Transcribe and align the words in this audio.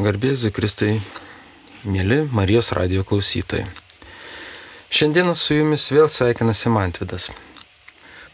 Garbėzui 0.00 0.48
Kristai, 0.56 1.02
mėly 1.84 2.22
Marijos 2.32 2.70
radio 2.72 3.02
klausytojai. 3.04 3.66
Šiandieną 4.88 5.34
su 5.36 5.58
jumis 5.58 5.84
vėl 5.92 6.08
sveikinasi 6.08 6.72
Mantvidas. 6.72 7.26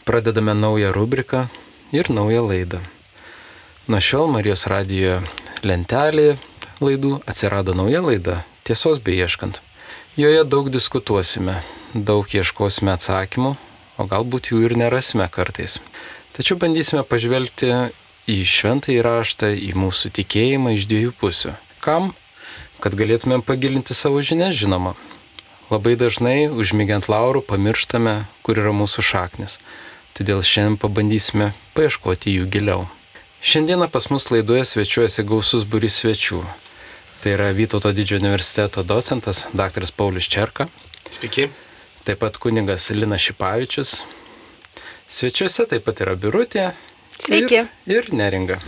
Pradedame 0.07 0.55
naują 0.55 0.93
rubriką 0.95 1.49
ir 1.91 2.13
naują 2.15 2.45
laidą. 2.47 2.79
Nuo 3.91 3.99
šiol 3.99 4.31
Marijos 4.31 4.69
radio 4.71 5.19
lentelėje 5.67 6.39
laidų 6.79 7.25
atsirado 7.27 7.75
nauja 7.75 8.07
laida- 8.07 8.45
Tiesos 8.69 9.03
beieškant. 9.03 9.59
Joje 10.15 10.45
daug 10.45 10.71
diskutuosime, 10.71 11.65
daug 11.93 12.23
ieškosime 12.23 12.95
atsakymų, 12.95 13.57
o 13.99 14.07
galbūt 14.07 14.55
jų 14.55 14.63
ir 14.63 14.77
nerasime 14.77 15.27
kartais. 15.27 15.81
Tačiau 16.39 16.55
bandysime 16.55 17.03
pažvelgti 17.03 17.91
į 18.29 18.43
šventąjį 18.45 19.03
raštą, 19.05 19.53
į 19.57 19.73
mūsų 19.79 20.13
tikėjimą 20.19 20.75
iš 20.77 20.87
dviejų 20.91 21.15
pusių. 21.17 21.55
Kam? 21.81 22.13
Kad 22.83 22.95
galėtumėm 22.99 23.43
pagilinti 23.43 23.97
savo 23.97 24.21
žinias, 24.23 24.55
žinoma. 24.59 24.95
Labai 25.73 25.97
dažnai, 26.01 26.49
užmygiant 26.53 27.09
laurų, 27.09 27.43
pamirštame, 27.49 28.29
kur 28.45 28.61
yra 28.61 28.73
mūsų 28.77 29.05
šaknis. 29.05 29.59
Todėl 30.17 30.45
šiandien 30.45 30.79
pabandysime 30.81 31.53
paieškoti 31.77 32.37
jų 32.37 32.47
giliau. 32.53 32.87
Šiandieną 33.45 33.89
pas 33.93 34.09
mus 34.11 34.29
laidoje 34.33 34.65
svečiuojasi 34.67 35.25
gausus 35.29 35.65
buris 35.65 36.01
svečių. 36.01 36.43
Tai 37.23 37.35
yra 37.35 37.51
Vytauto 37.55 37.93
didžiojo 37.95 38.23
universiteto 38.23 38.85
docentas 38.87 39.47
dr. 39.53 39.87
Paulius 39.97 40.29
Čerka. 40.31 40.69
Sveiki. 41.15 41.49
Taip 42.05 42.21
pat 42.23 42.39
kunigas 42.41 42.91
Lina 42.91 43.19
Šipavičius. 43.19 44.03
Svečiuose 45.09 45.67
taip 45.71 45.87
pat 45.87 46.03
yra 46.05 46.17
Birutė, 46.19 46.73
Sveiki. 47.19 47.65
Ir, 47.87 47.97
ir 47.97 48.13
neringa. 48.15 48.61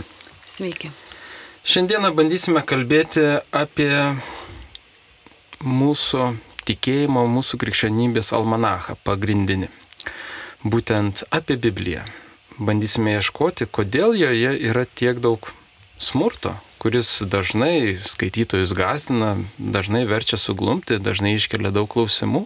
Sveiki. 0.49 0.91
Šiandieną 1.63 2.09
bandysime 2.17 2.63
kalbėti 2.67 3.23
apie 3.55 3.93
mūsų 5.61 6.31
tikėjimo, 6.67 7.23
mūsų 7.31 7.59
krikščionybės 7.61 8.33
almanachą 8.35 8.97
pagrindinį. 9.07 9.69
Būtent 10.67 11.23
apie 11.33 11.57
Bibliją. 11.61 12.03
Bandysime 12.61 13.15
ieškoti, 13.17 13.65
kodėl 13.65 14.13
joje 14.19 14.51
yra 14.69 14.83
tiek 14.85 15.21
daug 15.23 15.47
smurto, 16.01 16.57
kuris 16.81 17.21
dažnai 17.23 17.97
skaitytojus 18.03 18.75
gazdina, 18.77 19.35
dažnai 19.57 20.03
verčia 20.09 20.37
suglumti, 20.41 20.99
dažnai 21.01 21.37
iškelia 21.37 21.71
daug 21.73 21.89
klausimų. 21.93 22.45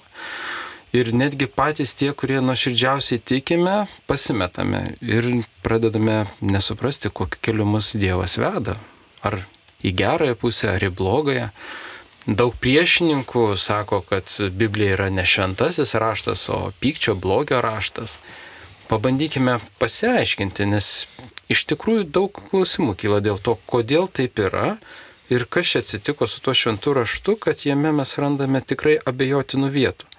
Ir 0.94 1.10
netgi 1.16 1.48
patys 1.52 1.96
tie, 1.98 2.12
kurie 2.14 2.38
nuoširdžiausiai 2.46 3.20
tikime, 3.20 3.88
pasimetame 4.08 4.96
ir 5.02 5.28
pradedame 5.66 6.26
nesuprasti, 6.42 7.10
kokiu 7.10 7.42
keliu 7.42 7.66
mus 7.66 7.96
Dievas 7.98 8.38
veda. 8.40 8.78
Ar 9.26 9.42
į 9.86 9.94
gerąją 10.00 10.36
pusę, 10.40 10.70
ar 10.76 10.84
į 10.86 10.92
blogąją. 10.96 11.50
Daug 12.26 12.56
priešininkų 12.58 13.44
sako, 13.62 14.02
kad 14.10 14.32
Biblija 14.58 14.96
yra 14.96 15.12
ne 15.14 15.26
šventasis 15.30 15.94
raštas, 16.02 16.48
o 16.50 16.72
pykčio 16.82 17.14
blogio 17.14 17.62
raštas. 17.62 18.18
Pabandykime 18.90 19.60
pasiaiškinti, 19.82 20.66
nes 20.70 21.08
iš 21.50 21.66
tikrųjų 21.70 22.08
daug 22.10 22.34
klausimų 22.50 22.96
kyla 23.02 23.22
dėl 23.22 23.38
to, 23.42 23.58
kodėl 23.70 24.10
taip 24.10 24.42
yra 24.42 24.78
ir 25.30 25.46
kas 25.50 25.70
čia 25.74 25.84
atsitiko 25.86 26.26
su 26.30 26.42
tuo 26.42 26.54
šventu 26.58 26.94
raštu, 26.98 27.38
kad 27.42 27.66
jame 27.66 27.94
mes 27.94 28.18
randame 28.22 28.62
tikrai 28.62 28.98
abejotinų 29.06 29.70
vietų. 29.74 30.10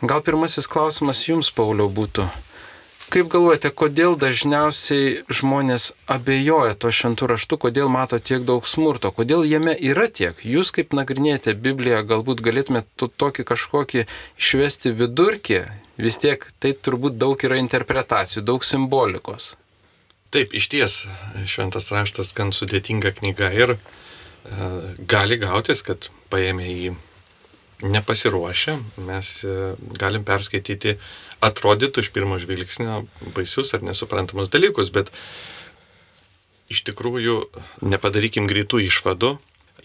Gal 0.00 0.22
pirmasis 0.24 0.64
klausimas 0.70 1.26
jums, 1.28 1.50
Pauliau, 1.52 1.90
būtų. 1.92 2.24
Kaip 3.10 3.26
galvojate, 3.26 3.72
kodėl 3.74 4.14
dažniausiai 4.16 5.24
žmonės 5.34 5.90
abejoja 6.06 6.76
to 6.78 6.92
šventų 6.94 7.26
raštu, 7.32 7.58
kodėl 7.64 7.90
mato 7.90 8.20
tiek 8.22 8.46
daug 8.46 8.68
smurto, 8.70 9.10
kodėl 9.10 9.42
jame 9.50 9.74
yra 9.74 10.06
tiek? 10.06 10.38
Jūs 10.46 10.70
kaip 10.76 10.94
nagrinėjate 10.94 11.56
Bibliją, 11.58 12.04
galbūt 12.06 12.40
galėtumėte 12.46 13.10
tokį 13.18 13.44
kažkokį 13.50 14.06
išvesti 14.38 14.94
vidurkį, 14.94 15.60
vis 15.98 16.20
tiek 16.22 16.46
tai 16.62 16.72
turbūt 16.72 17.18
daug 17.18 17.42
yra 17.44 17.58
interpretacijų, 17.58 18.46
daug 18.46 18.64
simbolikos. 18.64 19.56
Taip, 20.30 20.54
iš 20.54 20.70
ties 20.70 20.98
šventas 21.50 21.90
raštas 21.90 22.30
gan 22.38 22.54
sudėtinga 22.54 23.10
knyga 23.18 23.50
ir 23.52 23.74
e, 23.74 23.78
gali 25.10 25.42
gautis, 25.42 25.82
kad 25.82 26.12
paėmė 26.30 26.70
į 26.70 26.92
nepasiruošę, 27.82 28.78
mes 29.06 29.32
e, 29.44 29.74
galim 29.98 30.24
perskaityti 30.26 30.96
atrodytų 31.44 32.04
iš 32.04 32.10
pirmo 32.14 32.38
žvilgsnio 32.40 33.04
baisius 33.36 33.72
ar 33.76 33.84
nesuprantamus 33.86 34.52
dalykus, 34.52 34.92
bet 34.92 35.12
iš 36.70 36.84
tikrųjų 36.86 37.36
nepadarykim 37.82 38.48
greitų 38.50 38.84
išvadų 38.86 39.36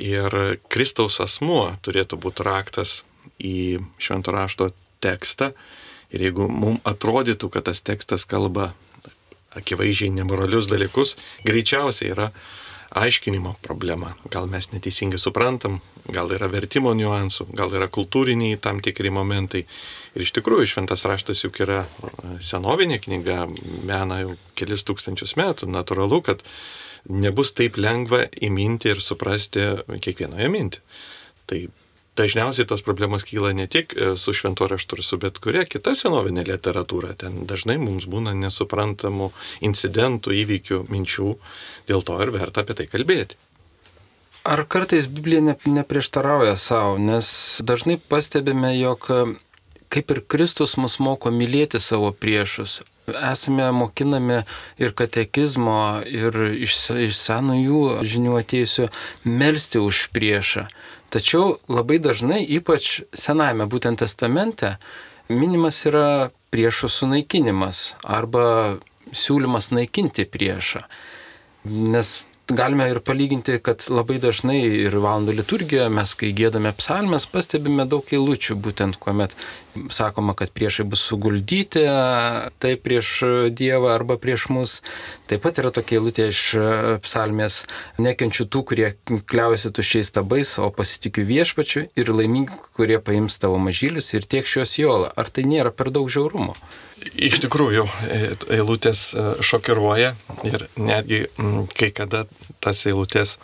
ir 0.01 0.59
Kristaus 0.69 1.21
asmuo 1.23 1.77
turėtų 1.85 2.19
būti 2.21 2.45
raktas 2.45 3.03
į 3.39 3.79
švento 3.97 4.35
rašto 4.35 4.69
tekstą. 5.03 5.53
Ir 6.13 6.27
jeigu 6.27 6.47
mums 6.47 6.83
atrodytų, 6.87 7.49
kad 7.51 7.65
tas 7.67 7.81
tekstas 7.83 8.27
kalba 8.29 8.73
akivaizdžiai 9.55 10.11
nemoralius 10.13 10.67
dalykus, 10.69 11.15
greičiausiai 11.47 12.11
yra 12.11 12.29
aiškinimo 12.95 13.55
problema. 13.61 14.13
Gal 14.31 14.47
mes 14.51 14.69
neteisingai 14.71 15.19
suprantam, 15.19 15.79
gal 16.11 16.31
yra 16.31 16.47
vertimo 16.51 16.93
niuansų, 16.95 17.49
gal 17.57 17.73
yra 17.75 17.89
kultūriniai 17.91 18.57
tam 18.61 18.79
tikri 18.83 19.11
momentai. 19.13 19.65
Ir 20.15 20.25
iš 20.25 20.31
tikrųjų 20.37 20.69
šventas 20.71 21.05
raštas 21.09 21.43
juk 21.43 21.59
yra 21.65 21.83
e, 21.83 22.35
senovinė 22.45 23.01
knyga, 23.03 23.45
mena 23.87 24.21
jau 24.23 24.35
kelis 24.55 24.85
tūkstančius 24.87 25.35
metų. 25.39 25.69
Natūralu, 25.75 26.21
kad 26.25 26.45
nebus 27.11 27.51
taip 27.57 27.79
lengva 27.81 28.25
įminti 28.43 28.93
ir 28.93 29.03
suprasti 29.03 29.67
kiekvienoje 30.01 30.51
mintį. 30.55 30.85
Tai 31.45 31.59
dažniausiai 32.15 32.67
tos 32.67 32.83
problemos 32.85 33.25
kyla 33.27 33.53
ne 33.53 33.67
tik 33.67 33.95
e, 33.95 34.13
su 34.17 34.33
švento 34.33 34.67
raštu, 34.71 35.01
su 35.03 35.19
bet 35.21 35.39
kuria 35.43 35.65
kita 35.67 35.95
senovinė 35.95 36.45
literatūra. 36.47 37.15
Ten 37.19 37.43
dažnai 37.49 37.77
mums 37.81 38.07
būna 38.09 38.35
nesuprantamų 38.39 39.31
incidentų, 39.67 40.35
įvykių, 40.43 40.85
minčių, 40.91 41.35
dėl 41.89 42.05
to 42.07 42.19
ir 42.23 42.31
verta 42.35 42.63
apie 42.63 42.77
tai 42.79 42.87
kalbėti. 42.91 43.39
Ar 44.45 44.61
kartais 44.69 45.07
Biblija 45.09 45.41
ne, 45.41 45.55
neprieštarauja 45.65 46.53
savo, 46.61 46.99
nes 47.01 47.27
dažnai 47.65 47.97
pastebime, 47.97 48.75
jog 48.77 49.09
e, 49.09 49.21
kaip 49.89 50.11
ir 50.13 50.21
Kristus 50.27 50.77
mus 50.77 50.99
moko 51.01 51.31
mylėti 51.33 51.81
savo 51.81 52.11
priešus, 52.13 52.83
esame 53.07 53.67
mokinami 53.71 54.43
ir 54.81 54.93
katekizmo, 54.97 56.01
ir 56.05 56.37
iš, 56.65 56.77
iš 57.09 57.17
senųjų 57.19 57.81
žinių 58.05 58.37
atėjusių 58.41 58.89
melstį 59.25 59.83
už 59.85 60.07
priešą. 60.15 60.67
Tačiau 61.13 61.57
labai 61.71 61.99
dažnai, 62.03 62.41
ypač 62.57 63.03
Senajame 63.15 63.67
būtent 63.71 64.01
testamente, 64.01 64.75
minimas 65.29 65.81
yra 65.87 66.31
priešų 66.53 66.89
sunaikinimas 66.91 67.95
arba 68.03 68.77
siūlymas 69.15 69.71
naikinti 69.75 70.25
priešą. 70.29 70.85
Nes 71.65 72.17
galime 72.47 72.89
ir 72.89 72.99
palyginti, 73.01 73.57
kad 73.63 73.85
labai 73.89 74.19
dažnai 74.21 74.59
ir 74.85 74.95
valandų 75.01 75.33
liturgijoje 75.39 75.89
mes, 75.89 76.13
kai 76.17 76.29
gėdame 76.37 76.71
psalmes, 76.77 77.25
pastebime 77.29 77.87
daug 77.89 78.05
eilučių, 78.13 78.57
būtent 78.61 78.99
kuomet 79.01 79.33
sakoma, 79.93 80.35
kad 80.37 80.53
priešai 80.53 80.85
bus 80.89 81.01
suguldyti, 81.09 81.85
tai 82.61 82.75
prieš 82.77 83.11
Dievą 83.55 83.95
arba 83.95 84.19
prieš 84.21 84.49
mus. 84.53 84.77
Taip 85.25 85.41
pat 85.41 85.57
yra 85.61 85.71
tokia 85.73 85.97
eilutė 85.97 86.27
iš 86.29 86.41
psalmės, 87.01 87.63
nekenčiu 87.97 88.45
tų, 88.45 88.61
kurie 88.69 88.89
kliaujasi 89.05 89.71
tušiais 89.73 90.13
tabais, 90.13 90.51
o 90.61 90.69
pasitikiu 90.69 91.25
viešpačiu 91.25 91.87
ir 91.97 92.11
laimingi, 92.13 92.59
kurie 92.77 92.99
paims 93.01 93.39
tavo 93.41 93.57
mažylius 93.57 94.13
ir 94.13 94.27
tiek 94.29 94.45
šios 94.45 94.77
jola. 94.77 95.09
Ar 95.17 95.31
tai 95.33 95.47
nėra 95.49 95.73
per 95.73 95.89
daug 95.95 96.11
žiaurumo? 96.13 96.53
Iš 97.15 97.41
tikrųjų, 97.43 97.85
e, 98.07 98.19
eilutės 98.55 99.09
e, 99.13 99.23
šokiruoja 99.43 100.13
ir 100.47 100.67
netgi 100.79 101.25
kai 101.75 101.91
kada 101.93 102.23
tas 102.63 102.85
eilutės 102.87 103.35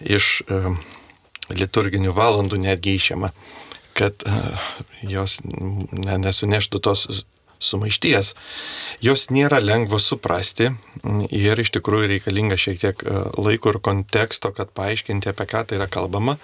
iš 0.00 0.40
e, 0.46 0.60
liturginių 1.50 2.14
valandų 2.16 2.60
netgi 2.62 2.96
išėma, 3.00 3.32
kad 3.96 4.24
jos 5.02 5.38
nesuneštų 5.46 6.80
tos 6.84 7.06
sumaišties. 7.62 8.34
Jos 9.04 9.28
nėra 9.34 9.60
lengva 9.62 10.00
suprasti 10.02 10.70
ir 11.30 11.62
iš 11.62 11.72
tikrųjų 11.76 12.10
reikalinga 12.14 12.58
šiek 12.60 12.82
tiek 12.82 13.06
laiko 13.38 13.74
ir 13.74 13.80
konteksto, 13.84 14.52
kad 14.56 14.72
paaiškinti, 14.76 15.32
apie 15.32 15.48
ką 15.50 15.66
tai 15.66 15.80
yra 15.80 15.88
kalbama. 15.90 16.38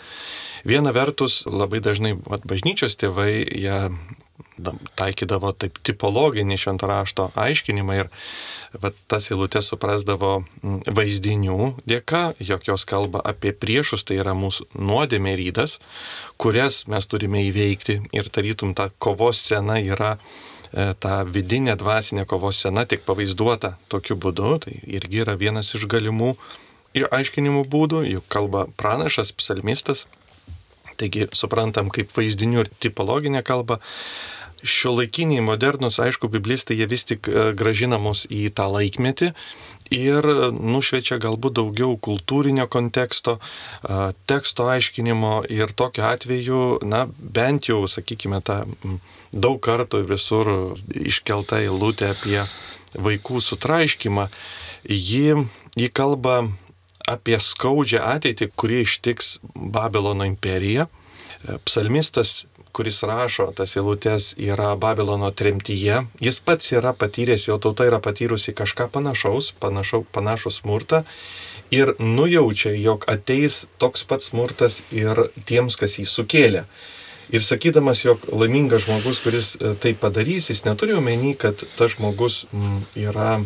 Viena 0.69 0.93
vertus, 0.95 1.43
labai 1.47 1.81
dažnai 1.83 2.15
vat, 2.23 2.45
bažnyčios 2.47 2.95
tėvai, 3.01 3.43
jie 3.43 3.79
taikydavo 4.99 5.53
taip 5.59 5.79
tipologinį 5.87 6.59
šventą 6.61 6.89
rašto 6.91 7.29
aiškinimą 7.39 7.97
ir 7.99 8.11
vat, 8.83 8.97
tas 9.11 9.31
eilutės 9.33 9.71
suprasdavo 9.73 10.33
vaizdinių 10.87 11.73
dėka, 11.89 12.23
jog 12.39 12.69
jos 12.69 12.87
kalba 12.89 13.23
apie 13.33 13.53
priešus, 13.53 14.05
tai 14.05 14.21
yra 14.23 14.37
mūsų 14.39 14.69
nuodėmė 14.79 15.35
rydas, 15.41 15.79
kurias 16.37 16.85
mes 16.87 17.09
turime 17.11 17.43
įveikti 17.49 18.01
ir 18.13 18.31
tarytum 18.33 18.77
ta 18.79 18.91
kovos 19.03 19.41
scena 19.43 19.81
yra 19.83 20.17
e, 20.17 20.52
ta 20.73 21.23
vidinė 21.29 21.77
dvasinė 21.77 22.25
kovos 22.29 22.63
scena 22.63 22.87
tik 22.89 23.05
pavaizduota 23.09 23.77
tokiu 23.93 24.17
būdu, 24.17 24.57
tai 24.65 24.79
irgi 24.87 25.23
yra 25.25 25.37
vienas 25.37 25.75
iš 25.77 25.85
galimų 25.91 26.35
aiškinimų 26.93 27.65
būdų, 27.73 28.03
juk 28.09 28.27
kalba 28.33 28.67
pranašas, 28.77 29.33
psalmistas. 29.37 30.07
Taigi 31.01 31.29
suprantam 31.37 31.89
kaip 31.93 32.13
vaizdinių 32.17 32.65
ir 32.65 32.73
tipologinę 32.85 33.43
kalbą. 33.45 33.81
Šio 34.63 34.93
laikiniai 34.95 35.43
modernus, 35.43 35.97
aišku, 35.99 36.29
biblistai 36.31 36.77
jie 36.79 36.87
vis 36.87 37.03
tik 37.09 37.27
e, 37.27 37.49
gražina 37.59 37.99
mus 37.99 38.29
į 38.31 38.45
tą 38.55 38.69
laikmetį 38.71 39.33
ir 39.93 40.27
nušviečia 40.57 41.19
galbūt 41.23 41.59
daugiau 41.61 41.97
kultūrinio 42.01 42.67
konteksto, 42.73 43.39
teksto 44.27 44.69
aiškinimo 44.73 45.43
ir 45.53 45.75
tokiu 45.77 46.07
atveju, 46.09 46.63
na, 46.89 47.05
bent 47.09 47.69
jau, 47.71 47.85
sakykime, 47.91 48.41
tą 48.45 48.63
daug 49.33 49.61
kartų 49.65 50.03
visur 50.09 50.53
iškelta 50.89 51.63
eilutė 51.65 52.13
apie 52.13 52.41
vaikų 52.93 53.41
sutraiškimą, 53.41 54.29
ji, 54.89 55.47
ji 55.79 55.89
kalba 55.93 56.43
apie 57.09 57.39
skaudžią 57.41 58.03
ateitį, 58.17 58.51
kuri 58.57 58.83
ištiks 58.87 59.39
Babilono 59.55 60.27
imperiją. 60.29 60.89
Psalmistas 61.67 62.45
kuris 62.73 63.03
rašo 63.03 63.51
tas 63.57 63.77
eilutes, 63.77 64.33
yra 64.41 64.73
Babilono 64.77 65.31
tremtyje. 65.31 66.03
Jis 66.21 66.41
pats 66.41 66.73
yra 66.73 66.95
patyręs, 66.97 67.49
jo 67.49 67.59
tauta 67.61 67.87
yra 67.89 68.01
patyrusi 68.01 68.55
kažką 68.57 68.89
panašaus, 68.93 69.53
panašau, 69.61 70.05
panašų 70.13 70.55
smurtą 70.59 71.03
ir 71.73 71.95
nujaučia, 71.99 72.75
jog 72.77 73.05
ateis 73.09 73.67
toks 73.81 74.05
pats 74.09 74.33
smurtas 74.33 74.83
ir 74.93 75.29
tiems, 75.49 75.77
kas 75.81 75.99
jį 76.01 76.09
sukėlė. 76.09 76.67
Ir 77.31 77.45
sakydamas, 77.45 78.03
jog 78.05 78.25
laimingas 78.33 78.83
žmogus, 78.87 79.21
kuris 79.23 79.55
e, 79.57 79.75
tai 79.81 79.95
padarys, 79.99 80.51
jis 80.51 80.65
neturi 80.67 80.97
omeny, 80.99 81.35
kad 81.39 81.63
tas 81.79 81.95
žmogus 81.95 82.43
yra 82.99 83.39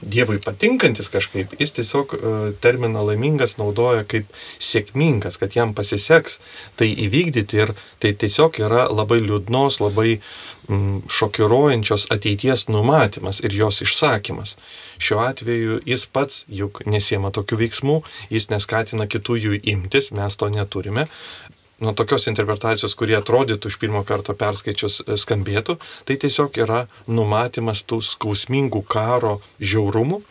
Dievui 0.00 0.38
patinkantis 0.44 1.10
kažkaip, 1.12 1.56
jis 1.60 1.74
tiesiog 1.76 2.14
e, 2.14 2.32
terminą 2.64 3.02
laimingas 3.10 3.58
naudoja 3.58 4.06
kaip 4.08 4.30
sėkmingas, 4.62 5.40
kad 5.42 5.56
jam 5.58 5.74
pasiseks 5.76 6.38
tai 6.78 6.92
įvykdyti 7.06 7.60
ir 7.60 7.74
tai 8.02 8.14
tiesiog 8.22 8.60
yra 8.62 8.86
labai 8.92 9.20
liūdnos, 9.24 9.80
labai 9.82 10.20
šokiruojančios 11.08 12.06
ateities 12.10 12.68
numatymas 12.68 13.40
ir 13.44 13.52
jos 13.54 13.82
išsakymas. 13.84 14.56
Šiuo 14.98 15.20
atveju 15.20 15.80
jis 15.84 16.06
pats 16.06 16.44
juk 16.48 16.80
nesiema 16.86 17.30
tokių 17.34 17.58
veiksmų, 17.64 17.98
jis 18.32 18.48
neskatina 18.52 19.06
kitų 19.10 19.36
jų 19.44 19.60
imtis, 19.74 20.12
mes 20.16 20.36
to 20.40 20.48
neturime, 20.48 21.08
nuo 21.80 21.94
tokios 21.96 22.28
interpretacijos, 22.30 22.94
kurie 22.98 23.16
atrodytų 23.18 23.70
iš 23.70 23.78
pirmo 23.82 24.04
karto 24.06 24.34
perskaičius 24.38 25.00
e, 25.02 25.18
skambėtų, 25.20 25.78
tai 26.06 26.18
tiesiog 26.22 26.56
yra 26.62 26.84
numatymas 27.06 27.84
tų 27.88 28.00
skausmingų 28.04 28.84
karo 28.90 29.40
žiaurumų, 29.60 30.22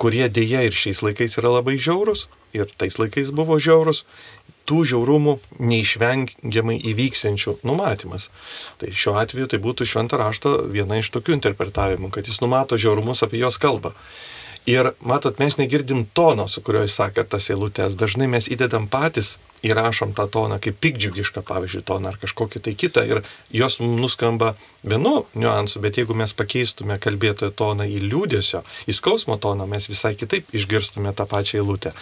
kurie 0.00 0.26
dėja 0.28 0.64
ir 0.66 0.76
šiais 0.76 1.02
laikais 1.06 1.38
yra 1.40 1.56
labai 1.58 1.78
žiaurus, 1.78 2.26
ir 2.54 2.70
tais 2.78 2.98
laikais 2.98 3.32
buvo 3.34 3.58
žiaurus, 3.62 4.04
tų 4.68 4.84
žiaurumų 4.88 5.38
neišvengiamai 5.60 6.76
įvyksiančių 6.92 7.58
numatymas. 7.68 8.30
Tai 8.80 8.92
šiuo 8.92 9.18
atveju 9.20 9.50
tai 9.52 9.60
būtų 9.64 9.88
šventą 9.88 10.20
rašto 10.20 10.56
viena 10.72 11.00
iš 11.02 11.10
tokių 11.14 11.36
interpretavimų, 11.38 12.10
kad 12.14 12.30
jis 12.30 12.40
numato 12.44 12.78
žiaurumus 12.80 13.24
apie 13.26 13.42
jos 13.42 13.60
kalbą. 13.60 13.92
Ir 14.64 14.94
matot, 15.04 15.36
mes 15.42 15.58
negirdim 15.60 16.06
tono, 16.16 16.46
su 16.48 16.62
kuriuo 16.64 16.86
jis 16.86 16.96
sakė 16.96 17.26
tas 17.28 17.50
eilutės. 17.52 17.98
Dažnai 18.00 18.30
mes 18.32 18.48
įdedam 18.48 18.88
patys, 18.88 19.34
įrašom 19.64 20.14
tą 20.16 20.28
toną 20.30 20.60
kaip 20.62 20.78
pikdžiugišką, 20.84 21.44
pavyzdžiui, 21.48 21.84
toną 21.88 22.12
ar 22.12 22.20
kažkokį 22.22 22.62
tai 22.64 22.76
kitą 22.78 23.04
ir 23.08 23.22
jos 23.54 23.80
nuskamba 23.80 24.54
vienu 24.84 25.24
niuansu, 25.34 25.82
bet 25.84 25.98
jeigu 26.00 26.16
mes 26.18 26.36
pakeistume 26.36 26.98
kalbėtojo 27.02 27.54
toną 27.56 27.88
į 27.88 28.00
liūdėsio, 28.06 28.64
į 28.88 28.96
skausmo 28.96 29.38
toną, 29.40 29.68
mes 29.70 29.88
visai 29.90 30.14
kitaip 30.18 30.48
išgirstume 30.54 31.14
tą 31.16 31.28
pačią 31.30 31.62
eilutę 31.62 31.94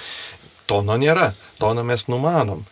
tono 0.72 0.96
nėra, 1.00 1.32
tono 1.60 1.84
mes 1.86 2.06
numanom. 2.10 2.64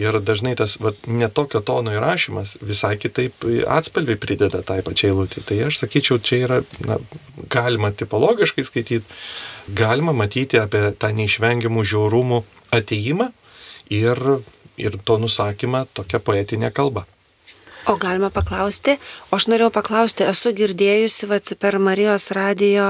Ir 0.00 0.20
dažnai 0.22 0.54
tas 0.58 0.76
vat, 0.82 1.00
netokio 1.08 1.60
tono 1.64 1.94
įrašymas 1.96 2.56
visai 2.62 2.94
kitaip 3.00 3.46
atspalviai 3.78 4.20
prideda 4.20 4.62
tai 4.66 4.80
pačiai 4.86 5.14
lūtį. 5.16 5.44
Tai 5.48 5.58
aš 5.68 5.80
sakyčiau, 5.82 6.20
čia 6.22 6.42
yra, 6.44 6.60
na, 6.84 7.00
galima 7.50 7.90
tipologiškai 7.90 8.66
skaityti, 8.68 9.18
galima 9.80 10.14
matyti 10.16 10.60
apie 10.60 10.90
tą 11.00 11.12
neišvengiamų 11.16 11.84
žiaurumų 11.88 12.42
ateimą 12.78 13.32
ir, 13.90 14.18
ir 14.76 14.98
to 15.04 15.18
nusakymą 15.18 15.86
tokia 15.94 16.20
poetinė 16.20 16.72
kalba. 16.74 17.06
O 17.88 17.96
galima 17.96 18.28
paklausti, 18.28 18.98
o 19.30 19.38
aš 19.38 19.46
norėjau 19.48 19.70
paklausti, 19.72 20.26
esu 20.28 20.50
girdėjusi 20.52 21.28
vat, 21.30 21.54
per 21.56 21.78
Marijos 21.80 22.26
radijo 22.36 22.88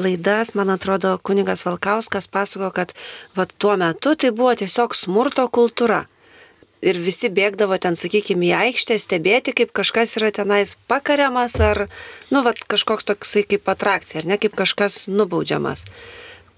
laidas, 0.00 0.54
man 0.56 0.72
atrodo, 0.72 1.18
kunigas 1.20 1.66
Valkauskas 1.66 2.30
pasako, 2.32 2.70
kad 2.72 2.94
vat, 3.36 3.52
tuo 3.60 3.74
metu 3.76 4.14
tai 4.16 4.30
buvo 4.32 4.54
tiesiog 4.56 4.96
smurto 4.96 5.44
kultūra. 5.52 6.06
Ir 6.80 6.96
visi 7.04 7.28
bėgdavo 7.28 7.76
ten, 7.76 7.98
sakykime, 8.00 8.48
į 8.48 8.54
aikštę 8.62 8.96
stebėti, 9.02 9.52
kaip 9.52 9.74
kažkas 9.76 10.16
yra 10.16 10.32
tenais 10.32 10.72
pakariamas 10.88 11.58
ar, 11.60 11.84
nu, 12.32 12.40
vat, 12.46 12.64
kažkoks 12.64 13.10
toksai 13.12 13.44
kaip 13.44 13.68
atrakcija, 13.68 14.22
ar 14.22 14.30
ne, 14.32 14.40
kaip 14.40 14.56
kažkas 14.56 15.02
nubaudžiamas 15.12 15.84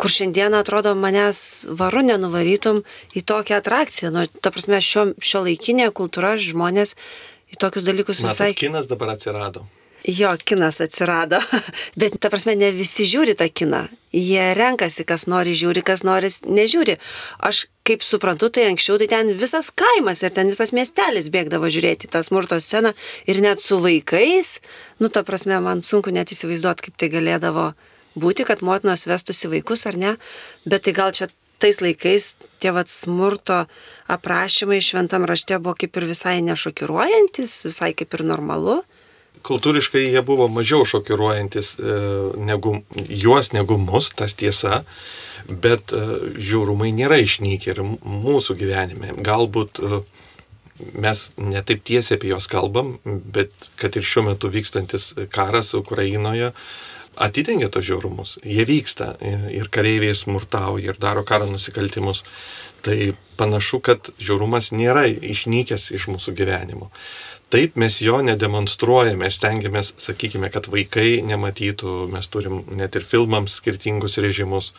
kur 0.02 0.10
šiandien 0.10 0.54
atrodo 0.58 0.96
manęs 0.99 1.69
varu 1.78 2.02
nenuvarytum 2.02 2.81
į 3.14 3.22
tokią 3.31 3.60
atrakciją. 3.62 4.10
Nu, 4.10 4.26
ta 4.43 4.50
prasme, 4.50 4.81
šio, 4.82 5.12
šio 5.22 5.44
laikinė 5.46 5.93
kultūra 5.94 6.34
žmonės 6.43 6.96
į 7.54 7.60
tokius 7.62 7.87
dalykus 7.87 8.25
visai. 8.25 8.50
Matot, 8.50 8.64
kinas 8.64 8.90
dabar 8.90 9.14
atsirado. 9.14 9.62
Jo, 10.02 10.32
kinas 10.43 10.81
atsirado, 10.82 11.38
bet 12.00 12.16
ta 12.19 12.32
prasme 12.32 12.56
ne 12.58 12.72
visi 12.75 13.06
žiūri 13.06 13.37
tą 13.38 13.46
kiną. 13.46 13.84
Jie 14.12 14.49
renkasi, 14.58 15.06
kas 15.06 15.28
nori 15.31 15.54
žiūri, 15.54 15.84
kas 15.87 16.02
nori 16.02 16.32
nežiūri. 16.50 16.99
Aš 17.38 17.69
kaip 17.87 18.02
suprantu, 18.02 18.50
tai 18.50 18.66
anksčiau 18.72 18.99
tai 18.99 19.06
ten 19.14 19.31
visas 19.38 19.70
kaimas 19.70 20.25
ir 20.26 20.34
ten 20.34 20.50
visas 20.50 20.75
miestelis 20.75 21.31
bėgdavo 21.31 21.70
žiūrėti 21.70 22.10
tą 22.10 22.25
smurto 22.26 22.58
sceną 22.58 22.90
ir 23.31 23.40
net 23.44 23.62
su 23.62 23.78
vaikais, 23.82 24.56
nu 24.99 25.14
ta 25.14 25.22
prasme, 25.22 25.62
man 25.62 25.87
sunku 25.87 26.10
net 26.10 26.34
įsivaizduoti, 26.34 26.90
kaip 26.90 26.99
tai 26.99 27.12
galėdavo 27.14 27.70
būti, 28.19 28.47
kad 28.49 28.62
motinos 28.64 29.06
vestųsi 29.09 29.50
vaikus 29.53 29.87
ar 29.91 29.99
ne, 29.99 30.17
bet 30.64 30.87
tai 30.87 30.97
gal 30.97 31.14
čia 31.17 31.31
tais 31.62 31.79
laikais 31.82 32.35
tie 32.62 32.73
vat 32.75 32.91
smurto 32.91 33.64
aprašymai 34.11 34.81
šventam 34.82 35.26
rašte 35.29 35.59
buvo 35.62 35.76
kaip 35.79 35.97
ir 36.00 36.09
visai 36.11 36.41
nešokiruojantis, 36.43 37.62
visai 37.69 37.93
kaip 37.99 38.19
ir 38.19 38.26
normalu. 38.26 38.82
Kultūriškai 39.47 40.05
jie 40.05 40.20
buvo 40.23 40.47
mažiau 40.50 40.85
šokiruojantis 40.87 41.75
e, 41.79 41.94
negu 42.47 42.76
juos, 42.94 43.50
negu 43.55 43.79
mus, 43.79 44.12
tas 44.14 44.37
tiesa, 44.38 44.82
bet 45.50 45.94
e, 45.94 46.03
žiaurumai 46.38 46.93
nėra 46.94 47.19
išnykę 47.23 47.73
ir 47.75 47.82
mūsų 47.82 48.59
gyvenime. 48.61 49.16
Galbūt 49.26 49.83
e, 49.83 50.02
mes 50.95 51.25
netaip 51.38 51.83
tiesiai 51.87 52.21
apie 52.21 52.31
juos 52.31 52.47
kalbam, 52.50 52.97
bet 53.04 53.71
kad 53.81 53.99
ir 53.99 54.07
šiuo 54.07 54.28
metu 54.31 54.50
vykstantis 54.52 55.11
karas 55.35 55.75
Ukrainoje, 55.78 56.52
atidengia 57.16 57.69
tos 57.69 57.87
žiaurumus. 57.87 58.38
Jie 58.45 58.64
vyksta 58.69 59.14
ir 59.52 59.69
kareiviai 59.71 60.14
smurtauja 60.16 60.92
ir 60.92 61.00
daro 61.00 61.25
karo 61.25 61.47
nusikaltimus. 61.50 62.25
Tai 62.83 63.12
panašu, 63.39 63.83
kad 63.85 64.12
žiaurumas 64.23 64.73
nėra 64.75 65.07
išnykęs 65.09 65.91
iš 65.97 66.09
mūsų 66.12 66.35
gyvenimo. 66.39 66.91
Taip 67.53 67.75
mes 67.77 67.99
jo 68.01 68.17
nedemonstruojame, 68.25 69.29
stengiamės, 69.29 69.91
sakykime, 70.01 70.49
kad 70.55 70.71
vaikai 70.73 71.19
nematytų, 71.29 72.07
mes 72.09 72.29
turim 72.33 72.62
net 72.79 72.97
ir 72.97 73.05
filmams 73.05 73.59
skirtingus 73.61 74.17
režimus. 74.25 74.71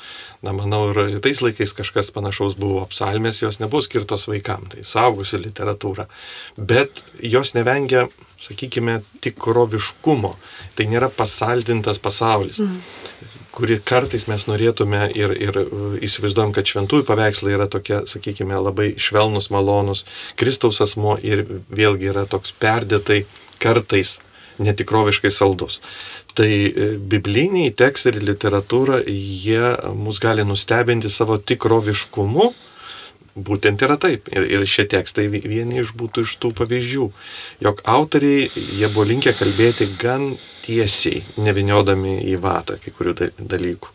Na, 0.41 0.55
manau, 0.57 0.87
ir 0.89 1.19
tais 1.21 1.43
laikais 1.45 1.75
kažkas 1.77 2.09
panašaus 2.15 2.57
buvo, 2.57 2.81
psalmės 2.89 3.43
jos 3.43 3.61
nebuvo 3.61 3.85
skirtos 3.85 4.25
vaikams, 4.25 4.73
tai 4.73 4.87
saugusi 4.89 5.37
literatūra. 5.43 6.07
Bet 6.57 7.03
jos 7.21 7.53
nevengia 7.53 8.07
sakykime, 8.41 9.03
tikroviškumo. 9.21 10.33
Tai 10.73 10.89
nėra 10.89 11.11
pasaldintas 11.13 12.01
pasaulis. 12.01 12.57
Mm. 12.63 12.81
Kurį 13.53 13.79
kartais 13.85 14.25
mes 14.29 14.47
norėtume 14.49 15.05
ir, 15.17 15.33
ir 15.37 15.61
uh, 15.61 15.95
įsivaizduom, 16.03 16.53
kad 16.55 16.69
šventųjų 16.69 17.05
paveikslai 17.07 17.55
yra 17.57 17.69
tokie, 17.71 18.01
sakykime, 18.09 18.57
labai 18.57 18.93
švelnus, 18.97 19.51
malonus, 19.53 20.05
Kristaus 20.39 20.81
asmo 20.83 21.17
ir 21.21 21.45
vėlgi 21.69 22.11
yra 22.13 22.27
toks 22.29 22.55
perdėtai 22.59 23.23
kartais 23.63 24.17
netikroviškai 24.61 25.31
saldus. 25.33 25.79
Tai 26.37 26.49
e, 26.49 26.89
bibliniai 26.97 27.71
tekstai 27.77 28.13
ir 28.13 28.21
literatūra, 28.27 29.01
jie 29.07 29.73
mus 29.97 30.19
gali 30.21 30.45
nustebinti 30.45 31.09
savo 31.09 31.39
tikroviškumu, 31.41 32.51
būtent 33.35 33.81
yra 33.85 33.97
taip. 33.97 34.29
Ir, 34.33 34.45
ir 34.45 34.65
šie 34.69 34.85
tekstai 34.89 35.27
vieni 35.31 35.81
iš 35.81 35.93
būtų 35.97 36.25
iš 36.27 36.35
tų 36.41 36.53
pavyzdžių, 36.59 37.07
jog 37.65 37.81
autoriai, 37.89 38.49
jie 38.53 38.89
buvo 38.89 39.07
linkę 39.09 39.33
kalbėti 39.37 39.89
gan 39.99 40.33
tiesiai, 40.63 41.23
neviniodami 41.41 42.19
į 42.31 42.37
vatą 42.43 42.77
kai 42.81 42.93
kurių 42.95 43.17
dalykų. 43.39 43.91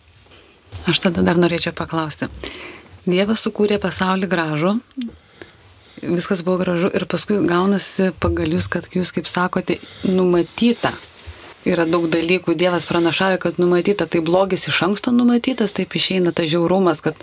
Aš 0.90 1.00
tada 1.06 1.24
dar 1.24 1.40
norėčiau 1.40 1.72
paklausti. 1.76 2.28
Dievas 3.08 3.40
sukūrė 3.46 3.78
pasaulį 3.80 4.28
gražų, 4.28 4.74
viskas 6.02 6.42
buvo 6.44 6.58
gražu 6.60 6.90
ir 6.94 7.06
paskui 7.08 7.38
gaunasi 7.46 8.10
pagal 8.20 8.52
jūs, 8.56 8.68
kad 8.70 8.88
jūs, 8.92 9.12
kaip 9.14 9.30
sakote, 9.30 9.78
numatyta. 10.04 10.92
Yra 11.68 11.84
daug 11.88 12.06
dalykų, 12.08 12.54
Dievas 12.56 12.86
pranašavo, 12.88 13.40
kad 13.42 13.58
numatyta, 13.60 14.06
tai 14.06 14.20
blogis 14.24 14.68
iš 14.70 14.82
anksto 14.86 15.12
numatytas, 15.12 15.74
taip 15.76 15.96
išeina 15.98 16.32
tas 16.32 16.48
žiaurumas, 16.52 17.02
kad 17.04 17.18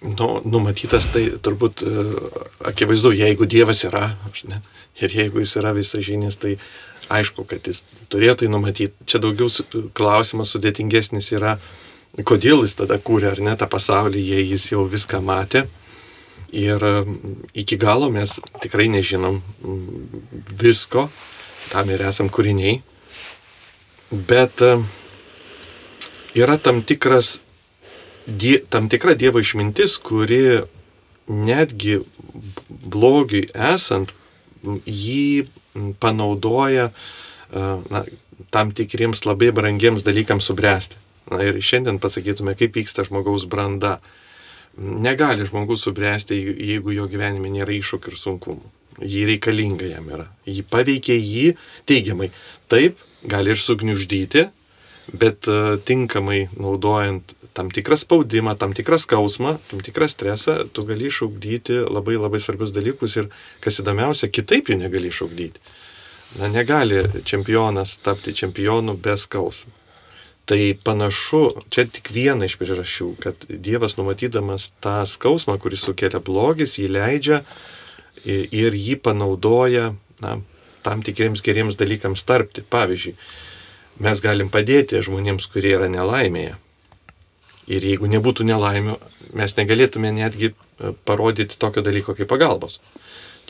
Nu, 0.00 0.28
numatytas 0.48 1.10
tai 1.12 1.26
turbūt 1.44 1.82
e, 1.84 2.04
akivaizdu, 2.70 3.10
jeigu 3.12 3.44
Dievas 3.44 3.82
yra, 3.84 4.14
ne, 4.48 4.62
ir 4.96 5.12
jeigu 5.12 5.42
jis 5.42 5.58
yra 5.60 5.74
visažinis, 5.76 6.38
tai 6.40 6.54
aišku, 7.12 7.44
kad 7.50 7.68
jis 7.68 7.82
turėjo 8.08 8.38
tai 8.40 8.48
numatyti. 8.48 8.94
Čia 9.04 9.20
daugiau 9.20 9.50
klausimas 9.96 10.54
sudėtingesnis 10.54 11.28
yra, 11.36 11.58
kodėl 12.24 12.64
jis 12.64 12.78
tada 12.78 12.96
kūrė 12.96 13.34
ar 13.34 13.42
ne 13.44 13.56
tą 13.60 13.68
pasaulį, 13.68 14.22
jei 14.24 14.46
jis 14.54 14.70
jau 14.72 14.86
viską 14.88 15.20
matė. 15.20 15.66
Ir 16.50 16.82
iki 17.54 17.76
galo 17.78 18.08
mes 18.10 18.32
tikrai 18.62 18.88
nežinom 18.90 19.38
visko, 20.64 21.10
tam 21.70 21.92
ir 21.92 22.02
esam 22.08 22.32
kūriniai. 22.32 22.80
Bet 24.10 24.64
yra 26.34 26.56
tam 26.58 26.80
tikras 26.82 27.36
die, 28.30 28.58
tam 28.70 28.88
tikra 28.92 29.16
Dievo 29.18 29.42
išmintis, 29.42 29.98
kuri 30.02 30.62
netgi 31.30 32.00
blogiui 32.68 33.46
esant 33.54 34.14
jį 34.64 35.46
panaudoja 36.02 36.90
na, 37.52 38.02
tam 38.50 38.72
tikriems 38.74 39.24
labai 39.26 39.50
brangiems 39.54 40.04
dalykams 40.06 40.48
subręsti. 40.50 40.98
Na 41.30 41.44
ir 41.46 41.60
šiandien 41.62 42.00
pasakytume, 42.02 42.56
kaip 42.58 42.74
vyksta 42.74 43.04
žmogaus 43.06 43.46
branda. 43.50 43.98
Negali 44.80 45.44
žmogus 45.46 45.84
subręsti, 45.86 46.38
jeigu 46.58 46.94
jo 46.94 47.06
gyvenime 47.10 47.50
nėra 47.52 47.74
iššūkių 47.76 48.12
ir 48.12 48.18
sunkumų. 48.18 48.70
Jį 49.00 49.26
reikalinga 49.28 49.88
jam 49.90 50.08
yra. 50.10 50.26
Jį 50.48 50.64
paveikia 50.70 51.16
jį 51.18 51.54
teigiamai. 51.88 52.30
Taip, 52.70 52.98
gali 53.26 53.54
ir 53.54 53.60
sugniuždyti, 53.60 54.48
bet 55.12 55.48
tinkamai 55.88 56.48
naudojant 56.56 57.34
tam 57.54 57.70
tikrą 57.70 57.96
spaudimą, 57.96 58.54
tam 58.56 58.72
tikrą 58.74 58.98
skausmą, 58.98 59.58
tam 59.70 59.80
tikrą 59.80 60.08
stresą, 60.08 60.56
tu 60.72 60.84
gali 60.86 61.10
išaugdyti 61.10 61.80
labai 61.90 62.16
labai 62.16 62.40
svarbius 62.40 62.72
dalykus 62.72 63.16
ir, 63.18 63.28
kas 63.60 63.80
įdomiausia, 63.82 64.30
kitaip 64.30 64.70
jų 64.70 64.78
negali 64.80 65.10
išaugdyti. 65.10 65.60
Na, 66.38 66.46
negali 66.46 67.02
čempionas 67.26 67.96
tapti 67.98 68.34
čempionu 68.38 68.94
be 68.94 69.16
skausmo. 69.18 69.74
Tai 70.46 70.58
panašu, 70.84 71.42
čia 71.70 71.84
tik 71.86 72.10
viena 72.10 72.46
iš 72.46 72.56
priežasčių, 72.58 73.10
kad 73.22 73.44
Dievas 73.50 73.96
numatydamas 73.98 74.70
tą 74.82 75.02
skausmą, 75.06 75.58
kuris 75.62 75.84
sukelia 75.86 76.18
blogis, 76.22 76.78
jį 76.78 76.88
leidžia 76.90 77.42
ir 78.24 78.74
jį 78.74 78.96
panaudoja 79.04 79.92
na, 80.22 80.38
tam 80.86 81.04
tikriems 81.06 81.42
geriems 81.46 81.78
dalykams 81.78 82.26
tarpti. 82.26 82.64
Pavyzdžiui, 82.66 83.14
mes 84.00 84.20
galim 84.24 84.50
padėti 84.52 85.02
žmonėms, 85.04 85.46
kurie 85.52 85.74
yra 85.76 85.88
nelaimėje. 85.92 86.56
Ir 87.70 87.86
jeigu 87.86 88.08
nebūtų 88.10 88.46
nelaimių, 88.48 88.96
mes 89.38 89.54
negalėtume 89.54 90.10
netgi 90.16 90.50
e, 90.50 90.92
parodyti 91.06 91.58
tokio 91.60 91.84
dalyko 91.86 92.16
kaip 92.18 92.30
pagalbos. 92.32 92.80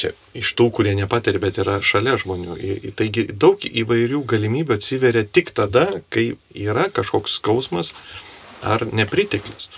Čia 0.00 0.12
iš 0.36 0.52
tų, 0.58 0.68
kurie 0.76 0.92
nepatiria, 0.96 1.40
bet 1.42 1.60
yra 1.60 1.78
šalia 1.84 2.16
žmonių. 2.20 2.56
Taigi 2.96 3.26
daug 3.32 3.62
įvairių 3.64 4.22
galimybių 4.28 4.76
atsiveria 4.76 5.24
tik 5.24 5.54
tada, 5.56 5.86
kai 6.12 6.34
yra 6.56 6.88
kažkoks 6.92 7.38
skausmas 7.40 7.94
ar 8.60 8.84
nepriteklius. 8.92 9.70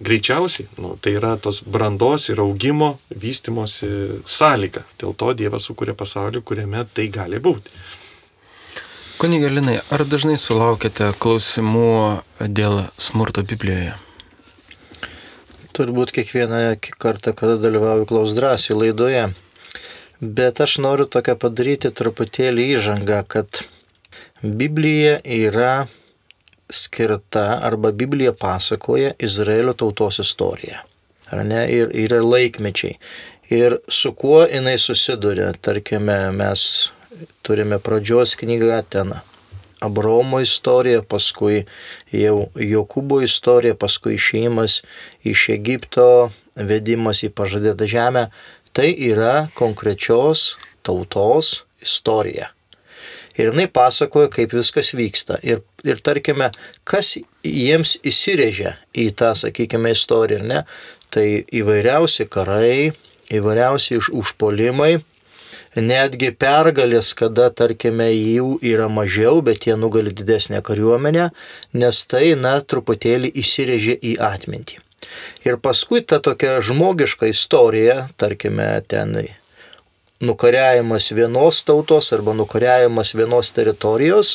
Greičiausiai, 0.00 0.68
nu, 0.80 0.94
tai 1.00 1.12
yra 1.18 1.34
tos 1.36 1.60
brandos 1.60 2.30
ir 2.32 2.40
augimo, 2.40 2.94
vystimosi 3.12 3.88
sąlyga. 4.24 4.86
Dėl 5.00 5.16
to 5.20 5.34
Dievas 5.36 5.68
sukūrė 5.68 5.96
pasaulį, 5.96 6.40
kuriame 6.40 6.86
tai 6.96 7.08
gali 7.12 7.40
būti. 7.44 7.72
Kunigalinai, 9.18 9.80
ar 9.90 10.04
dažnai 10.06 10.36
sulaukite 10.38 11.08
klausimų 11.18 11.88
dėl 12.54 12.84
smurto 13.02 13.42
Biblijoje? 13.42 13.96
Turbūt 15.74 16.12
kiekvieną 16.14 16.60
kartą, 17.02 17.32
kada 17.34 17.56
dalyvauju 17.58 18.06
klaus 18.06 18.36
drąsiai 18.36 18.76
laidoje. 18.78 19.24
Bet 20.22 20.62
aš 20.62 20.76
noriu 20.84 21.08
tokią 21.10 21.34
padaryti 21.42 21.90
truputėlį 21.90 22.66
įžangą, 22.76 23.18
kad 23.34 23.64
Biblija 24.60 25.16
yra 25.26 25.88
skirta 26.70 27.58
arba 27.66 27.90
Biblija 27.90 28.36
pasakoja 28.38 29.16
Izraelio 29.18 29.74
tautos 29.74 30.20
istoriją. 30.22 30.84
Ar 31.34 31.42
ne? 31.42 31.64
Ir 31.74 31.90
yra 32.04 32.22
laikmečiai. 32.22 32.94
Ir 33.50 33.80
su 33.90 34.14
kuo 34.14 34.44
jinai 34.46 34.76
susiduria, 34.78 35.50
tarkime, 35.58 36.20
mes 36.38 36.68
turime 37.42 37.78
pradžios 37.78 38.36
knygą 38.38 38.82
ten. 38.90 39.14
Abromo 39.80 40.40
istorija, 40.42 41.04
paskui 41.06 41.62
jau 42.10 42.48
Jokūbo 42.58 43.20
istorija, 43.22 43.76
paskui 43.78 44.16
išėjimas 44.16 44.80
iš 45.22 45.44
Egipto, 45.54 46.32
vedimas 46.58 47.22
į 47.22 47.30
pažadėtą 47.30 47.86
žemę. 47.86 48.26
Tai 48.74 48.88
yra 48.90 49.48
konkrečios 49.58 50.56
tautos 50.86 51.60
istorija. 51.82 52.50
Ir 53.38 53.52
jinai 53.52 53.68
pasakoja, 53.70 54.32
kaip 54.34 54.54
viskas 54.56 54.90
vyksta. 54.98 55.38
Ir, 55.46 55.62
ir 55.86 56.00
tarkime, 56.02 56.50
kas 56.82 57.14
jiems 57.46 57.94
įsirėžia 58.02 58.74
į 58.98 59.12
tą, 59.18 59.30
sakykime, 59.38 59.94
istoriją, 59.94 60.42
ne? 60.42 60.64
Tai 61.14 61.24
įvairiausi 61.54 62.26
karai, 62.28 62.90
įvairiausi 63.30 64.00
užpolimai, 64.10 64.98
netgi 65.76 66.30
pergalės, 66.32 67.12
kada, 67.18 67.50
tarkime, 67.50 68.08
jų 68.12 68.58
yra 68.64 68.88
mažiau, 68.88 69.42
bet 69.42 69.66
jie 69.68 69.76
nugali 69.76 70.12
didesnę 70.14 70.62
kariuomenę, 70.64 71.30
nes 71.74 72.04
tai, 72.10 72.34
na, 72.36 72.58
truputėlį 72.60 73.32
įsirėžė 73.42 73.98
į 74.12 74.14
atmintį. 74.32 74.80
Ir 75.46 75.58
paskui 75.62 76.02
ta 76.02 76.18
tokia 76.22 76.58
žmogiška 76.64 77.28
istorija, 77.30 78.08
tarkime, 78.18 78.66
ten 78.88 79.14
nukariavimas 80.20 81.12
vienos 81.14 81.62
tautos 81.64 82.12
arba 82.12 82.34
nukariavimas 82.34 83.14
vienos 83.14 83.52
teritorijos, 83.54 84.34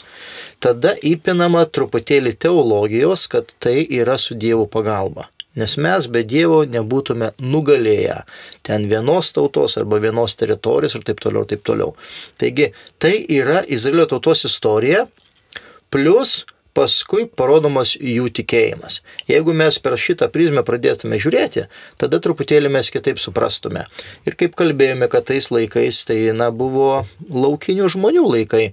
tada 0.63 0.95
įpinama 1.03 1.65
truputėlį 1.67 2.37
teologijos, 2.45 3.27
kad 3.27 3.51
tai 3.59 3.83
yra 3.83 4.17
su 4.17 4.39
Dievo 4.39 4.65
pagalba. 4.65 5.32
Nes 5.59 5.75
mes 5.77 6.07
be 6.09 6.23
Dievo 6.25 6.63
nebūtume 6.65 7.33
nugalėję 7.41 8.23
ten 8.65 8.87
vienos 8.89 9.29
tautos 9.35 9.77
arba 9.77 9.99
vienos 10.01 10.33
teritorijos 10.39 10.95
ir 10.97 11.05
taip 11.05 11.21
toliau, 11.21 11.43
ir 11.45 11.51
taip 11.53 11.65
toliau. 11.67 11.93
Taigi 12.41 12.71
tai 12.97 13.13
yra 13.37 13.61
Izraelio 13.67 14.07
tautos 14.09 14.45
istorija, 14.49 15.05
plus 15.93 16.41
paskui 16.73 17.25
parodomas 17.29 17.93
jų 17.97 18.29
tikėjimas. 18.39 18.99
Jeigu 19.29 19.53
mes 19.57 19.77
per 19.81 19.95
šitą 19.99 20.27
prizmę 20.33 20.63
pradėtume 20.65 21.19
žiūrėti, 21.21 21.67
tada 22.01 22.19
truputėlį 22.23 22.71
mes 22.73 22.89
kitaip 22.93 23.21
suprastume. 23.21 23.85
Ir 24.27 24.37
kaip 24.39 24.57
kalbėjome, 24.59 25.09
kad 25.11 25.27
tais 25.29 25.49
laikais 25.53 26.03
tai 26.09 26.17
na, 26.35 26.49
buvo 26.49 27.05
laukinių 27.29 27.89
žmonių 27.93 28.25
laikai. 28.25 28.63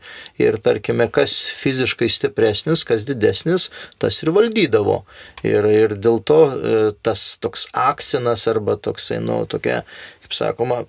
Ir 0.40 0.58
tarkime, 0.64 1.10
kas 1.12 1.36
fiziškai 1.60 2.08
stipresnis, 2.12 2.86
kas 2.88 3.04
didesnis, 3.08 3.68
tas 4.00 4.22
ir 4.24 4.32
valdydavo. 4.36 5.02
Ir, 5.46 5.68
ir 5.68 5.96
dėl 6.00 6.22
to 6.24 6.40
e, 6.50 6.78
tas 7.04 7.34
toks 7.42 7.68
aksinas 7.76 8.46
arba 8.50 8.78
toksai, 8.80 9.20
nu, 9.24 9.42
tokia, 9.50 9.82
kaip 10.24 10.36
sakoma, 10.36 10.84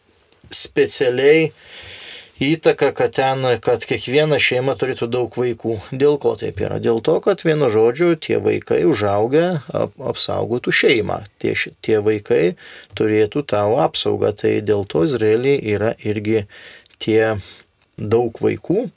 specialiai 0.52 1.52
įtaka, 2.42 2.92
kad 2.98 3.14
ten, 3.18 3.46
kad 3.64 3.86
kiekviena 3.88 4.40
šeima 4.42 4.76
turėtų 4.80 5.08
daug 5.14 5.38
vaikų. 5.38 5.78
Dėl 5.94 6.18
ko 6.22 6.34
taip 6.40 6.62
yra? 6.64 6.80
Dėl 6.82 7.02
to, 7.06 7.20
kad 7.24 7.44
vienu 7.46 7.70
žodžiu 7.74 8.16
tie 8.20 8.40
vaikai 8.42 8.82
užaugę 8.90 9.46
ap, 9.70 9.94
apsaugotų 10.12 10.74
šeimą. 10.74 11.22
Tie, 11.42 11.54
tie 11.86 12.02
vaikai 12.04 12.44
turėtų 12.98 13.46
tavo 13.54 13.80
apsaugą. 13.86 14.34
Tai 14.42 14.54
dėl 14.66 14.88
to 14.90 15.06
Izraelį 15.08 15.56
yra 15.76 15.94
irgi 16.02 16.46
tie 17.02 17.38
daug 18.02 18.38
vaikų. 18.42 18.88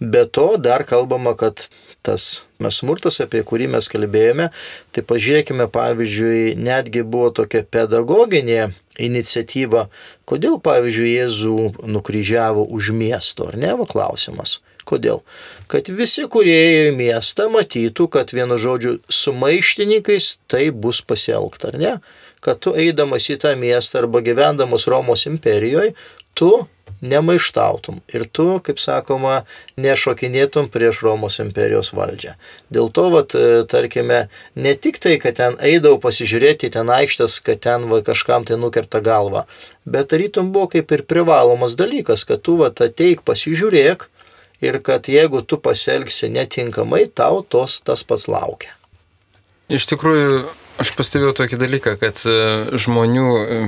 Be 0.00 0.24
to 0.26 0.54
dar 0.60 0.84
kalbama, 0.88 1.34
kad 1.38 1.68
tas 2.04 2.42
smurtas, 2.74 3.20
apie 3.24 3.42
kurį 3.44 3.70
mes 3.74 3.88
kalbėjome, 3.92 4.50
tai 4.92 5.04
pažiūrėkime, 5.08 5.66
pavyzdžiui, 5.72 6.54
netgi 6.60 7.04
buvo 7.04 7.30
tokia 7.40 7.64
pedagoginė 7.64 8.74
iniciatyva, 9.00 9.88
kodėl, 10.28 10.60
pavyzdžiui, 10.62 11.14
Jėzų 11.14 11.58
nukryžiavo 11.90 12.66
už 12.76 12.92
miesto, 12.96 13.48
ar 13.50 13.58
ne, 13.60 13.72
va 13.80 13.88
klausimas. 13.90 14.60
Kodėl? 14.84 15.22
Kad 15.72 15.88
visi, 15.88 16.26
kurie 16.28 16.54
ėjo 16.54 16.88
į 16.90 16.96
miestą, 16.98 17.48
matytų, 17.52 18.08
kad 18.12 18.34
vienu 18.36 18.58
žodžiu 18.60 18.98
su 19.08 19.32
maištininkais 19.32 20.34
tai 20.46 20.68
bus 20.68 21.00
pasielgta, 21.00 21.72
ar 21.72 21.80
ne? 21.80 21.94
Kad 22.44 22.60
tu 22.60 22.74
eidamas 22.76 23.30
į 23.32 23.38
tą 23.40 23.54
miestą 23.56 24.02
arba 24.02 24.20
gyvendamas 24.20 24.84
Romos 24.92 25.24
imperijoje, 25.30 25.94
tu 26.34 26.66
nemaištautum 27.04 28.00
ir 28.14 28.24
tu, 28.32 28.46
kaip 28.64 28.80
sakoma, 28.80 29.42
nešokinėtum 29.80 30.70
prieš 30.72 31.02
Romos 31.04 31.38
imperijos 31.42 31.92
valdžią. 31.96 32.34
Dėl 32.72 32.88
to, 32.96 33.06
vat, 33.12 33.36
e, 33.36 33.62
tarkime, 33.68 34.24
ne 34.56 34.74
tik 34.74 35.00
tai, 35.02 35.18
kad 35.22 35.36
ten 35.40 35.58
eidavau 35.60 36.00
pasižiūrėti 36.00 36.72
ten 36.74 36.90
aikštės, 36.90 37.40
kad 37.44 37.60
ten 37.66 37.88
va, 37.90 38.00
kažkam 38.06 38.46
tai 38.48 38.58
nukerta 38.60 39.02
galvą, 39.04 39.44
bet 39.84 40.16
rytum 40.16 40.52
buvo 40.54 40.70
kaip 40.76 40.92
ir 40.96 41.04
privalomas 41.04 41.76
dalykas, 41.80 42.24
kad 42.24 42.42
tu 42.46 42.56
vat, 42.62 42.80
ateik 42.80 43.24
pasižiūrėk 43.28 44.08
ir 44.64 44.80
kad 44.80 45.10
jeigu 45.10 45.44
tu 45.44 45.60
pasielgsi 45.60 46.32
netinkamai, 46.32 47.04
tau 47.12 47.42
tos 47.42 47.82
tas 47.84 48.06
pats 48.06 48.28
laukia. 48.30 48.72
Iš 49.72 49.88
tikrųjų, 49.92 50.44
Aš 50.74 50.90
pastebėjau 50.98 51.36
tokį 51.38 51.58
dalyką, 51.60 51.92
kad 52.00 52.18
e, 52.26 52.32
žmonių 52.82 53.26
e, 53.38 53.58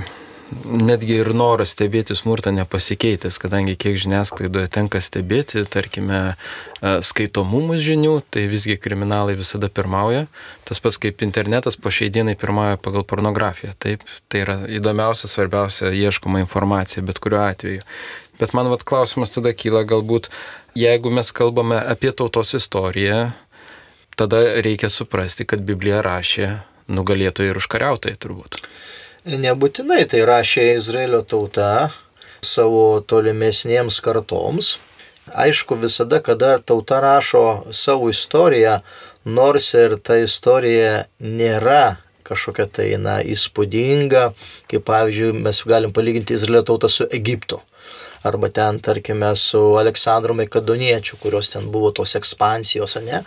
netgi 0.64 1.18
ir 1.20 1.30
noras 1.34 1.72
stebėti 1.74 2.14
smurtą 2.16 2.52
nepasikeitęs, 2.54 3.38
kadangi 3.42 3.74
kiek 3.78 3.96
žiniasklaidoje 3.98 4.70
tenka 4.72 5.00
stebėti, 5.02 5.64
tarkime, 5.70 6.20
e, 6.34 6.92
skaitomumus 7.06 7.82
žinių, 7.82 8.20
tai 8.30 8.46
visgi 8.50 8.78
kriminalai 8.78 9.36
visada 9.38 9.68
pirmauja. 9.68 10.26
Tas 10.68 10.80
pats 10.82 11.00
kaip 11.02 11.24
internetas 11.26 11.78
po 11.78 11.90
šiai 11.90 12.12
dienai 12.14 12.36
pirmauja 12.38 12.78
pagal 12.78 13.04
pornografiją. 13.04 13.74
Taip, 13.82 14.06
tai 14.30 14.44
yra 14.44 14.58
įdomiausia, 14.70 15.30
svarbiausia 15.30 15.90
ieškoma 15.90 16.44
informacija, 16.44 17.02
bet 17.06 17.18
kuriuo 17.22 17.42
atveju. 17.46 17.82
Bet 18.40 18.52
man 18.52 18.68
vat 18.70 18.84
klausimas 18.84 19.32
tada 19.32 19.54
kyla 19.56 19.82
galbūt, 19.88 20.28
jeigu 20.76 21.10
mes 21.10 21.32
kalbame 21.32 21.78
apie 21.80 22.12
tautos 22.12 22.52
istoriją, 22.54 23.32
tada 24.16 24.42
reikia 24.64 24.90
suprasti, 24.92 25.46
kad 25.48 25.64
Biblija 25.64 26.02
rašė 26.04 26.50
nugalėtojai 26.92 27.50
ir 27.50 27.58
užkariautojai 27.58 28.18
turbūt. 28.20 28.60
Nebūtinai 29.26 30.04
tai 30.06 30.20
rašė 30.22 30.64
Izraelio 30.76 31.18
tauta 31.26 31.90
savo 32.46 33.00
tolimesniems 33.10 33.96
kartoms. 33.98 34.76
Aišku, 35.34 35.74
visada, 35.82 36.20
kada 36.22 36.60
tauta 36.62 37.00
rašo 37.02 37.72
savo 37.74 38.12
istoriją, 38.12 38.76
nors 39.26 39.72
ir 39.74 39.96
ta 39.98 40.20
istorija 40.22 41.08
nėra 41.18 41.96
kažkokia 42.26 42.68
tai, 42.78 42.86
na, 43.02 43.16
įspūdinga, 43.34 44.28
kaip 44.70 44.86
pavyzdžiui, 44.86 45.32
mes 45.42 45.62
galim 45.66 45.94
palyginti 45.96 46.38
Izraelio 46.38 46.62
tautą 46.70 46.90
su 46.90 47.08
Egiptu. 47.10 47.58
Arba 48.26 48.52
ten, 48.54 48.78
tarkime, 48.78 49.32
su 49.34 49.58
Aleksandru 49.78 50.38
Makedoniečiu, 50.38 51.18
kurios 51.22 51.50
ten 51.50 51.66
buvo 51.74 51.90
tos 51.94 52.14
ekspansijos, 52.18 52.94
ne? 53.02 53.24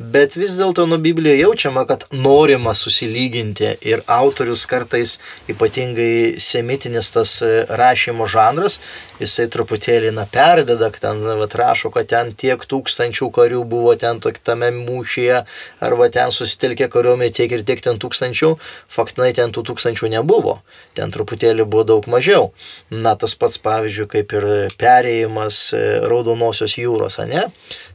Bet 0.00 0.32
vis 0.32 0.54
dėlto 0.56 0.86
nuo 0.88 0.96
Biblijoje 0.96 1.42
jaučiama, 1.42 1.82
kad 1.84 2.06
norima 2.16 2.72
susilyginti 2.72 3.74
ir 3.84 4.00
autorius 4.08 4.62
kartais, 4.64 5.18
ypatingai 5.52 6.40
semitinis 6.40 7.12
tas 7.12 7.34
e, 7.44 7.50
rašymo 7.68 8.24
žanras, 8.24 8.78
jisai 9.20 9.46
truputėlį 9.52 10.12
na 10.16 10.26
perdeda, 10.30 10.90
kad 10.92 11.04
ten 11.04 11.22
vat, 11.40 11.54
rašo, 11.58 11.90
kad 11.94 12.08
ten 12.10 12.32
tiek 12.38 12.62
tūkstančių 12.70 13.30
karių 13.36 13.62
buvo 13.68 13.94
ten 14.00 14.20
tame 14.20 14.70
mūšyje, 14.74 15.42
arba 15.84 16.08
ten 16.12 16.32
susitelkė 16.34 16.88
kariuomenė 16.92 17.34
tiek 17.36 17.52
ir 17.52 17.64
tiek 17.68 17.82
ten 17.84 18.00
tūkstančių, 18.00 18.54
faktinai 18.90 19.32
ten 19.36 19.52
tų 19.54 19.64
tūkstančių 19.70 20.10
nebuvo, 20.16 20.60
ten 20.98 21.12
truputėlį 21.14 21.66
buvo 21.68 21.86
daug 21.92 22.08
mažiau. 22.10 22.50
Na 22.90 23.14
tas 23.20 23.36
pats 23.38 23.60
pavyzdžiui, 23.62 24.08
kaip 24.10 24.34
ir 24.38 24.48
perėjimas 24.80 25.62
e, 25.76 25.84
Raudonosios 26.08 26.78
jūros, 26.80 27.20
ne? 27.30 27.48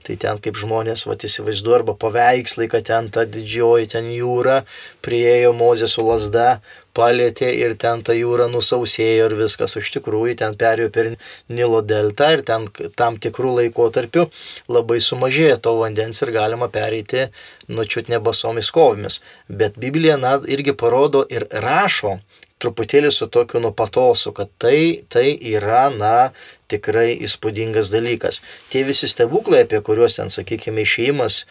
Tai 0.06 0.16
ten 0.22 0.40
kaip 0.42 0.60
žmonės, 0.62 1.08
va, 1.10 1.18
įsivaizduoja, 1.18 1.82
arba 1.82 1.96
paveikslai, 1.98 2.70
kad 2.70 2.86
ten 2.88 3.10
ta 3.14 3.26
didžioji 3.26 3.90
ten 3.96 4.12
jūra, 4.14 4.62
priejo 5.06 5.54
Mozė 5.58 5.90
su 5.90 6.06
lasda, 6.06 6.60
palėtė 6.96 7.52
ir 7.60 7.76
ten 7.82 8.04
ta 8.06 8.16
jūra 8.16 8.48
nusausėjo 8.52 9.30
ir 9.30 9.36
viskas. 9.40 9.76
Iš 9.80 9.92
tikrųjų, 9.98 10.38
ten 10.42 10.56
perėjo 10.60 10.92
per 10.96 11.12
Nilo 11.52 11.82
deltą 11.82 12.32
ir 12.38 12.46
ten 12.48 12.70
tam 12.98 13.20
tikrų 13.22 13.58
laikotarpių 13.60 14.28
labai 14.72 15.02
sumažėjo 15.04 15.60
to 15.68 15.76
vandens 15.82 16.24
ir 16.24 16.34
galima 16.36 16.70
pereiti 16.72 17.28
nučiut 17.68 18.12
nebasomis 18.14 18.72
kovomis. 18.76 19.22
Bet 19.50 19.80
Biblija 19.82 20.18
na, 20.22 20.38
irgi 20.48 20.76
parodo 20.78 21.26
ir 21.30 21.48
rašo, 21.52 22.20
truputėlį 22.64 23.12
su 23.12 23.28
tokiu 23.32 23.60
nupatosu, 23.64 24.32
kad 24.36 24.52
tai, 24.62 25.04
tai 25.12 25.28
yra, 25.36 25.90
na, 25.92 26.32
tikrai 26.72 27.12
įspūdingas 27.28 27.92
dalykas. 27.94 28.42
Tie 28.72 28.86
visi 28.88 29.10
stebuklai, 29.12 29.66
apie 29.66 29.82
kuriuos 29.86 30.18
ten, 30.20 30.32
sakykime, 30.34 30.86
išėjimas 30.86 31.44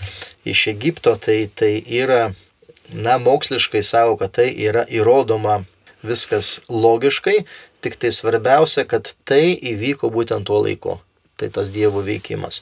iš 0.49 0.67
Egipto, 0.73 1.15
tai, 1.21 1.45
tai 1.55 1.77
yra, 1.85 2.33
na, 2.93 3.19
moksliškai 3.19 3.83
savo, 3.83 4.19
kad 4.21 4.35
tai 4.37 4.51
yra 4.53 4.85
įrodoma 4.91 5.63
viskas 6.05 6.59
logiškai, 6.69 7.45
tik 7.85 7.97
tai 8.01 8.13
svarbiausia, 8.13 8.85
kad 8.89 9.15
tai 9.29 9.55
įvyko 9.55 10.13
būtent 10.13 10.49
tuo 10.49 10.61
laiku. 10.65 10.99
Tai 11.35 11.49
tas 11.51 11.73
Dievo 11.75 12.05
veikimas. 12.05 12.61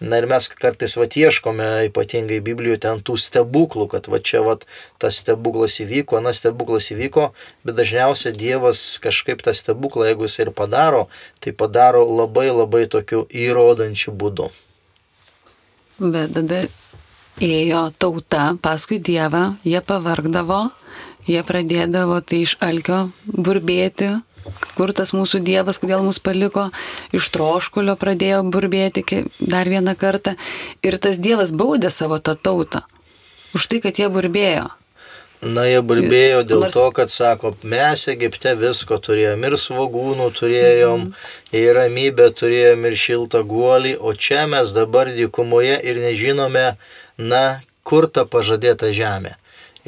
Na 0.00 0.16
ir 0.20 0.26
mes 0.28 0.46
kartais 0.48 0.94
va 0.96 1.04
ieškome 1.04 1.66
ypatingai 1.90 2.38
Biblijoje 2.44 2.80
ten 2.84 3.00
tų 3.04 3.18
stebuklų, 3.20 3.86
kad 3.92 4.08
va 4.12 4.20
čia 4.20 4.40
va 4.44 4.54
tas 5.00 5.18
stebuklas 5.20 5.76
įvyko, 5.84 6.16
anas 6.16 6.40
stebuklas 6.40 6.88
įvyko, 6.92 7.30
bet 7.64 7.76
dažniausiai 7.76 8.32
Dievas 8.36 8.80
kažkaip 9.04 9.44
tą 9.44 9.52
stebuklą, 9.56 10.08
jeigu 10.08 10.24
jis 10.28 10.38
ir 10.40 10.52
padaro, 10.56 11.06
tai 11.40 11.52
padaro 11.52 12.06
labai 12.08 12.48
labai 12.48 12.86
tokiu 12.88 13.26
įrodančiu 13.28 14.16
būdu. 14.16 14.48
Bet 16.00 16.32
tada 16.32 16.64
ėjo 17.38 17.84
tauta 17.98 18.54
paskui 18.62 18.98
Dievą, 18.98 19.56
jie 19.64 19.80
pavargdavo, 19.84 20.70
jie 21.28 21.44
pradėdavo 21.46 22.20
tai 22.24 22.42
iš 22.46 22.56
alkio 22.64 23.10
burbėti, 23.26 24.10
kur 24.74 24.92
tas 24.96 25.14
mūsų 25.14 25.42
Dievas, 25.46 25.78
kodėl 25.78 26.02
mus 26.06 26.18
paliko, 26.18 26.70
iš 27.14 27.30
troškulio 27.34 27.94
pradėjo 28.00 28.42
burbėti 28.50 29.04
dar 29.40 29.70
vieną 29.70 29.94
kartą. 30.00 30.34
Ir 30.82 30.98
tas 30.98 31.20
Dievas 31.20 31.52
baudė 31.52 31.92
savo 31.94 32.18
tą 32.18 32.34
tautą 32.36 32.82
už 33.54 33.66
tai, 33.66 33.80
kad 33.82 33.98
jie 33.98 34.08
burbėjo. 34.10 34.68
Na, 35.40 35.64
jie 35.64 35.80
burbėjo 35.80 36.42
dėl 36.44 36.66
Nors... 36.66 36.74
to, 36.76 36.84
kad 36.92 37.12
sako, 37.12 37.54
mes 37.64 38.02
Egipte 38.12 38.52
visko 38.60 38.98
turėjom 39.00 39.46
ir 39.48 39.56
svagūnų 39.56 40.26
turėjom, 40.36 41.06
mm. 41.08 41.30
ir 41.56 41.70
ramybę 41.78 42.26
turėjom, 42.36 42.84
ir 42.84 42.96
šiltą 43.00 43.40
guolį, 43.48 43.94
o 43.96 44.12
čia 44.12 44.44
mes 44.50 44.74
dabar 44.76 45.08
dykumoje 45.16 45.78
ir 45.80 46.02
nežinome, 46.04 46.66
na, 47.20 47.60
kur 47.84 48.08
ta 48.08 48.24
pažadėta 48.24 48.90
žemė. 48.96 49.36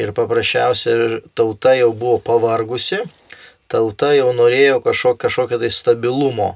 Ir 0.00 0.12
paprasčiausiai 0.16 1.20
tauta 1.36 1.74
jau 1.76 1.90
buvo 1.92 2.18
pavargusi, 2.24 3.02
tauta 3.68 4.12
jau 4.16 4.30
norėjo 4.36 4.80
kažkokio, 4.84 5.18
kažkokio 5.26 5.60
tai 5.64 5.70
stabilumo. 5.72 6.54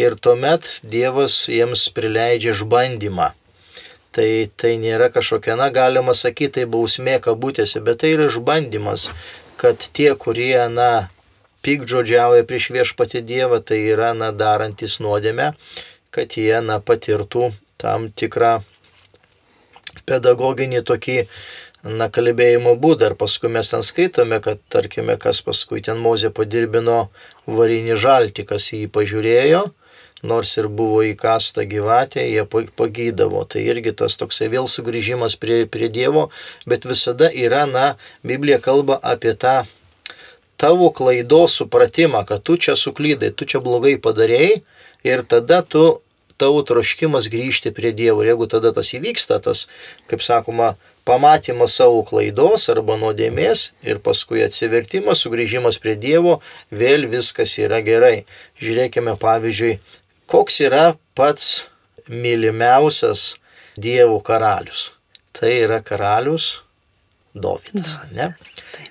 Ir 0.00 0.16
tuomet 0.16 0.80
Dievas 0.88 1.44
jiems 1.52 1.84
prileidžia 1.94 2.56
išbandymą. 2.56 3.32
Tai, 4.12 4.28
tai 4.60 4.74
nėra 4.80 5.08
kažkokia, 5.12 5.54
na, 5.56 5.70
galima 5.72 6.12
sakyti, 6.16 6.58
tai 6.58 6.64
bausmė 6.68 7.16
kabutėse, 7.24 7.80
bet 7.80 8.02
tai 8.02 8.12
yra 8.16 8.26
išbandymas, 8.28 9.06
kad 9.60 9.80
tie, 9.96 10.10
kurie, 10.20 10.58
na, 10.68 11.08
pikdžodžiauja 11.64 12.44
prieš 12.48 12.68
viešpati 12.74 13.22
Dievą, 13.24 13.62
tai 13.64 13.78
yra, 13.94 14.10
na, 14.16 14.28
darantis 14.36 14.98
nuodėmę, 15.00 15.52
kad 16.12 16.36
jie, 16.36 16.58
na, 16.60 16.76
patirtų 16.82 17.52
tam 17.80 18.10
tikrą 18.12 18.58
pedagoginį 20.08 20.82
tokį 20.88 21.18
na, 21.82 22.08
kalbėjimo 22.12 22.74
būdą. 22.78 23.12
Ir 23.12 23.18
paskui 23.18 23.50
mes 23.52 23.70
ten 23.72 23.84
skaitome, 23.86 24.40
kad, 24.44 24.62
tarkime, 24.72 25.18
kas 25.20 25.42
paskui 25.46 25.82
ten 25.84 26.00
Mozė 26.02 26.32
padirbino 26.34 27.08
varinį 27.46 27.98
žaltį, 27.98 28.46
kas 28.48 28.70
jį 28.72 28.86
pažiūrėjo, 28.94 29.64
nors 30.22 30.54
ir 30.58 30.68
buvo 30.70 31.02
įkasta 31.06 31.66
gyvatė, 31.66 32.22
jie 32.30 32.46
pagydavo. 32.46 33.44
Tai 33.50 33.62
irgi 33.66 33.94
tas 33.98 34.16
toksai 34.20 34.50
vėl 34.52 34.70
sugrįžimas 34.70 35.36
prie, 35.36 35.64
prie 35.66 35.90
Dievo, 35.90 36.28
bet 36.66 36.86
visada 36.86 37.30
yra, 37.30 37.66
na, 37.66 37.94
Biblija 38.22 38.62
kalba 38.62 39.00
apie 39.02 39.34
tą 39.34 39.62
tavo 40.62 40.92
klaidos 40.94 41.56
supratimą, 41.58 42.22
kad 42.26 42.44
tu 42.46 42.54
čia 42.56 42.76
suklydai, 42.78 43.32
tu 43.34 43.48
čia 43.50 43.58
blogai 43.64 43.96
padarėjai 43.98 44.62
ir 45.02 45.24
tada 45.26 45.62
tu 45.66 45.82
tavo 46.42 46.62
troškimas 46.66 47.30
grįžti 47.32 47.72
prie 47.74 47.92
Dievo. 47.96 48.22
Ir 48.22 48.32
jeigu 48.32 48.48
tada 48.50 48.72
tas 48.74 48.90
įvyksta, 48.96 49.38
tas, 49.44 49.66
kaip 50.10 50.24
sakoma, 50.26 50.74
pamatymas 51.08 51.76
savo 51.78 52.02
klaidos 52.06 52.68
arba 52.72 52.98
nuodėmės 53.00 53.70
ir 53.86 54.00
paskui 54.04 54.42
atsivertimas, 54.44 55.22
sugrįžimas 55.22 55.78
prie 55.82 55.96
Dievo, 55.98 56.40
vėl 56.70 57.06
viskas 57.12 57.56
yra 57.62 57.82
gerai. 57.86 58.24
Žiūrėkime 58.62 59.16
pavyzdžiui, 59.22 59.76
koks 60.30 60.60
yra 60.66 60.84
pats 61.18 61.62
mylimiausias 62.08 63.32
Dievo 63.78 64.20
karalius. 64.24 64.90
Tai 65.32 65.50
yra 65.62 65.80
karalius 65.80 66.58
Dovydas, 67.32 67.94
ne? 68.12 68.34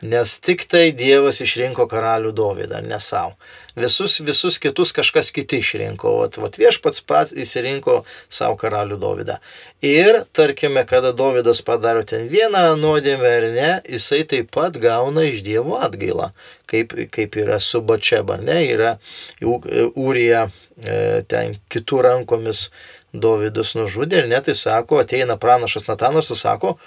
Nes 0.02 0.32
tik 0.42 0.64
tai 0.66 0.88
Dievas 0.98 1.44
išrinko 1.46 1.86
karalių 1.86 2.32
Dovydą, 2.34 2.80
ne 2.82 2.98
savo 2.98 3.36
visus, 3.76 4.20
visus 4.20 4.58
kitus 4.62 4.92
kažkas 4.96 5.32
kiti 5.32 5.62
išrinko. 5.62 6.14
Vat, 6.20 6.38
vat 6.42 6.58
viešpats 6.60 7.04
pats 7.08 7.34
įsirinko 7.34 8.02
savo 8.30 8.58
karalių 8.60 8.98
Dovydą. 9.02 9.38
Ir 9.86 10.24
tarkime, 10.36 10.84
kada 10.90 11.14
Dovydas 11.18 11.64
padaro 11.66 12.04
ten 12.08 12.28
vieną 12.32 12.64
nuodėmę 12.80 13.34
ar 13.38 13.48
ne, 13.56 13.72
jisai 13.90 14.24
taip 14.30 14.52
pat 14.56 14.80
gauna 14.82 15.26
iš 15.30 15.44
Dievo 15.46 15.80
atgailą, 15.82 16.32
kaip, 16.70 16.96
kaip 17.14 17.38
yra 17.40 17.60
su 17.60 17.82
Bačeba, 17.82 18.40
ne, 18.42 18.62
yra 18.72 18.96
Ūrija 19.42 20.48
e, 20.48 21.22
ten 21.28 21.60
kitų 21.72 22.04
rankomis 22.08 22.70
Dovydus 23.12 23.76
nužudė 23.76 24.24
ir 24.24 24.32
netai 24.32 24.56
sako, 24.56 25.02
ateina 25.04 25.36
pranašas 25.40 25.90
Natanas 25.90 26.32
ir 26.32 26.40
sako, 26.40 26.78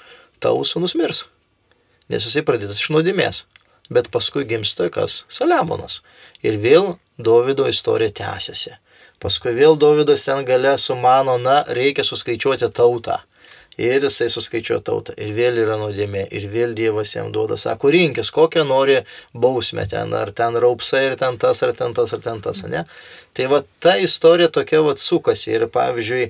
tavo 0.41 0.65
sunus 0.65 0.97
mirs. 0.97 1.25
Nes 2.09 2.25
jisai 2.25 2.45
pradėtas 2.45 2.81
iš 2.81 2.93
nuodėmės 2.93 3.45
bet 3.91 4.11
paskui 4.11 4.45
gimsta 4.49 4.89
kas? 4.93 5.25
Saliamonas. 5.29 6.01
Ir 6.43 6.59
vėl 6.61 6.97
Davido 7.19 7.69
istorija 7.69 8.13
tęsiasi. 8.23 8.75
Paskui 9.23 9.55
vėl 9.57 9.79
Davidas 9.81 10.25
ten 10.27 10.45
gale 10.45 10.75
sumano, 10.79 11.37
na, 11.39 11.63
reikia 11.69 12.05
suskaičiuoti 12.05 12.69
tautą. 12.75 13.21
Ir 13.79 14.05
jisai 14.07 14.29
suskaičiuoja 14.31 14.85
tautą. 14.87 15.15
Ir 15.19 15.33
vėl 15.35 15.57
yra 15.65 15.75
nuodėmė. 15.81 16.29
Ir 16.31 16.47
vėl 16.53 16.77
Dievas 16.79 17.11
jam 17.17 17.33
duoda, 17.35 17.57
sako, 17.59 17.91
rinkis, 17.91 18.31
kokią 18.35 18.63
nori 18.69 19.01
bausmę 19.35 19.87
ten. 19.91 20.15
Ar 20.15 20.31
ten 20.31 20.55
raupsai, 20.63 21.09
ar 21.11 21.17
ten 21.19 21.39
tas, 21.43 21.63
ar 21.67 21.73
ten 21.75 21.95
tas, 21.97 22.13
ar 22.15 22.23
ten 22.23 22.43
tas, 22.45 22.63
ne? 22.71 22.85
Tai 23.35 23.49
va 23.51 23.63
ta 23.83 23.97
istorija 23.99 24.53
tokia 24.55 24.83
va 24.87 24.95
sukasi. 24.95 25.57
Ir 25.57 25.67
pavyzdžiui, 25.75 26.29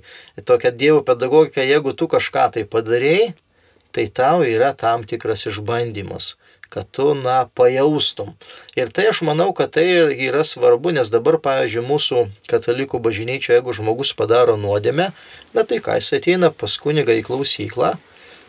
tokia 0.49 0.73
Dievo 0.73 1.03
pedagogika, 1.05 1.61
jeigu 1.61 1.93
tu 1.93 2.09
kažką 2.09 2.47
tai 2.57 2.65
padarėjai, 2.65 3.35
tai 3.93 4.09
tau 4.09 4.41
yra 4.49 4.73
tam 4.73 5.05
tikras 5.05 5.45
išbandymas 5.53 6.33
kad 6.75 6.89
tu, 6.91 7.13
na, 7.15 7.45
pajaustum. 7.55 8.33
Ir 8.75 8.91
tai 8.95 9.07
aš 9.13 9.23
manau, 9.27 9.53
kad 9.55 9.71
tai 9.77 9.87
yra 10.27 10.43
svarbu, 10.47 10.91
nes 10.97 11.11
dabar, 11.13 11.39
pavyzdžiui, 11.45 11.85
mūsų 11.87 12.25
katalikų 12.51 12.99
bažnyčioje, 13.05 13.61
jeigu 13.61 13.77
žmogus 13.79 14.11
padaro 14.19 14.59
nuodėmę, 14.59 15.13
na 15.55 15.67
tai 15.69 15.79
ką, 15.85 16.01
jis 16.01 16.17
ateina 16.19 16.51
pas 16.51 16.75
kunigą 16.83 17.15
į 17.21 17.27
klausyklą, 17.29 17.95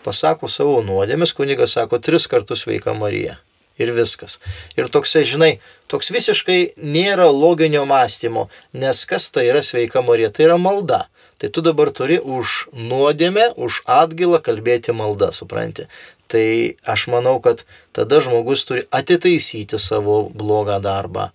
pasako 0.05 0.49
savo 0.49 0.81
nuodėmės, 0.85 1.35
kunigas 1.37 1.77
sako 1.77 2.01
tris 2.01 2.25
kartus 2.31 2.65
veika 2.65 2.97
Marija. 2.97 3.37
Ir 3.75 3.89
viskas. 3.91 4.37
Ir 4.79 4.87
toksai, 4.87 5.25
žinai, 5.27 5.57
toks 5.91 6.07
visiškai 6.15 6.77
nėra 6.79 7.27
loginio 7.27 7.83
mąstymo, 7.89 8.47
nes 8.71 9.01
kas 9.09 9.27
tai 9.35 9.49
yra 9.49 9.59
sveika 9.65 10.01
Marija, 10.05 10.31
tai 10.31 10.47
yra 10.47 10.55
malda 10.57 11.05
tai 11.37 11.49
tu 11.49 11.61
dabar 11.61 11.91
turi 11.91 12.17
už 12.19 12.69
nuodėmę, 12.71 13.51
už 13.59 13.83
atgailą 13.85 14.39
kalbėti 14.43 14.95
maldą, 14.95 15.31
supranti. 15.35 15.87
Tai 16.31 16.47
aš 16.89 17.07
manau, 17.13 17.37
kad 17.43 17.61
tada 17.93 18.17
žmogus 18.23 18.65
turi 18.65 18.87
atitaisyti 18.89 19.77
savo 19.81 20.23
blogą 20.33 20.79
darbą 20.81 21.29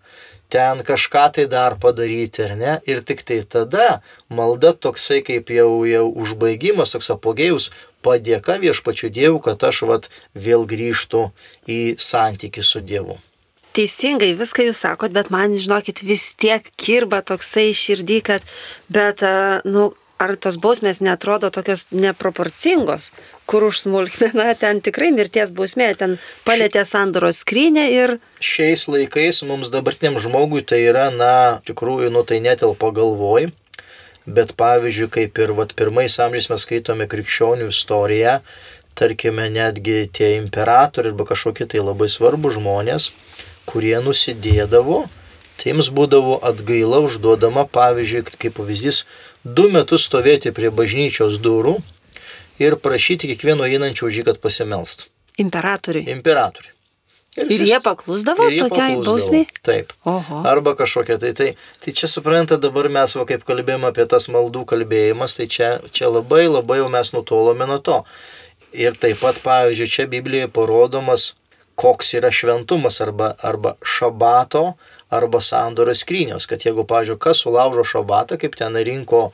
ten 0.50 0.82
kažką 0.82 1.24
tai 1.34 1.46
dar 1.46 1.78
padaryti, 1.78 2.42
ar 2.42 2.56
ne? 2.58 2.72
Ir 2.90 3.04
tik 3.06 3.22
tai 3.22 3.40
tada 3.46 4.02
malda 4.28 4.74
toksai 4.74 5.22
kaip 5.22 5.50
jau, 5.54 5.84
jau 5.86 6.04
užbaigimas, 6.10 6.94
toks 6.94 7.12
apogėjus, 7.14 7.70
padėka 8.04 8.58
viešpačiu 8.58 9.12
Dievu, 9.14 9.38
kad 9.44 9.62
aš 9.70 9.84
vat 9.86 10.10
vėl 10.34 10.66
grįžtu 10.66 11.28
į 11.70 11.80
santykių 12.10 12.66
su 12.66 12.84
Dievu 12.92 13.20
teisingai 13.70 14.32
viską 14.34 14.64
jūs 14.66 14.80
sakot, 14.82 15.12
bet 15.14 15.28
man, 15.30 15.52
žinokit, 15.54 16.02
vis 16.02 16.32
tiek 16.34 16.64
kirba 16.80 17.20
toksai 17.22 17.68
širdį, 17.76 18.16
kad, 18.26 18.46
bet, 18.90 19.22
nu, 19.62 19.92
ar 20.20 20.34
tos 20.36 20.58
bausmės 20.60 21.00
netrodo 21.00 21.48
tokios 21.54 21.86
neproporcingos, 21.90 23.08
kur 23.48 23.64
už 23.70 23.84
smulkmeną 23.86 24.50
ten 24.62 24.82
tikrai 24.84 25.10
mirties 25.16 25.54
bausmė, 25.56 25.92
ten 25.96 26.18
palėtė 26.46 26.84
sandoros 26.88 27.40
skrynę 27.44 27.86
ir... 27.94 28.18
Šiais 28.44 28.86
laikais 28.92 29.42
mums 29.48 29.72
dabartiniam 29.72 30.20
žmogui 30.22 30.62
tai 30.66 30.82
yra, 30.90 31.08
na, 31.14 31.32
tikrųjų, 31.68 32.12
nu 32.12 32.24
tai 32.28 32.42
netelpa 32.44 32.92
galvoj, 32.96 33.48
bet 34.28 34.52
pavyzdžiui, 34.60 35.08
kaip 35.16 35.40
ir 35.40 35.54
vat, 35.56 35.72
pirmais 35.78 36.18
amžiais 36.22 36.50
mes 36.52 36.66
skaitome 36.66 37.08
krikščionių 37.10 37.70
istoriją, 37.72 38.40
tarkime, 38.98 39.48
netgi 39.52 40.04
tie 40.12 40.34
imperatoriai 40.36 41.14
arba 41.14 41.24
kažkokie 41.30 41.66
tai 41.70 41.80
labai 41.80 42.10
svarbus 42.12 42.58
žmonės, 42.58 43.10
kurie 43.70 43.96
nusidėdavo, 44.04 45.06
tai 45.60 45.72
jiems 45.72 45.90
būdavo 45.94 46.38
atgaila 46.50 47.02
užduodama, 47.06 47.66
pavyzdžiui, 47.72 48.24
kaip 48.40 48.56
pavyzdys, 48.58 49.04
du 49.44 49.68
metus 49.72 50.08
stovėti 50.08 50.52
prie 50.56 50.70
bažnyčios 50.74 51.38
durų 51.42 51.78
ir 52.60 52.76
prašyti 52.76 53.30
kiekvieno 53.30 53.68
einančio 53.68 54.10
už 54.10 54.20
jį, 54.20 54.26
kad 54.28 54.42
pasimelst. 54.42 55.08
Imperatoriui. 55.40 56.04
Imperatoriui. 56.12 56.76
Ir, 57.38 57.46
ir 57.54 57.62
jie 57.62 57.78
paklusdavo 57.78 58.48
ir 58.50 58.56
jie 58.56 58.62
tokiai 58.66 58.96
bausmiai? 59.06 59.46
Taip. 59.62 59.92
Oho. 60.04 60.40
Arba 60.50 60.74
kažkokia. 60.76 61.16
Tai, 61.22 61.30
tai, 61.38 61.52
tai 61.78 61.94
čia 61.94 62.10
supranta 62.10 62.58
dabar 62.58 62.90
mes, 62.90 63.14
va, 63.16 63.24
kaip 63.28 63.46
kalbėjome 63.46 63.86
apie 63.86 64.06
tas 64.10 64.26
maldų 64.34 64.64
kalbėjimas, 64.72 65.38
tai 65.38 65.46
čia, 65.46 65.68
čia 65.94 66.10
labai 66.10 66.48
labai 66.50 66.80
jau 66.82 66.88
mes 66.90 67.14
nutolome 67.14 67.70
nuo 67.70 67.78
to. 67.78 68.00
Ir 68.74 68.98
taip 68.98 69.22
pat, 69.22 69.38
pavyzdžiui, 69.46 69.92
čia 69.94 70.10
Biblijoje 70.10 70.50
parodomas 70.54 71.30
koks 71.80 72.14
yra 72.18 72.30
šventumas 72.34 73.00
arba, 73.00 73.34
arba 73.42 73.74
šabato 73.86 74.74
arba 75.10 75.42
sandoros 75.44 76.04
skrynios. 76.04 76.46
Kad 76.50 76.64
jeigu, 76.66 76.86
pažiūrėjau, 76.88 77.20
kas 77.26 77.44
sulaužo 77.44 77.84
šabatą, 77.94 78.38
kaip 78.40 78.56
ten 78.58 78.78
rinko 78.78 79.30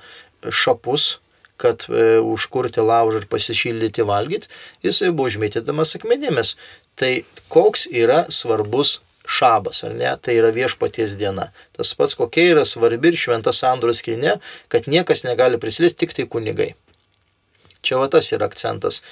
šapus, 0.48 1.16
kad 1.56 1.86
e, 1.88 2.18
užkurti 2.20 2.84
laužą 2.84 3.22
ir 3.22 3.28
pasišildyti 3.32 4.04
valgyti, 4.08 4.50
jisai 4.84 5.12
buvo 5.12 5.30
užmėtydamas 5.30 5.96
akmenėmis. 5.98 6.54
Tai 6.96 7.12
koks 7.52 7.86
yra 7.92 8.24
svarbus 8.32 9.00
šabas, 9.26 9.82
ar 9.84 9.94
ne? 9.96 10.12
Tai 10.22 10.36
yra 10.38 10.52
viešpaties 10.54 11.16
diena. 11.20 11.50
Tas 11.76 11.92
pats, 11.98 12.16
kokia 12.18 12.52
yra 12.54 12.66
svarbi 12.68 13.12
ir 13.12 13.18
šventa 13.20 13.52
sandoros 13.56 14.00
skrinė, 14.02 14.38
kad 14.72 14.86
niekas 14.90 15.24
negali 15.26 15.60
prisiliesti, 15.62 16.04
tik 16.04 16.14
tai 16.16 16.28
kunigai. 16.30 16.74
Čia 17.82 18.00
va 18.02 18.08
tas 18.12 18.30
yra 18.34 18.48
akcentas. 18.50 19.02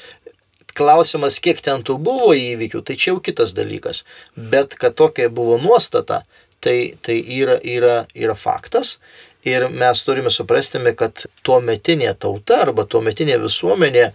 Klausimas, 0.74 1.38
kiek 1.38 1.60
ten 1.62 1.84
tų 1.86 2.00
buvo 2.02 2.32
įvykių, 2.34 2.80
tai 2.82 2.96
čia 2.98 3.12
jau 3.12 3.20
kitas 3.22 3.52
dalykas. 3.54 4.02
Bet 4.34 4.74
kad 4.78 4.96
tokia 4.98 5.28
buvo 5.30 5.60
nuostata, 5.62 6.24
tai, 6.64 6.78
tai 7.04 7.18
yra, 7.38 7.58
yra, 7.60 8.00
yra 8.16 8.36
faktas. 8.38 8.98
Ir 9.44 9.66
mes 9.68 10.00
turime 10.06 10.32
suprasti, 10.32 10.80
kad 10.96 11.26
tuo 11.44 11.60
metinė 11.60 12.14
tauta 12.16 12.62
arba 12.64 12.86
tuo 12.88 13.02
metinė 13.04 13.36
visuomenė, 13.42 14.06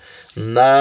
na, 0.56 0.72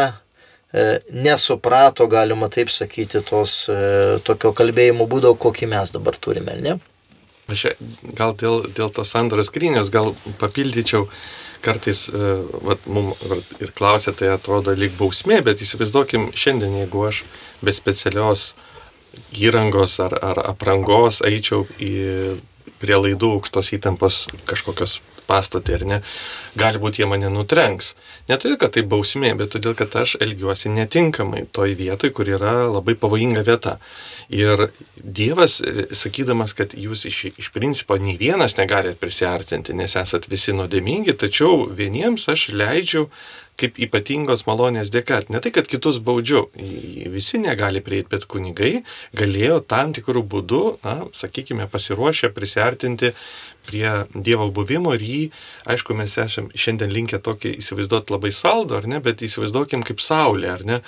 e, 0.72 0.86
nesuprato, 1.12 2.06
galima 2.08 2.48
taip 2.52 2.72
sakyti, 2.72 3.20
tos 3.28 3.66
e, 3.68 3.76
tokio 4.24 4.54
kalbėjimo 4.56 5.04
būdo, 5.10 5.34
kokį 5.36 5.68
mes 5.74 5.92
dabar 5.92 6.16
turime, 6.16 6.56
ne? 6.64 6.78
Aš 7.48 7.66
gal 8.16 8.32
dėl, 8.40 8.64
dėl 8.76 8.88
tos 8.92 9.12
sandoros 9.12 9.48
skrynios 9.52 9.92
gal 9.92 10.14
papildyčiau, 10.40 11.06
kartais, 11.64 12.06
e, 12.08 12.32
vat, 12.64 12.88
mums 12.88 13.20
ir 13.60 13.72
klausė, 13.76 14.16
tai 14.16 14.32
atrodo 14.32 14.72
lyg 14.76 14.96
bausmė, 14.96 15.42
bet 15.44 15.60
įsivaizduokim 15.64 16.30
šiandien, 16.32 16.80
jeigu 16.86 17.04
aš 17.08 17.22
be 17.60 17.76
specialios 17.76 18.54
įrangos 19.34 19.98
ar, 20.04 20.16
ar 20.22 20.42
aprangos 20.50 21.22
eičiau 21.26 21.66
į 21.78 21.92
prie 22.78 22.98
laidų 22.98 23.34
aukštos 23.38 23.72
įtampos 23.74 24.26
kažkokios 24.48 24.98
pastatė 25.28 25.76
ar 25.76 25.84
ne, 25.88 25.98
gali 26.58 26.80
būti 26.80 27.02
jie 27.02 27.08
mane 27.10 27.28
nutrenks. 27.32 27.92
Ne 28.30 28.38
todėl, 28.40 28.56
kad 28.60 28.74
tai 28.76 28.84
bausmė, 28.88 29.34
bet 29.38 29.52
todėl, 29.54 29.74
kad 29.78 29.94
aš 30.00 30.16
elgiuosi 30.24 30.72
netinkamai 30.72 31.44
toj 31.52 31.74
vietoj, 31.78 32.12
kur 32.16 32.30
yra 32.32 32.54
labai 32.70 32.96
pavojinga 32.98 33.44
vieta. 33.46 33.76
Ir 34.32 34.70
Dievas, 34.96 35.58
sakydamas, 35.94 36.54
kad 36.56 36.72
jūs 36.76 37.04
iš, 37.08 37.20
iš 37.36 37.50
principo 37.54 37.98
nei 38.00 38.16
vienas 38.20 38.56
negalite 38.58 38.98
prisartinti, 39.00 39.76
nes 39.76 39.96
esat 40.00 40.30
visi 40.32 40.56
nuodėmingi, 40.56 41.16
tačiau 41.20 41.68
vieniems 41.76 42.28
aš 42.32 42.48
leidžiu 42.56 43.08
kaip 43.58 43.78
ypatingos 43.82 44.46
malonės 44.48 44.92
dėka. 44.94 45.24
Ne 45.32 45.42
tai, 45.42 45.52
kad 45.54 45.68
kitus 45.70 45.98
baudžiu, 46.04 46.46
visi 47.12 47.40
negali 47.42 47.82
prieiti, 47.84 48.10
bet 48.14 48.28
kunigai 48.30 48.82
galėjo 49.18 49.60
tam 49.68 49.94
tikrų 49.96 50.24
būdų, 50.34 50.64
na, 50.86 50.98
sakykime, 51.16 51.68
pasiruošę 51.72 52.32
prisartinti 52.36 53.14
prie 53.68 53.90
Dievo 54.14 54.48
buvimo 54.54 54.94
ir 54.96 55.02
jį, 55.04 55.20
aišku, 55.68 55.92
mes 55.98 56.14
esame 56.20 56.56
šiandien 56.56 56.92
linkę 56.94 57.20
tokį 57.24 57.52
įsivaizduoti 57.60 58.14
labai 58.14 58.30
saldų, 58.32 58.78
ar 58.78 58.88
ne, 58.88 59.00
bet 59.04 59.20
įsivaizduokim 59.26 59.84
kaip 59.84 60.00
saulė, 60.00 60.48
ar 60.54 60.64
ne, 60.68 60.78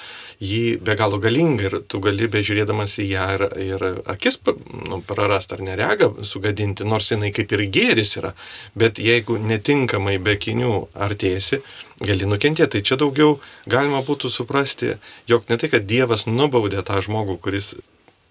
jį 0.40 0.78
be 0.85 0.96
galo 0.96 1.20
galinga 1.20 1.68
ir 1.68 1.76
tu 1.90 2.00
gali 2.00 2.28
bežiūrėdamas 2.33 2.96
į 3.04 3.09
ją 3.11 3.26
ir, 3.37 3.46
ir 3.66 3.87
akis 4.14 4.40
nu, 4.46 5.02
prarast 5.06 5.52
ar 5.52 5.61
neregą 5.66 6.12
sugadinti, 6.24 6.88
nors 6.88 7.12
jinai 7.12 7.35
kaip 7.37 7.52
ir 7.56 7.66
gėris 7.68 8.16
yra, 8.20 8.33
bet 8.78 9.02
jeigu 9.02 9.37
netinkamai 9.37 10.16
be 10.22 10.38
kinių 10.40 10.74
artėsi, 10.96 11.61
gali 12.00 12.28
nukentėti. 12.28 12.78
Tai 12.78 12.82
čia 12.86 12.98
daugiau 13.00 13.38
galima 13.70 14.02
būtų 14.06 14.32
suprasti, 14.32 14.96
jog 15.30 15.48
ne 15.50 15.60
tai, 15.60 15.70
kad 15.72 15.88
Dievas 15.88 16.26
nubaudė 16.28 16.84
tą 16.86 17.00
žmogų, 17.04 17.38
kuris 17.44 17.74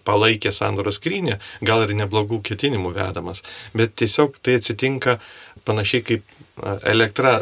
palaikė 0.06 0.52
sandoros 0.54 0.96
skrynę, 0.98 1.38
gal 1.60 1.84
ir 1.84 1.94
neblogų 1.98 2.40
ketinimų 2.46 2.94
vedamas, 2.96 3.44
bet 3.76 3.92
tiesiog 4.00 4.38
tai 4.42 4.56
atsitinka 4.60 5.18
panašiai 5.68 6.04
kaip 6.06 6.40
elektra 6.88 7.34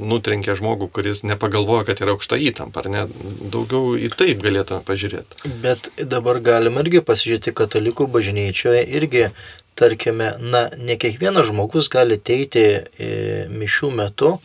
nutrenkia 0.00 0.56
žmogų, 0.58 0.88
kuris 0.92 1.22
nepagalvoja, 1.28 1.86
kad 1.88 2.00
yra 2.04 2.16
aukšta 2.16 2.38
įtampa, 2.40 2.82
ar 2.82 2.90
ne? 2.92 3.04
Daugiau 3.52 3.94
į 4.00 4.10
taip 4.16 4.42
galėtume 4.44 4.82
pažiūrėti. 4.86 5.44
Bet 5.62 5.90
dabar 5.96 6.40
galima 6.44 6.84
irgi 6.84 7.04
pasižiūrėti 7.04 7.54
katalikų 7.56 8.08
bažnyčioje, 8.16 8.82
irgi, 8.98 9.28
tarkime, 9.76 10.34
na, 10.40 10.66
ne 10.76 10.96
kiekvienas 11.00 11.50
žmogus 11.50 11.88
gali 11.92 12.16
teiti 12.16 12.66
e, 12.66 13.10
mišių 13.52 13.92
metu, 13.96 14.36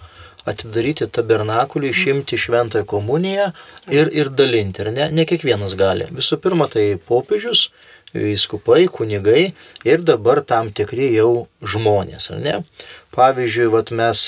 atidaryti 0.50 1.08
tabernakulį, 1.08 1.92
išimti 1.92 2.40
šventąją 2.40 2.88
komuniją 2.90 3.52
ir, 3.92 4.12
ir 4.16 4.32
dalinti. 4.34 4.84
Ir 4.84 4.92
ne, 4.96 5.10
ne 5.14 5.26
kiekvienas 5.30 5.76
gali. 5.80 6.10
Visų 6.16 6.40
pirma, 6.44 6.70
tai 6.72 6.94
popiežius, 7.08 7.70
įskupai, 8.18 8.86
kunigai 8.92 9.54
ir 9.88 10.02
dabar 10.08 10.42
tam 10.44 10.72
tikri 10.76 11.14
jau 11.16 11.48
žmonės, 11.64 12.32
ar 12.34 12.42
ne? 12.44 12.56
Pavyzdžiui, 13.16 13.70
vat 13.72 13.94
mes 13.96 14.26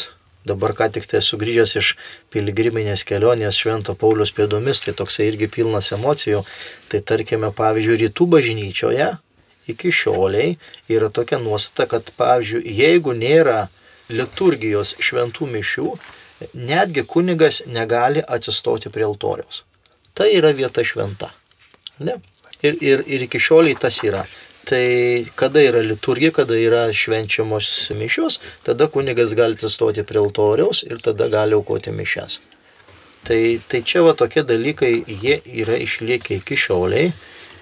dabar 0.47 0.73
ką 0.75 0.89
tik 0.95 1.07
tai 1.07 1.21
sugrįžęs 1.23 1.75
iš 1.79 1.93
piligriminės 2.33 3.05
kelionės 3.07 3.59
Švento 3.59 3.95
Paulius 3.95 4.33
pėdomis, 4.35 4.83
tai 4.83 4.95
toksai 4.95 5.29
irgi 5.31 5.49
pilnas 5.51 5.91
emocijų. 5.95 6.43
Tai 6.91 7.03
tarkime, 7.11 7.51
pavyzdžiui, 7.55 7.99
rytų 8.05 8.27
bažnyčioje 8.37 9.13
iki 9.67 9.91
šioliai 9.95 10.57
yra 10.91 11.09
tokia 11.09 11.39
nuostata, 11.39 11.87
kad, 11.87 12.11
pavyzdžiui, 12.19 12.63
jeigu 12.67 13.15
nėra 13.15 13.69
liturgijos 14.09 14.95
šventų 14.99 15.47
mišių, 15.53 15.89
netgi 16.53 17.03
kunigas 17.07 17.61
negali 17.67 18.23
atsistoti 18.27 18.91
prie 18.91 19.05
altoriaus. 19.07 19.63
Tai 20.13 20.29
yra 20.33 20.51
vieta 20.53 20.83
šventa. 20.85 21.31
Ne? 21.99 22.19
Ir, 22.61 22.77
ir, 22.81 23.03
ir 23.07 23.25
iki 23.27 23.39
šioliai 23.41 23.77
tas 23.79 23.99
yra. 24.05 24.23
Tai 24.63 25.25
kada 25.35 25.59
yra 25.59 25.81
liturgija, 25.83 26.31
kada 26.31 26.55
yra 26.55 26.85
švenčiamos 26.95 27.67
mišios, 27.99 28.39
tada 28.63 28.87
kunigas 28.87 29.33
gali 29.35 29.57
atsistoti 29.57 30.05
prie 30.07 30.21
altoriaus 30.21 30.85
ir 30.87 31.01
tada 31.03 31.27
gali 31.31 31.57
aukoti 31.57 31.91
mišes. 31.91 32.39
Tai, 33.27 33.39
tai 33.67 33.81
čia 33.87 34.03
va 34.03 34.13
tokie 34.19 34.43
dalykai, 34.47 34.93
jie 35.07 35.39
yra 35.63 35.79
išlikę 35.79 36.39
iki 36.41 36.59
šioliai 36.59 37.11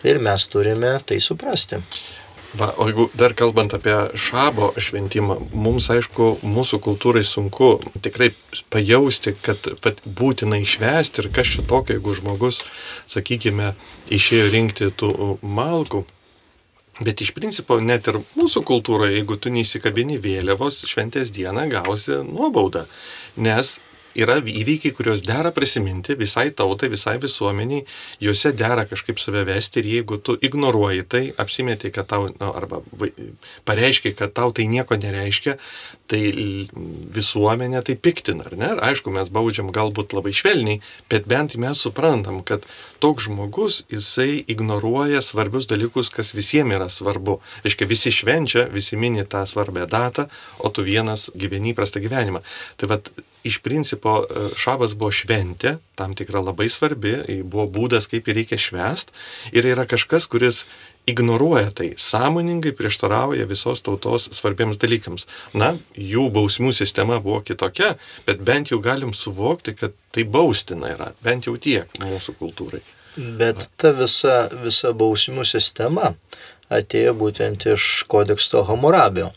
ir 0.04 0.22
mes 0.22 0.46
turime 0.50 0.96
tai 1.06 1.20
suprasti. 1.22 1.82
Va, 2.60 2.74
o 2.76 2.90
jeigu 2.90 3.06
dar 3.16 3.32
kalbant 3.32 3.72
apie 3.72 3.94
šabo 4.20 4.74
šventimą, 4.76 5.38
mums 5.56 5.86
aišku, 5.94 6.42
mūsų 6.44 6.82
kultūrai 6.84 7.24
sunku 7.24 7.78
tikrai 8.04 8.34
pajausti, 8.74 9.38
kad 9.40 10.02
būtina 10.04 10.60
išvesti 10.60 11.24
ir 11.24 11.30
kas 11.32 11.54
čia 11.54 11.64
tokio, 11.68 11.96
jeigu 11.96 12.16
žmogus, 12.20 12.60
sakykime, 13.08 13.72
išėjo 14.12 14.50
rinkti 14.52 14.92
tų 15.00 15.14
malkų. 15.42 16.04
Bet 17.02 17.24
iš 17.24 17.32
principo 17.34 17.80
net 17.80 18.10
ir 18.12 18.20
mūsų 18.36 18.66
kultūroje, 18.68 19.16
jeigu 19.16 19.40
tu 19.40 19.50
neįsikabini 19.54 20.20
vėliavos 20.22 20.84
šventės 20.92 21.32
dieną, 21.34 21.70
gausi 21.72 22.20
nuobaudą. 22.28 22.84
Nes 23.40 23.78
yra 24.18 24.38
įvykiai, 24.42 24.94
kuriuos 24.96 25.24
dera 25.26 25.52
prisiminti 25.56 26.16
visai 26.20 26.50
tautai, 26.56 26.90
visai 26.92 27.18
visuomeniai, 27.22 27.86
juose 28.24 28.52
dera 28.58 28.86
kažkaip 28.90 29.20
save 29.22 29.44
vesti 29.48 29.82
ir 29.82 29.90
jeigu 29.96 30.20
tu 30.22 30.36
ignoruoji 30.42 31.06
tai, 31.08 31.24
apsimeti, 31.42 31.92
kad 31.96 32.10
tau, 32.12 32.30
nu, 32.32 32.52
arba 32.52 32.82
pareiškia, 33.68 34.14
kad 34.18 34.34
tau 34.38 34.52
tai 34.56 34.68
nieko 34.72 34.98
nereiškia, 35.00 35.58
tai 36.12 36.22
visuomenė 37.16 37.84
tai 37.88 37.96
piktina, 37.96 38.46
ar 38.50 38.58
ne? 38.60 38.72
Ir 38.76 38.84
aišku, 38.92 39.14
mes 39.16 39.32
baudžiam 39.32 39.72
galbūt 39.74 40.16
labai 40.18 40.34
švelniai, 40.36 40.82
bet 41.12 41.28
bent 41.32 41.56
mes 41.62 41.80
suprantam, 41.80 42.42
kad 42.48 42.68
toks 43.04 43.30
žmogus, 43.30 43.82
jisai 43.92 44.44
ignoruoja 44.52 45.24
svarbius 45.26 45.70
dalykus, 45.72 46.12
kas 46.14 46.34
visiems 46.36 46.76
yra 46.76 46.90
svarbu. 46.92 47.40
Reiškia, 47.66 47.88
visi 47.90 48.14
švenčia, 48.14 48.68
visi 48.72 49.00
mini 49.00 49.26
tą 49.28 49.46
svarbę 49.48 49.88
datą, 49.90 50.28
o 50.60 50.70
tu 50.70 50.84
vienas 50.86 51.30
gyveni 51.36 51.74
įprastą 51.74 52.04
gyvenimą. 52.04 52.44
Tai 52.78 52.92
vad, 52.92 53.12
iš 53.48 53.60
principo 53.66 54.22
e, 54.22 54.46
šabas 54.60 54.94
buvo 54.98 55.12
šventė, 55.16 55.78
tam 56.00 56.14
tikra 56.18 56.42
labai 56.44 56.70
svarbi, 56.70 57.16
buvo 57.44 57.68
būdas, 57.80 58.08
kaip 58.12 58.28
jį 58.28 58.38
reikia 58.42 58.60
švest 58.62 59.14
ir 59.54 59.68
yra 59.70 59.88
kažkas, 59.90 60.28
kuris 60.32 60.66
ignoruoja 61.10 61.72
tai, 61.74 61.90
sąmoningai 61.98 62.74
prieštarauja 62.78 63.48
visos 63.50 63.82
tautos 63.82 64.30
svarbiems 64.38 64.78
dalykams. 64.82 65.26
Na, 65.58 65.74
jų 65.98 66.28
bausmių 66.34 66.74
sistema 66.78 67.18
buvo 67.24 67.42
kitokia, 67.46 67.96
bet 68.28 68.44
bent 68.46 68.72
jau 68.72 68.80
galim 68.84 69.16
suvokti, 69.18 69.74
kad 69.78 69.98
tai 70.14 70.26
baustina 70.30 70.94
yra, 70.94 71.12
bent 71.26 71.50
jau 71.50 71.58
tiek 71.58 71.90
mūsų 72.02 72.38
kultūrai. 72.40 72.84
Bet 73.18 73.68
ta 73.82 73.92
visa, 73.98 74.46
visa 74.64 74.94
bausmių 74.96 75.44
sistema 75.48 76.14
atėjo 76.72 77.16
būtent 77.20 77.66
iš 77.74 78.06
kodeksto 78.12 78.64
Hamurabio 78.70 79.32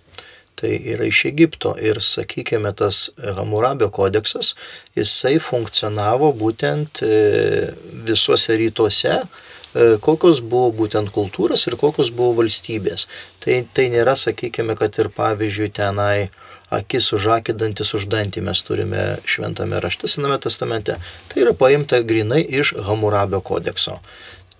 tai 0.60 0.74
yra 0.94 1.08
iš 1.08 1.24
Egipto. 1.30 1.74
Ir 1.80 2.00
sakykime, 2.02 2.72
tas 2.76 3.08
Hamurabio 3.38 3.90
kodeksas, 3.94 4.54
jisai 4.96 5.38
funkcionavo 5.42 6.30
būtent 6.38 7.02
e, 7.04 7.72
visuose 8.08 8.56
rytuose, 8.60 9.16
e, 9.24 9.88
kokios 10.04 10.40
buvo 10.40 10.70
būtent 10.82 11.12
kultūros 11.14 11.66
ir 11.68 11.78
kokios 11.80 12.12
buvo 12.14 12.40
valstybės. 12.42 13.08
Tai, 13.44 13.60
tai 13.74 13.90
nėra, 13.94 14.16
sakykime, 14.18 14.78
kad 14.80 14.98
ir 15.02 15.10
pavyzdžiui 15.14 15.72
tenai 15.74 16.30
akis 16.74 17.10
už 17.14 17.28
akį, 17.38 17.56
dantis 17.60 17.92
už 17.96 18.06
dantį 18.10 18.44
mes 18.46 18.62
turime 18.66 19.02
šventame 19.28 19.80
rašte, 19.82 20.08
sename 20.10 20.38
testamente. 20.42 20.96
Tai 21.30 21.42
yra 21.44 21.52
paimta 21.56 22.00
grinai 22.02 22.42
iš 22.42 22.74
Hamurabio 22.86 23.42
kodekso. 23.44 24.00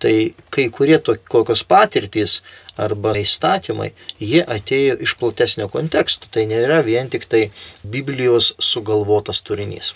Tai 0.03 0.15
kai 0.53 0.69
kurie 0.75 0.99
tokios 1.01 1.63
patirtys 1.65 2.43
arba 2.81 3.15
įstatymai, 3.21 3.93
jie 4.21 4.43
atėjo 4.43 4.99
iš 5.07 5.17
platesnio 5.21 5.69
konteksto. 5.73 6.31
Tai 6.31 6.47
nėra 6.51 6.83
vien 6.87 7.11
tik 7.13 7.29
tai 7.31 7.49
Biblijos 7.83 8.55
sugalvotas 8.59 9.43
turinys. 9.47 9.95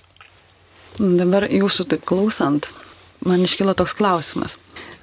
Dabar 0.99 1.47
jūsų 1.47 1.89
taip 1.93 2.07
klausant, 2.09 2.71
man 3.23 3.45
iškilo 3.47 3.75
toks 3.79 3.95
klausimas. 3.99 4.57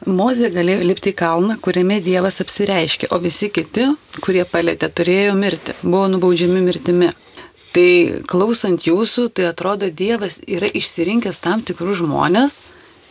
Mozė 0.05 0.49
galėjo 0.53 0.83
lipti 0.85 1.13
į 1.13 1.17
kalną, 1.17 1.55
kuriame 1.63 2.01
Dievas 2.03 2.41
apsireiškė, 2.43 3.07
o 3.15 3.19
visi 3.23 3.47
kiti, 3.49 3.87
kurie 4.21 4.43
palėtė, 4.45 4.89
turėjo 4.91 5.33
mirti, 5.39 5.73
buvo 5.81 6.09
nubaudžiami 6.11 6.61
mirtimi. 6.61 7.13
Tai 7.75 7.87
klausant 8.27 8.85
jūsų, 8.87 9.29
tai 9.35 9.47
atrodo 9.49 9.89
Dievas 9.89 10.37
yra 10.47 10.67
išsirinkęs 10.67 11.41
tam 11.43 11.63
tikrus 11.65 11.99
žmonės 12.03 12.59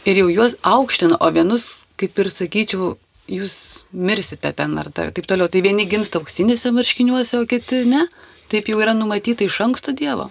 ir 0.09 0.21
jau 0.21 0.29
juos 0.33 0.55
aukština, 0.63 1.19
o 1.21 1.33
vienus, 1.33 1.67
kaip 2.01 2.21
ir 2.21 2.31
sakyčiau, 2.33 2.95
jūs 3.31 3.85
mirsite 3.93 4.53
ten 4.53 4.79
ar 4.79 4.91
dar 4.95 5.13
taip 5.15 5.29
toliau. 5.31 5.49
Tai 5.49 5.63
vieni 5.65 5.87
gimsta 5.89 6.21
auksinėse 6.21 6.73
marškiniuose, 6.75 7.41
o 7.41 7.49
kiti 7.49 7.85
ne. 7.89 8.07
Taip 8.53 8.69
jau 8.69 8.81
yra 8.83 8.95
numatyta 8.97 9.47
iš 9.47 9.61
anksto 9.65 9.95
Dievo. 9.97 10.31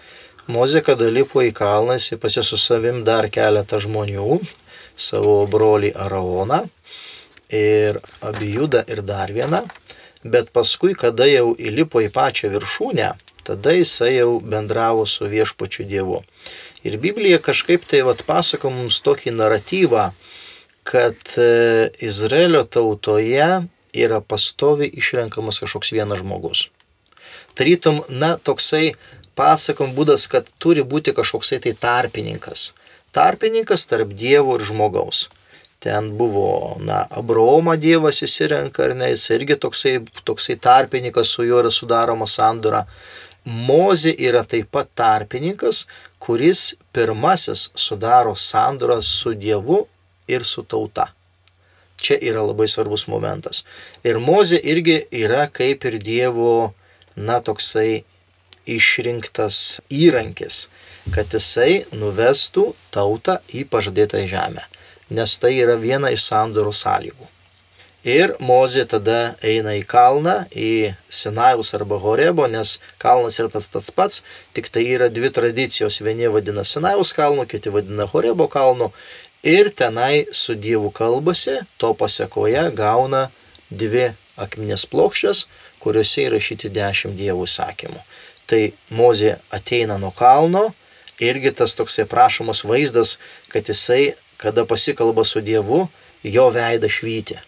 Mozė, 0.51 0.83
kada 0.83 1.07
lipo 1.07 1.41
į 1.41 1.53
kalną, 1.55 1.95
jis 1.97 2.19
pasė 2.19 2.43
su 2.43 2.59
savim 2.59 3.03
dar 3.07 3.29
keletą 3.31 3.79
žmonių, 3.79 4.41
savo 4.99 5.37
brolį 5.47 5.93
Araoną 5.95 6.65
ir 7.53 8.01
abijudą 8.21 8.83
ir 8.91 9.01
dar 9.07 9.31
vieną. 9.31 9.63
Bet 10.23 10.51
paskui, 10.55 10.93
kada 10.95 11.25
jau 11.27 11.53
įlipo 11.55 12.01
į 12.03 12.09
pačią 12.13 12.51
viršūnę, 12.53 13.09
tada 13.47 13.73
jisai 13.75 14.13
jau 14.17 14.37
bendravo 14.39 15.05
su 15.07 15.27
viešpačiu 15.27 15.87
Dievu. 15.87 16.21
Ir 16.83 16.99
Biblija 16.99 17.39
kažkaip 17.39 17.87
tai 17.87 18.03
vat 18.07 18.23
pasako 18.27 18.71
mums 18.71 18.99
tokį 19.03 19.35
naratyvą, 19.35 20.11
kad 20.83 21.15
e, 21.37 21.89
Izraelio 21.99 22.63
tautoje 22.63 23.49
yra 23.93 24.21
pastovi 24.21 24.87
išrenkamas 24.87 25.59
kažkoks 25.59 25.91
vienas 25.91 26.19
žmogus. 26.19 26.67
Tarytum, 27.53 28.01
na, 28.09 28.35
toksai 28.37 28.93
pasakom 29.37 29.93
būdas, 29.97 30.25
kad 30.29 30.49
turi 30.57 30.83
būti 30.83 31.13
kažkoksai 31.13 31.61
tai 31.63 31.73
tarpininkas. 31.77 32.71
Tarpininkas 33.13 33.85
tarp 33.89 34.13
Dievo 34.17 34.57
ir 34.57 34.65
žmogaus. 34.65 35.27
Ten 35.83 36.13
buvo, 36.17 36.77
na, 36.79 37.03
Abraomą 37.11 37.75
Dievas 37.77 38.23
įsirenka, 38.25 38.87
ar 38.87 38.95
ne, 38.97 39.11
jis 39.13 39.27
irgi 39.35 39.57
toksai, 39.59 39.97
toksai 40.25 40.55
tarpininkas, 40.57 41.33
su 41.35 41.45
juo 41.45 41.59
yra 41.61 41.71
sudaroma 41.73 42.27
sandora. 42.29 42.85
Mozė 43.43 44.13
yra 44.17 44.45
taip 44.47 44.69
pat 44.71 44.89
tarpininkas, 44.95 45.83
kuris 46.23 46.71
pirmasis 46.95 47.67
sudaro 47.75 48.37
sandorą 48.39 49.01
su 49.03 49.35
Dievu 49.35 49.83
ir 50.27 50.45
su 50.45 50.63
tauta. 50.63 51.09
Čia 52.03 52.17
yra 52.19 52.43
labai 52.43 52.67
svarbus 52.67 53.05
momentas. 53.07 53.63
Ir 54.03 54.19
Mozė 54.19 54.59
irgi 54.59 55.03
yra 55.11 55.45
kaip 55.47 55.85
ir 55.87 55.99
Dievo, 56.03 56.73
na, 57.15 57.39
toksai 57.39 58.03
išrinktas 58.65 59.81
įrankis, 59.91 60.67
kad 61.13 61.31
jisai 61.35 61.83
nuvestų 61.91 62.71
tautą 62.95 63.39
į 63.51 63.67
pažadėtą 63.69 64.23
žemę. 64.27 64.65
Nes 65.13 65.37
tai 65.39 65.53
yra 65.59 65.77
viena 65.79 66.11
iš 66.15 66.25
sandorų 66.31 66.73
sąlygų. 66.75 67.29
Ir 68.03 68.33
Mozė 68.43 68.83
tada 68.91 69.35
eina 69.39 69.77
į 69.79 69.85
kalną, 69.87 70.33
į 70.51 70.91
Sinajaus 71.07 71.69
arba 71.77 71.95
Horebo, 72.03 72.49
nes 72.51 72.81
kalnas 72.99 73.39
yra 73.39 73.47
tas 73.53 73.69
tas 73.71 73.87
pats, 73.95 74.19
tik 74.51 74.67
tai 74.67 74.83
yra 74.91 75.07
dvi 75.07 75.31
tradicijos. 75.31 76.01
Vieni 76.03 76.27
vadina 76.27 76.65
Sinajaus 76.67 77.13
kalnu, 77.15 77.45
kiti 77.47 77.71
vadina 77.71 78.03
Horebo 78.11 78.49
kalnu 78.51 78.91
ir 79.43 79.69
tenai 79.75 80.25
su 80.31 80.55
Dievu 80.55 80.91
kalbasi, 80.91 81.59
to 81.77 81.93
pasiekoje 81.93 82.69
gauna 82.75 83.27
dvi 83.69 84.13
akminės 84.39 84.85
plokščias, 84.89 85.45
kuriuose 85.83 86.27
įrašyti 86.27 86.71
dešimt 86.73 87.17
Dievų 87.19 87.45
sakymų. 87.49 87.99
Tai 88.47 88.61
Mozė 88.89 89.37
ateina 89.51 89.99
nuo 89.99 90.11
kalno, 90.15 90.71
irgi 91.19 91.53
tas 91.59 91.75
toksai 91.75 92.05
prašomas 92.09 92.63
vaizdas, 92.67 93.17
kad 93.51 93.67
jisai, 93.69 94.15
kada 94.37 94.65
pasikalba 94.65 95.25
su 95.27 95.43
Dievu, 95.43 95.87
jo 96.23 96.47
veidą 96.51 96.89
švyti. 96.89 97.39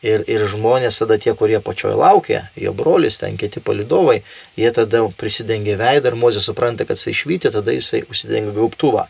Ir, 0.00 0.22
ir 0.32 0.46
žmonės 0.48 0.96
tada 1.02 1.18
tie, 1.20 1.34
kurie 1.36 1.58
pačioj 1.60 1.92
laukia, 1.92 2.46
jo 2.56 2.72
brolis, 2.72 3.18
ten 3.20 3.36
kiti 3.36 3.60
palidovai, 3.60 4.22
jie 4.56 4.70
tada 4.72 5.02
prisidengia 5.20 5.76
veidą 5.76 6.12
ir 6.12 6.16
Mozė 6.20 6.40
supranta, 6.44 6.86
kad 6.88 6.96
jisai 6.96 7.16
švyti, 7.16 7.52
tada 7.52 7.74
jisai 7.76 8.06
užsidengia 8.08 8.54
gaubtuvą. 8.56 9.08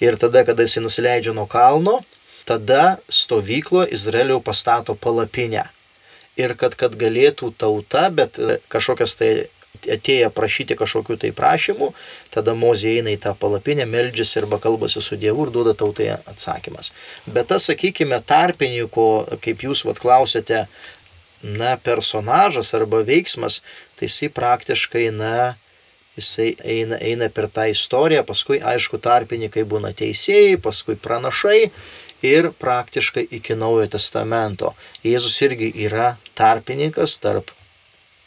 Ir 0.00 0.18
tada, 0.20 0.44
kada 0.44 0.66
jisai 0.66 0.84
nusileidžia 0.84 1.32
nuo 1.36 1.46
kalno, 1.48 2.00
tada 2.48 2.98
stovyklo 3.08 3.86
Izraelio 3.90 4.40
pastato 4.40 4.94
palapinę. 4.94 5.66
Ir 6.36 6.52
kad, 6.60 6.76
kad 6.76 6.96
galėtų 7.00 7.54
tauta, 7.56 8.10
bet 8.12 8.36
e, 8.38 8.58
kažkokias 8.68 9.16
tai 9.16 9.30
atėję 9.92 10.28
prašyti 10.34 10.76
kažkokių 10.78 11.16
tai 11.22 11.30
prašymų, 11.36 11.90
tada 12.34 12.54
Mozė 12.56 12.96
eina 12.98 13.12
į 13.14 13.20
tą 13.24 13.32
palapinę, 13.38 13.86
meldžiasi 13.88 14.40
arba 14.42 14.58
kalbasi 14.62 15.02
su 15.04 15.18
Dievu 15.20 15.46
ir 15.46 15.52
duoda 15.54 15.74
tautai 15.78 16.10
atsakymas. 16.16 16.92
Bet 17.26 17.50
tas, 17.52 17.68
sakykime, 17.70 18.20
tarpininko, 18.26 19.08
kaip 19.44 19.64
jūs 19.66 19.84
vad 19.88 20.00
klausėte, 20.02 20.66
na, 21.42 21.76
personažas 21.76 22.72
arba 22.76 23.02
veiksmas, 23.06 23.60
tai 23.96 24.10
jisai 24.10 24.30
praktiškai, 24.32 25.08
na, 25.14 25.54
jisai 26.16 26.54
eina, 26.64 26.98
eina 26.98 27.28
per 27.30 27.48
tą 27.52 27.66
istoriją, 27.70 28.24
paskui 28.26 28.60
aišku 28.64 29.00
tarpininkai 29.04 29.66
būna 29.68 29.92
teisėjai, 29.96 30.58
paskui 30.62 30.96
pranašai 30.96 31.70
ir 32.26 32.50
praktiškai 32.58 33.26
iki 33.38 33.56
Naujojo 33.58 33.92
testamento. 33.96 34.74
Jėzus 35.04 35.36
irgi 35.44 35.70
yra 35.86 36.16
tarpininkas 36.38 37.18
tarp 37.22 37.52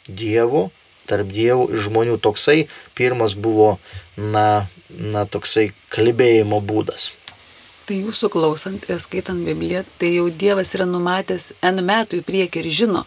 dievų, 0.06 0.68
tarp 1.10 1.32
dievų 1.34 1.70
ir 1.74 1.82
žmonių. 1.86 2.18
Toksai 2.22 2.66
pirmas 2.98 3.34
buvo, 3.34 3.78
na, 4.16 4.68
na 4.88 5.26
toksai 5.26 5.70
kalbėjimo 5.92 6.60
būdas. 6.62 7.10
Tai 7.90 7.96
jūsų 7.98 8.28
klausant 8.30 8.84
ir 8.86 9.00
skaitant 9.02 9.42
Bibliją, 9.42 9.82
tai 9.98 10.12
jau 10.14 10.28
Dievas 10.30 10.70
yra 10.76 10.86
numatęs 10.86 11.48
N 11.58 11.82
metų 11.82 12.20
į 12.20 12.26
priekį 12.28 12.62
ir 12.62 12.68
žino, 12.70 13.02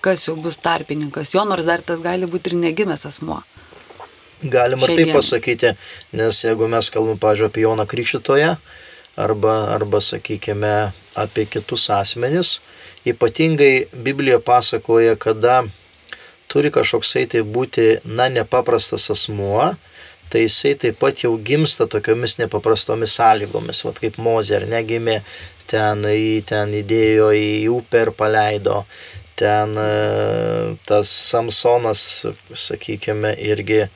kas 0.00 0.24
jau 0.24 0.36
bus 0.40 0.56
tarpininkas. 0.64 1.34
Jo 1.34 1.44
nors 1.44 1.68
dar 1.68 1.84
tas 1.84 2.00
gali 2.00 2.24
būti 2.24 2.54
ir 2.54 2.62
negimęs 2.62 3.04
asmuo. 3.10 3.42
Galima 4.42 4.86
Šiai 4.86 5.00
taip 5.00 5.16
pasakyti, 5.16 5.72
nes 6.14 6.42
jeigu 6.44 6.68
mes 6.70 6.90
kalbam, 6.94 7.18
pažiūrėjau, 7.18 7.50
apie 7.50 7.64
Joną 7.64 7.86
Krikščitoje, 7.90 8.52
arba, 9.18 9.54
arba 9.74 10.00
sakykime, 10.04 10.74
apie 11.18 11.46
kitus 11.50 11.88
asmenis, 11.90 12.58
ypatingai 13.08 13.88
Biblija 13.92 14.38
pasakoja, 14.38 15.16
kada 15.18 15.64
turi 16.48 16.70
kažkoksai 16.70 17.26
tai 17.32 17.42
būti, 17.42 17.88
na, 18.06 18.28
nepaprastas 18.32 19.10
asmuo, 19.12 19.72
tai 20.30 20.44
jisai 20.44 20.74
taip 20.78 20.98
pat 21.02 21.24
jau 21.24 21.32
gimsta 21.42 21.88
tokiomis 21.90 22.38
nepaprastomis 22.38 23.16
sąlygomis, 23.18 23.82
vat 23.88 23.98
kaip 24.02 24.18
Mozė 24.22 24.60
ar 24.60 24.66
negimė, 24.70 25.22
ten, 25.68 26.04
į, 26.04 26.44
ten 26.48 26.74
įdėjo 26.78 27.32
į 27.34 27.48
upę 27.72 28.04
ir 28.06 28.12
paleido, 28.16 28.82
ten 29.38 29.74
e, 29.82 29.88
tas 30.88 31.10
Samsonas, 31.30 32.02
sakykime, 32.54 33.34
irgi 33.50 33.86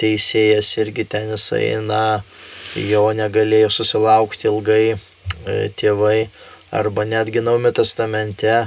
teisėjas, 0.00 0.72
irgi 0.80 1.04
ten 1.08 1.32
jisai, 1.34 1.76
na, 1.84 2.22
jo 2.74 3.04
negalėjo 3.16 3.70
susilaukti 3.74 4.48
ilgai 4.50 4.84
e, 4.94 4.98
tėvai, 5.76 6.30
arba 6.72 7.06
netgi 7.08 7.42
Naujame 7.44 7.72
testamente. 7.76 8.60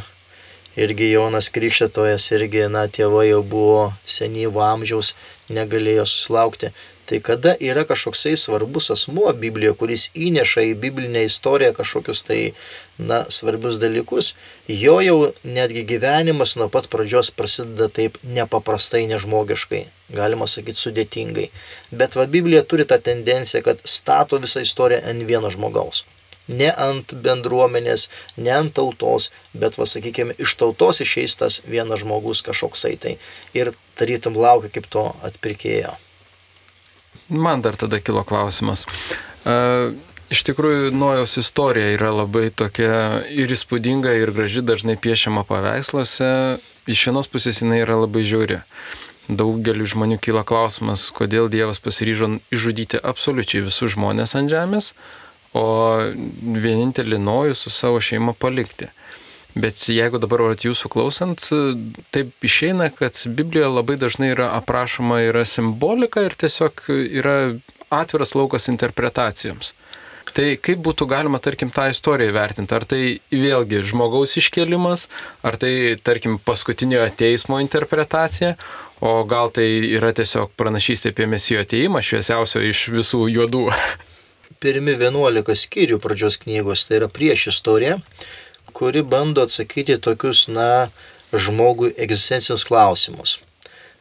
Irgi 0.74 1.12
Jonas 1.12 1.52
Krikštatojas, 1.54 2.32
irgi, 2.34 2.64
na, 2.74 2.88
tėvai 2.90 3.28
jau 3.28 3.44
buvo 3.46 3.82
senyvo 4.10 4.64
amžiaus, 4.66 5.12
negalėjo 5.56 6.06
susilaukti. 6.10 6.72
Tai 7.04 7.20
kada 7.20 7.52
yra 7.60 7.84
kažkoksai 7.84 8.38
svarbus 8.40 8.88
asmuo 8.94 9.32
Biblijoje, 9.36 9.76
kuris 9.80 10.06
įneša 10.16 10.64
į 10.70 10.72
biblinę 10.86 11.26
istoriją 11.28 11.74
kažkokius 11.76 12.24
tai, 12.30 12.38
na, 12.98 13.26
svarbius 13.28 13.76
dalykus, 13.82 14.32
jo 14.72 14.96
jau 15.04 15.18
netgi 15.44 15.84
gyvenimas 15.90 16.56
nuo 16.60 16.70
pat 16.72 16.88
pradžios 16.94 17.34
prasideda 17.36 17.90
taip 18.00 18.16
nepaprastai 18.24 19.04
nežmogiškai, 19.12 19.84
galima 20.16 20.48
sakyti 20.48 20.80
sudėtingai. 20.86 21.50
Bet 21.92 22.16
va 22.16 22.30
Biblija 22.38 22.64
turi 22.64 22.88
tą 22.88 23.02
tendenciją, 23.12 23.66
kad 23.68 23.84
stato 23.84 24.40
visą 24.40 24.64
istoriją 24.64 25.04
ant 25.12 25.28
vieno 25.28 25.52
žmogaus 25.52 26.06
ne 26.48 26.70
ant 26.86 27.14
bendruomenės, 27.24 28.10
ne 28.38 28.52
ant 28.52 28.74
tautos, 28.76 29.30
bet, 29.54 29.78
va, 29.80 29.88
sakykime, 29.88 30.36
iš 30.44 30.56
tautos 30.60 31.00
išeis 31.04 31.38
tas 31.40 31.62
vienas 31.64 32.04
žmogus 32.04 32.44
kažkoksai 32.44 32.96
tai 33.00 33.16
ir 33.56 33.72
tarytum 34.00 34.38
laukia 34.40 34.72
kaip 34.74 34.90
to 34.92 35.06
atpirkėjo. 35.26 35.94
Man 37.30 37.64
dar 37.64 37.78
tada 37.80 38.00
kilo 38.04 38.24
klausimas. 38.28 38.86
Uh, 39.44 39.94
iš 40.34 40.44
tikrųjų, 40.48 40.92
Nojaus 40.96 41.38
istorija 41.40 41.94
yra 41.96 42.12
labai 42.14 42.50
tokia 42.50 43.24
ir 43.32 43.52
įspūdinga, 43.54 44.16
ir 44.20 44.34
graži, 44.36 44.64
dažnai 44.66 44.98
piešiama 45.00 45.46
paveiksluose. 45.48 46.30
Iš 46.90 47.08
vienos 47.08 47.30
pusės 47.32 47.62
jinai 47.64 47.82
yra 47.84 47.98
labai 48.02 48.26
žiauri. 48.28 48.62
Daugeliu 49.32 49.86
žmonių 49.88 50.18
kyla 50.20 50.44
klausimas, 50.44 51.06
kodėl 51.16 51.48
Dievas 51.52 51.80
pasiryžo 51.80 52.28
išžudyti 52.52 53.00
absoliučiai 53.00 53.64
visus 53.70 53.94
žmonės 53.96 54.36
ant 54.36 54.52
žemės, 54.52 54.92
o 55.56 55.64
vienintelį 56.66 57.22
Nojų 57.24 57.56
su 57.56 57.72
savo 57.72 58.02
šeima 58.04 58.34
palikti. 58.36 58.90
Bet 59.54 59.86
jeigu 59.86 60.18
dabar 60.18 60.42
vat, 60.48 60.64
jūsų 60.66 60.90
klausant, 60.90 61.44
taip 62.16 62.46
išeina, 62.46 62.90
kad 62.90 63.20
Biblijoje 63.38 63.70
labai 63.70 64.00
dažnai 64.02 64.32
yra 64.34 64.50
aprašoma 64.58 65.20
yra 65.28 65.44
simbolika 65.46 66.24
ir 66.26 66.34
tiesiog 66.34 66.82
yra 66.90 67.36
atviras 67.94 68.34
laukas 68.34 68.66
interpretacijoms. 68.72 69.76
Tai 70.34 70.46
kaip 70.58 70.80
būtų 70.82 71.06
galima, 71.12 71.38
tarkim, 71.44 71.70
tą 71.70 71.86
istoriją 71.92 72.34
vertinti? 72.34 72.74
Ar 72.74 72.86
tai 72.90 73.02
vėlgi 73.30 73.84
žmogaus 73.86 74.34
iškelimas, 74.40 75.06
ar 75.46 75.60
tai, 75.62 76.00
tarkim, 76.02 76.40
paskutiniojo 76.42 77.12
teismo 77.20 77.60
interpretacija, 77.62 78.56
o 79.04 79.20
gal 79.30 79.54
tai 79.54 79.68
yra 79.92 80.10
tiesiog 80.16 80.56
pranašystė 80.58 81.12
apie 81.14 81.28
mesijo 81.30 81.62
ateimą, 81.62 82.02
šviesiausio 82.02 82.64
iš 82.66 82.88
visų 82.96 83.28
juodų? 83.36 83.68
Pirmi 84.64 84.96
11 84.96 85.60
skyrių 85.60 86.00
pradžios 86.02 86.40
knygos 86.42 86.88
tai 86.88 87.04
yra 87.04 87.12
prieš 87.12 87.52
istoriją 87.52 88.00
kuri 88.74 89.04
bando 89.04 89.44
atsakyti 89.44 90.00
tokius, 90.02 90.48
na, 90.48 90.90
žmogui 91.34 91.94
egzistencinius 91.98 92.66
klausimus. 92.68 93.40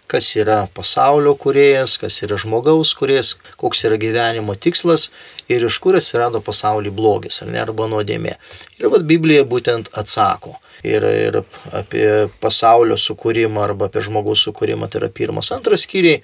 Kas 0.06 0.26
yra 0.36 0.66
pasaulio 0.76 1.32
kuriejas, 1.40 1.94
kas 1.96 2.18
yra 2.26 2.36
žmogaus 2.36 2.92
kuriejas, 2.98 3.36
koks 3.56 3.86
yra 3.88 3.96
gyvenimo 3.96 4.52
tikslas 4.60 5.06
ir 5.48 5.64
iš 5.64 5.78
kur 5.80 5.96
atsirado 5.96 6.42
pasaulį 6.44 6.92
blogis, 6.92 7.40
ar 7.40 7.48
ne, 7.48 7.62
arba 7.62 7.86
nuodėmė. 7.88 8.34
Ir 8.80 8.92
vad 8.92 9.06
Biblija 9.08 9.46
būtent 9.48 9.88
atsako. 9.96 10.58
Ir, 10.84 11.06
ir 11.06 11.38
apie 11.70 12.06
pasaulio 12.42 12.98
sukūrimą 12.98 13.62
arba 13.64 13.88
apie 13.88 14.02
žmogaus 14.04 14.42
sukūrimą, 14.48 14.90
tai 14.90 15.00
yra 15.00 15.12
pirmas, 15.14 15.52
antras 15.54 15.86
skyriai, 15.86 16.20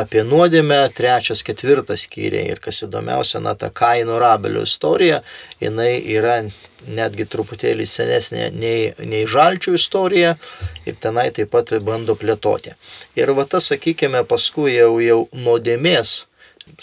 apie 0.00 0.22
nuodėmę, 0.26 0.78
trečias, 0.96 1.42
ketvirtas 1.46 2.06
skyriai. 2.06 2.50
Ir 2.52 2.60
kas 2.62 2.82
įdomiausia, 2.86 3.40
na, 3.44 3.56
ta 3.58 3.70
Kaino 3.74 4.20
Rabelio 4.22 4.64
istorija, 4.66 5.22
jinai 5.62 5.92
yra 6.16 6.38
netgi 6.86 7.26
truputėlį 7.30 7.86
senesnė 7.90 8.50
nei, 8.54 8.92
nei 9.00 9.24
žalčių 9.30 9.74
istorija 9.78 10.36
ir 10.86 11.00
tenai 11.02 11.30
taip 11.34 11.50
pat 11.54 11.74
bando 11.82 12.14
plėtoti. 12.18 12.76
Ir 13.18 13.34
va 13.36 13.46
tas, 13.50 13.72
sakykime, 13.72 14.22
paskui 14.28 14.76
jau, 14.76 14.96
jau 15.02 15.20
nuodėmės 15.34 16.22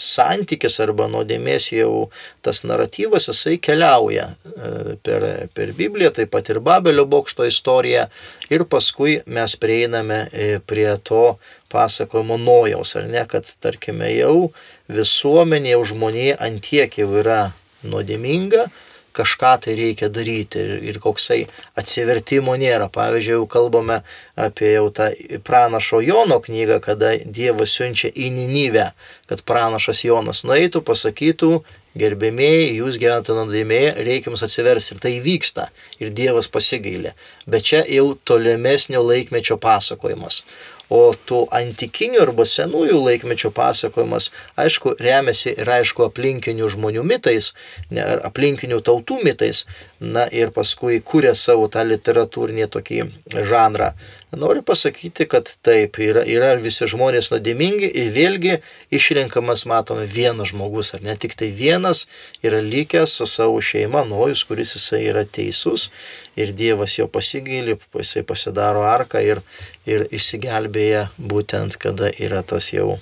santykis 0.00 0.78
arba 0.82 1.06
nuodėmės 1.12 1.68
jau 1.74 2.08
tas 2.44 2.62
naratyvas, 2.66 3.28
jisai 3.28 3.58
keliauja 3.62 4.30
e, 4.32 4.96
per, 5.04 5.26
per 5.54 5.72
Bibliją, 5.76 6.12
taip 6.18 6.32
pat 6.34 6.48
ir 6.50 6.60
Babelio 6.64 7.04
bokšto 7.10 7.46
istoriją 7.48 8.06
ir 8.52 8.64
paskui 8.70 9.18
mes 9.26 9.56
prieiname 9.60 10.24
e, 10.32 10.48
prie 10.64 10.88
to 11.04 11.36
pasakojimo 11.74 12.38
nojaus, 12.40 12.94
ar 13.00 13.10
ne, 13.10 13.26
kad 13.30 13.50
tarkime 13.62 14.12
jau 14.14 14.52
visuomenė, 14.92 15.74
jau 15.74 15.84
žmonė 15.92 16.32
antiek 16.48 16.98
jau 17.02 17.10
yra 17.20 17.42
nuodėminga, 17.84 18.68
kažką 19.14 19.52
tai 19.62 19.76
reikia 19.78 20.08
daryti 20.10 20.58
ir, 20.58 20.72
ir 20.90 20.98
koksai 21.02 21.44
atsivertimo 21.78 22.56
nėra. 22.58 22.88
Pavyzdžiui, 22.94 23.36
jau 23.38 23.46
kalbame 23.50 24.00
apie 24.34 24.72
jau 24.74 24.88
tą 24.94 25.12
pranašo 25.46 26.02
Jono 26.04 26.40
knygą, 26.42 26.80
kada 26.82 27.14
Dievas 27.22 27.76
siunčia 27.76 28.10
į 28.10 28.32
Ninive, 28.34 28.90
kad 29.30 29.44
pranašas 29.46 30.02
Jonas 30.06 30.42
nueitų, 30.48 30.82
pasakytų, 30.86 31.52
gerbėmėjai, 31.98 32.70
jūs 32.80 32.98
gyvenate 32.98 33.36
nuodėmėje, 33.36 33.94
reikia 34.06 34.32
jums 34.32 34.42
atsiversti. 34.46 34.96
Ir 34.96 35.02
tai 35.04 35.14
vyksta. 35.22 35.68
Ir 36.02 36.10
Dievas 36.14 36.50
pasigailė. 36.50 37.14
Bet 37.46 37.70
čia 37.70 37.84
jau 37.86 38.12
tolimesnio 38.26 39.04
laikmečio 39.06 39.60
pasakojimas. 39.62 40.42
O 40.92 41.14
tų 41.26 41.44
antikinių 41.54 42.20
arba 42.26 42.44
senųjų 42.48 42.98
laikmečio 43.00 43.50
pasakojimas, 43.56 44.30
aišku, 44.60 44.96
remiasi 45.00 45.54
ir 45.56 45.70
aišku 45.78 46.04
aplinkinių 46.08 46.68
žmonių 46.74 47.04
mitais, 47.08 47.52
ne, 47.90 48.04
aplinkinių 48.28 48.82
tautų 48.84 49.22
mitais, 49.24 49.64
na 50.00 50.26
ir 50.28 50.52
paskui 50.52 51.00
kūrė 51.00 51.32
savo 51.38 51.70
tą 51.72 51.86
literatūrinį 51.88 52.68
tokį 52.76 53.00
žanrą. 53.48 53.94
Noriu 54.38 54.62
pasakyti, 54.66 55.26
kad 55.30 55.48
taip, 55.66 55.98
yra, 56.02 56.24
yra 56.28 56.52
visi 56.60 56.86
žmonės 56.90 57.30
nuodėmingi 57.32 57.88
ir 58.00 58.10
vėlgi 58.14 58.58
išrenkamas, 58.94 59.64
matome, 59.70 60.06
vienas 60.10 60.50
žmogus, 60.52 60.92
ar 60.96 61.04
ne 61.06 61.16
tik 61.20 61.36
tai 61.38 61.50
vienas 61.54 62.04
yra 62.44 62.60
likęs 62.64 63.16
su 63.18 63.28
savo 63.30 63.62
šeima, 63.64 64.04
nojus, 64.08 64.44
kuris 64.48 64.74
jisai 64.76 65.04
yra 65.12 65.24
teisus 65.24 65.88
ir 66.36 66.52
Dievas 66.56 66.98
jo 66.98 67.08
pasigaili, 67.08 67.78
jisai 67.94 68.24
pasidaro 68.26 68.84
arką 68.88 69.22
ir, 69.24 69.42
ir 69.86 70.06
išsigelbėja 70.10 71.08
būtent, 71.18 71.78
kada 71.80 72.12
yra 72.14 72.42
tas 72.42 72.72
jau 72.74 72.98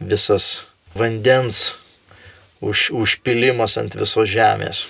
visas 0.00 0.64
vandens 0.96 1.72
už, 2.60 2.90
užpilimas 2.92 3.76
ant 3.80 3.96
visos 3.98 4.28
žemės. 4.32 4.86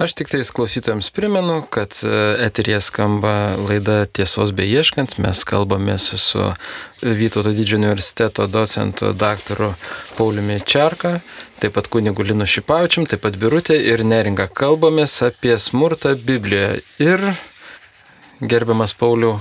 Aš 0.00 0.14
tik 0.16 0.30
tais 0.32 0.48
klausytojams 0.50 1.10
primenu, 1.12 1.58
kad 1.70 1.92
e, 2.02 2.08
eterija 2.46 2.78
skamba 2.80 3.32
laida 3.68 4.06
Tiesos 4.08 4.48
beieškant. 4.56 5.18
Mes 5.20 5.42
kalbamės 5.44 6.06
su 6.22 6.46
Vytauto 7.02 7.52
didžiojo 7.52 7.82
universiteto 7.82 8.46
docentu 8.48 9.10
daktaru 9.12 9.74
Pauliumi 10.16 10.56
Čerka, 10.64 11.18
taip 11.60 11.76
pat 11.76 11.90
kunigu 11.92 12.24
Linu 12.24 12.48
Šipavičium, 12.48 13.10
taip 13.12 13.26
pat 13.26 13.36
Birutė 13.36 13.76
ir 13.76 14.00
Neringa. 14.08 14.48
Kalbamės 14.48 15.18
apie 15.28 15.58
smurtą 15.60 16.14
Biblijoje. 16.16 16.80
Ir 17.04 17.26
gerbiamas 18.40 18.96
Pauliu, 18.96 19.36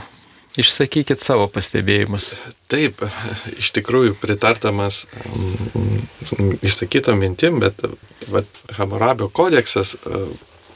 Išsakykit 0.59 1.21
savo 1.21 1.45
pastebėjimus. 1.53 2.33
Taip, 2.67 3.03
iš 3.53 3.69
tikrųjų 3.77 4.15
pritartamas 4.19 5.03
mm, 5.29 6.57
išsakyto 6.65 7.13
mintim, 7.15 7.61
bet 7.63 7.79
vat, 8.33 8.49
Hamurabio 8.75 9.29
kodeksas 9.31 9.93
e, 9.95 10.23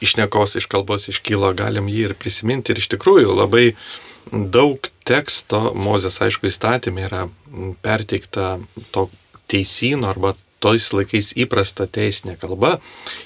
iš 0.04 0.16
nekos, 0.20 0.56
iš 0.60 0.68
kalbos 0.70 1.08
iškylo, 1.12 1.52
galim 1.56 1.90
jį 1.90 2.10
ir 2.10 2.16
prisiminti 2.20 2.72
ir 2.72 2.82
iš 2.82 2.90
tikrųjų 2.94 3.34
labai 3.34 3.66
daug 4.32 4.88
teksto, 5.04 5.72
Mozės 5.76 6.20
aišku 6.24 6.48
įstatymė 6.48 7.08
yra 7.08 7.26
perteikta 7.84 8.56
to 8.94 9.08
teisino 9.50 10.08
arba 10.08 10.34
tojais 10.64 10.88
laikais 10.96 11.32
įprasta 11.36 11.86
teisinė 11.90 12.38
kalba 12.40 12.78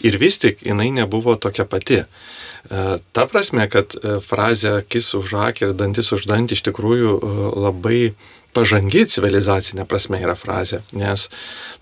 ir 0.05 0.19
vis 0.19 0.41
tik 0.43 0.65
jinai 0.67 0.91
nebuvo 0.95 1.37
tokia 1.39 1.67
pati. 1.71 2.01
E, 2.03 2.83
ta 3.15 3.27
prasme, 3.31 3.69
kad 3.71 3.95
e, 3.95 4.19
frazė 4.25 4.79
akis 4.81 5.13
už 5.19 5.37
akį 5.47 5.69
ir 5.69 5.77
dantis 5.79 6.11
už 6.17 6.27
dantį 6.31 6.59
iš 6.59 6.65
tikrųjų 6.71 7.15
e, 7.15 7.37
labai 7.67 8.01
pažangi 8.59 9.05
civilizacinė 9.13 9.87
prasme 9.89 10.19
yra 10.23 10.35
frazė, 10.39 10.83
nes 10.97 11.29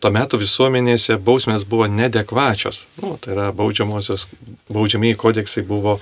tuo 0.03 0.13
metu 0.13 0.41
visuomenėse 0.41 1.17
bausmės 1.25 1.65
buvo 1.69 1.89
nedekvačios. 1.89 2.85
Nu, 3.01 3.15
tai 3.23 3.33
yra 3.37 3.49
baudžiamosios, 3.57 4.27
baudžiamiai 4.73 5.17
kodeksai 5.19 5.65
buvo 5.67 5.99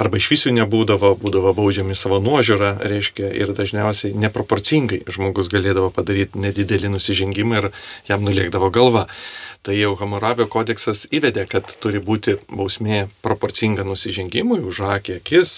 arba 0.00 0.18
iš 0.18 0.30
visų 0.32 0.54
nebūdavo, 0.58 1.12
būdavo 1.20 1.54
baudžiami 1.58 1.94
savo 1.98 2.18
nuožiūrą, 2.24 2.72
reiškia, 2.90 3.30
ir 3.42 3.54
dažniausiai 3.54 4.16
neproporcingai 4.18 5.04
žmogus 5.10 5.50
galėdavo 5.52 5.92
padaryti 5.94 6.40
nedidelį 6.42 6.94
nusižengimą 6.96 7.62
ir 7.62 7.70
jam 8.10 8.26
nuliekdavo 8.26 8.72
galva 8.74 9.06
tai 9.62 9.76
jau 9.76 9.92
Hamurabio 10.00 10.46
kodeksas 10.48 11.04
įvedė, 11.12 11.44
kad 11.50 11.68
turi 11.84 12.00
būti 12.00 12.38
bausmė 12.48 13.02
proporcinga 13.24 13.84
nusižengimui, 13.84 14.60
už 14.64 14.80
akį 14.96 15.18
akis, 15.18 15.52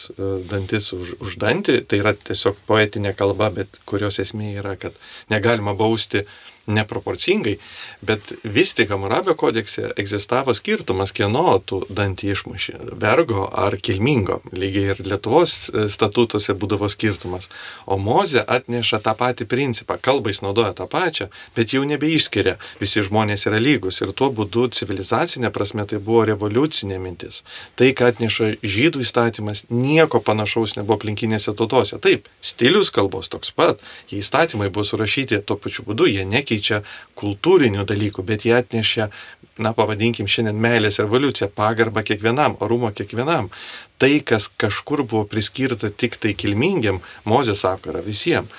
dantis 0.51 0.91
už, 0.97 1.15
už 1.23 1.39
dantį, 1.43 1.79
tai 1.87 2.01
yra 2.03 2.15
tiesiog 2.19 2.59
poetinė 2.67 3.15
kalba, 3.19 3.53
bet 3.55 3.79
kurios 3.87 4.19
esmė 4.23 4.42
yra, 4.51 4.77
kad 4.77 4.93
negalima 5.29 5.75
bausti 5.75 6.25
neproporcingai, 6.67 7.57
bet 8.03 8.33
vis 8.43 8.75
tik 8.75 8.91
Amurabio 8.91 9.35
kodekse 9.35 9.91
egzistavo 9.97 10.55
skirtumas, 10.55 11.13
kieno 11.13 11.59
tu 11.67 11.83
dantį 11.91 12.33
išmuši- 12.33 12.75
vergo 13.05 13.49
ar 13.53 13.77
kilmingo. 13.77 14.41
Lygiai 14.53 14.95
ir 14.95 15.03
Lietuvos 15.05 15.69
e, 15.69 15.89
statutuose 15.89 16.55
būdavo 16.55 16.89
skirtumas. 16.89 17.49
O 17.87 17.99
Moze 17.99 18.45
atneša 18.47 18.99
tą 19.03 19.15
patį 19.19 19.47
principą, 19.47 19.99
kalbais 19.99 20.41
naudoja 20.43 20.73
tą 20.73 20.87
pačią, 20.87 21.29
bet 21.57 21.73
jau 21.73 21.85
nebeišskiria, 21.85 22.57
visi 22.81 23.03
žmonės 23.03 23.47
yra 23.47 23.59
lygus 23.59 24.01
ir 24.01 24.13
tuo 24.13 24.31
būdu 24.31 24.69
civilizacinė 24.73 25.51
prasme 25.51 25.87
tai 25.87 25.99
buvo 25.99 26.25
revoliucinė 26.25 26.99
mintis. 26.99 27.43
Tai, 27.77 27.93
ką 27.93 28.13
atneša 28.13 28.57
žydų 28.63 29.03
įstatymas, 29.03 29.65
nieko 29.71 30.21
panašaus 30.21 30.77
nebuvo 30.77 30.99
aplinkinėse 30.99 31.55
tautose. 31.57 31.99
Taip, 31.99 32.29
stilius 32.41 32.91
kalbos 32.91 33.29
toks 33.29 33.51
pat, 33.51 33.81
jie 34.11 34.19
įstatymai 34.23 34.71
buvo 34.71 34.85
surašyti 34.85 35.43
tuo 35.47 35.57
pačiu 35.57 35.83
būdu, 35.85 36.07
jie 36.07 36.25
nekeičia 36.25 36.52
nekeičia 36.53 36.83
kultūrinių 37.17 37.85
dalykų, 37.87 38.23
bet 38.25 38.45
jie 38.45 38.57
atnešia, 38.57 39.11
na, 39.59 39.73
pavadinkim 39.73 40.27
šiandien 40.27 40.57
meilės 40.57 41.01
revoliuciją, 41.01 41.51
pagarbą 41.55 42.03
kiekvienam, 42.03 42.57
orumą 42.61 42.93
kiekvienam. 42.93 43.51
Tai, 43.99 44.21
kas 44.25 44.51
kažkur 44.57 45.05
buvo 45.05 45.25
priskirta 45.25 45.91
tik 45.91 46.17
tai 46.17 46.35
kilmingiam, 46.35 47.01
Mozės 47.25 47.65
yra 47.65 48.03
visiems. 48.03 48.51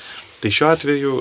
Tai 0.41 0.52
šiuo 0.52 0.70
atveju, 0.74 1.14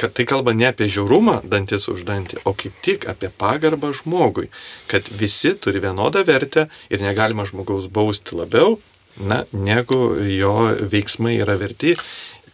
kad 0.00 0.14
tai 0.16 0.24
kalba 0.24 0.54
ne 0.54 0.70
apie 0.70 0.88
žiaurumą 0.88 1.42
dantis 1.44 1.88
už 1.88 2.06
dantį, 2.08 2.40
o 2.44 2.54
kaip 2.54 2.72
tik 2.82 3.04
apie 3.06 3.28
pagarbą 3.28 3.92
žmogui, 3.92 4.48
kad 4.88 5.10
visi 5.12 5.54
turi 5.54 5.82
vienodą 5.84 6.24
vertę 6.24 6.70
ir 6.88 7.04
negalima 7.04 7.44
žmogaus 7.44 7.86
bausti 7.92 8.34
labiau, 8.34 8.78
na, 9.20 9.44
negu 9.52 10.16
jo 10.24 10.72
veiksmai 10.80 11.36
yra 11.36 11.58
verti. 11.60 11.98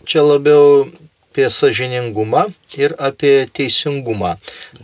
Čia 0.05 0.27
labiau 0.27 0.91
apie 1.31 1.47
sažiningumą 1.51 2.51
ir 2.75 2.95
apie 2.99 3.47
teisingumą. 3.55 4.35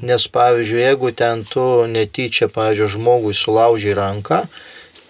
Nes 0.03 0.29
pavyzdžiui, 0.31 0.79
jeigu 0.79 1.11
ten 1.11 1.43
tu 1.45 1.87
netyčia, 1.91 2.47
pavyzdžiui, 2.47 2.93
žmogui 2.95 3.35
sulaužiai 3.35 3.97
ranką, 3.99 4.47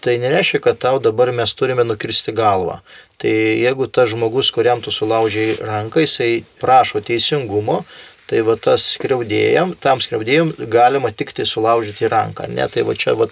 tai 0.00 0.16
nereiškia, 0.22 0.62
kad 0.64 0.78
tau 0.80 0.98
dabar 0.98 1.32
mes 1.36 1.52
turime 1.52 1.84
nukirsti 1.84 2.32
galvą. 2.32 2.80
Tai 3.20 3.32
jeigu 3.36 3.86
tas 3.86 4.08
žmogus, 4.08 4.48
kuriam 4.50 4.80
tu 4.80 4.90
sulaužiai 4.90 5.58
ranką, 5.60 6.00
jisai 6.06 6.44
prašo 6.60 7.04
teisingumo, 7.04 7.82
tai 8.26 8.40
va 8.40 8.56
tas 8.56 8.88
skriaudėjam, 8.96 9.76
tam 9.76 10.00
skriaudėjim 10.00 10.54
galima 10.72 11.12
tik 11.12 11.36
tai 11.36 11.44
sulaužyti 11.44 12.08
ranką. 12.08 12.48
Ne, 12.48 12.64
tai 12.72 12.82
va 12.88 12.96
čia 12.96 13.12
va 13.12 13.28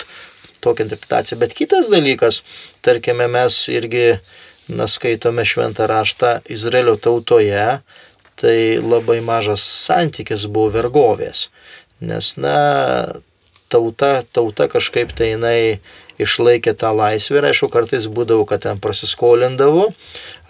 tokia 0.60 0.84
interpretacija. 0.84 1.40
Bet 1.40 1.56
kitas 1.56 1.88
dalykas, 1.92 2.42
tarkime, 2.84 3.28
mes 3.32 3.64
irgi 3.72 4.18
na, 4.68 4.88
skaitome 4.88 5.44
šventą 5.44 5.88
raštą 5.90 6.38
Izraelio 6.50 6.96
tautoje, 6.96 7.80
tai 8.40 8.58
labai 8.82 9.20
mažas 9.24 9.62
santykis 9.62 10.48
buvo 10.50 10.72
vergovės. 10.74 11.48
Nes, 12.04 12.34
na, 12.40 12.56
tauta, 13.68 14.22
tauta 14.32 14.68
kažkaip 14.70 15.12
tai 15.16 15.34
jinai 15.34 15.58
išlaikė 16.22 16.74
tą 16.78 16.92
laisvę 16.94 17.40
ir 17.40 17.48
aišku, 17.50 17.68
kartais 17.72 18.06
būdavo, 18.06 18.46
kad 18.46 18.62
ten 18.66 18.80
prasiskolindavo 18.82 19.88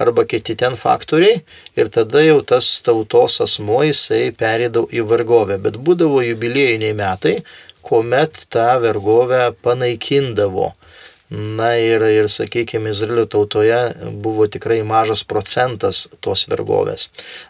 arba 0.02 0.24
kiti 0.28 0.56
ten 0.60 0.76
faktoriai 0.80 1.40
ir 1.78 1.90
tada 1.94 2.24
jau 2.24 2.40
tas 2.44 2.68
tautos 2.84 3.40
asmo 3.44 3.80
jisai 3.86 4.28
perėdavo 4.36 4.90
į 4.92 5.06
vergovę. 5.08 5.58
Bet 5.64 5.80
būdavo 5.80 6.20
jubiliejiniai 6.26 6.96
metai, 6.98 7.38
kuomet 7.84 8.46
tą 8.52 8.68
vergovę 8.84 9.52
panaikindavo. 9.64 10.72
Na 11.34 11.72
ir, 11.80 12.02
ir 12.14 12.28
sakykime, 12.30 12.92
Izraelio 12.94 13.24
tautoje 13.26 13.78
buvo 14.22 14.44
tikrai 14.46 14.82
mažas 14.86 15.24
procentas 15.26 16.04
tos 16.22 16.44
vergovės. 16.50 17.08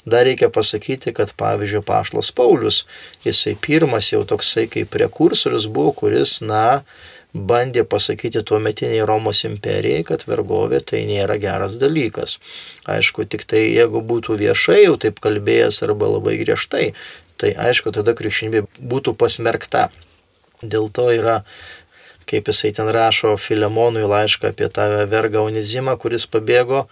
Dar 0.09 0.24
reikia 0.24 0.49
pasakyti, 0.49 1.12
kad 1.12 1.35
pavyzdžiui, 1.37 1.82
Pašlas 1.85 2.30
Paulius, 2.32 2.85
jisai 3.26 3.53
pirmas 3.61 4.09
jau 4.12 4.22
toksai 4.30 4.64
kaip 4.72 4.89
prekursorius 4.95 5.66
buvo, 5.68 5.93
kuris, 5.99 6.39
na, 6.41 6.85
bandė 7.35 7.85
pasakyti 7.85 8.45
tuo 8.47 8.62
metiniai 8.62 9.05
Romos 9.11 9.43
imperijai, 9.45 10.07
kad 10.09 10.24
vergovė 10.30 10.80
tai 10.93 11.03
nėra 11.11 11.37
geras 11.43 11.76
dalykas. 11.82 12.39
Aišku, 12.89 13.28
tik 13.28 13.45
tai 13.51 13.66
jeigu 13.66 14.01
būtų 14.01 14.39
viešai 14.41 14.85
jau 14.85 14.97
taip 15.03 15.20
kalbėjęs 15.20 15.82
arba 15.85 16.14
labai 16.14 16.39
griežtai, 16.41 16.93
tai 17.37 17.53
aišku, 17.68 17.93
tada 17.93 18.16
krikščionybė 18.16 18.64
būtų 18.80 19.18
pasmerkta. 19.20 19.91
Dėl 20.64 20.89
to 20.95 21.11
yra 21.12 21.43
kaip 22.31 22.49
jisai 22.51 22.72
ten 22.77 22.89
rašo 22.97 23.35
Filemonui 23.41 24.07
laišką 24.09 24.53
apie 24.53 24.68
tą 24.72 24.89
vergą 25.11 25.45
Onizimą, 25.49 25.97
kuris 26.01 26.27
pabėgo 26.31 26.87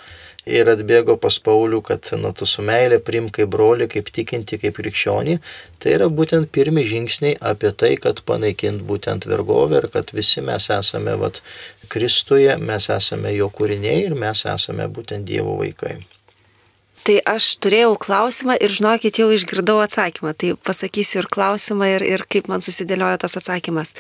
ir 0.47 0.69
atbėgo 0.73 1.17
pas 1.23 1.39
Paulių, 1.39 1.83
kad 1.87 2.09
na, 2.19 2.33
tu 2.35 2.47
su 2.51 2.65
meilė 2.67 2.99
prim 3.07 3.29
kaip 3.35 3.51
broli, 3.55 3.89
kaip 3.91 4.11
tikinti, 4.15 4.59
kaip 4.63 4.79
krikščionį. 4.79 5.39
Tai 5.83 5.97
yra 5.97 6.09
būtent 6.21 6.51
pirmi 6.55 6.85
žingsniai 6.89 7.39
apie 7.53 7.73
tai, 7.73 7.95
kad 8.03 8.25
panaikint 8.27 8.83
būtent 8.89 9.29
vergovę 9.31 9.83
ir 9.83 9.91
kad 9.95 10.11
visi 10.17 10.43
mes 10.43 10.71
esame 10.71 11.19
vat, 11.21 11.43
Kristuje, 11.93 12.57
mes 12.57 12.89
esame 12.91 13.35
jo 13.37 13.51
kūriniai 13.53 14.09
ir 14.09 14.19
mes 14.19 14.47
esame 14.49 14.89
būtent 14.89 15.29
Dievo 15.29 15.59
vaikai. 15.61 15.99
Tai 17.03 17.17
aš 17.27 17.47
turėjau 17.59 17.97
klausimą 17.99 18.55
ir 18.63 18.71
žinokit, 18.71 19.17
jau 19.19 19.27
išgirdau 19.35 19.81
atsakymą. 19.83 20.37
Tai 20.39 20.53
pasakysiu 20.63 21.19
ir 21.23 21.27
klausimą 21.35 21.89
ir, 21.97 22.05
ir 22.07 22.23
kaip 22.31 22.47
man 22.47 22.63
susidėliojo 22.63 23.19
tas 23.25 23.35
atsakymas. 23.41 23.97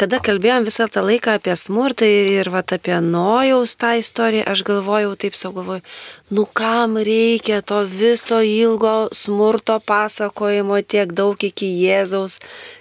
Kada 0.00 0.18
kalbėjom 0.18 0.66
visą 0.66 0.88
tą 0.90 1.04
laiką 1.06 1.36
apie 1.38 1.54
smurtą 1.54 2.08
ir, 2.10 2.32
ir 2.40 2.50
vat, 2.50 2.74
apie 2.74 2.96
nojaus 3.06 3.76
tą 3.78 3.92
istoriją, 4.02 4.48
aš 4.50 4.64
galvojau, 4.66 5.14
taip 5.22 5.38
savo 5.38 5.60
galvoju, 5.60 5.86
nu 6.34 6.46
kam 6.50 6.98
reikia 6.98 7.60
to 7.62 7.84
viso 7.86 8.40
ilgo 8.42 8.96
smurto 9.14 9.78
pasakojimo 9.78 10.82
tiek 10.82 11.14
daug 11.14 11.38
iki 11.38 11.70
Jėzaus, 11.84 12.40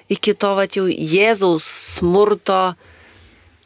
iki 0.09 0.33
to 0.33 0.55
vat 0.57 0.79
jau 0.81 0.87
Jėzaus 0.89 1.69
smurto 1.99 2.63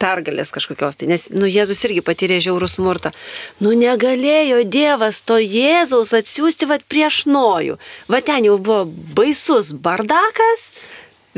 pergalės 0.00 0.52
kažkokios. 0.54 0.98
Tai, 1.00 1.08
nes, 1.10 1.26
nu, 1.34 1.48
Jėzus 1.50 1.84
irgi 1.88 2.02
patyrė 2.04 2.40
žiaurų 2.44 2.68
smurtą. 2.70 3.14
Nu, 3.62 3.74
negalėjo 3.78 4.62
Dievas 4.68 5.22
to 5.26 5.38
Jėzaus 5.40 6.14
atsiųsti 6.16 6.68
vat 6.70 6.86
prieš 6.90 7.24
nojų. 7.30 7.78
Va 8.10 8.22
ten 8.24 8.48
jau 8.48 8.58
buvo 8.58 8.84
baisus 8.86 9.72
bardakas, 9.72 10.72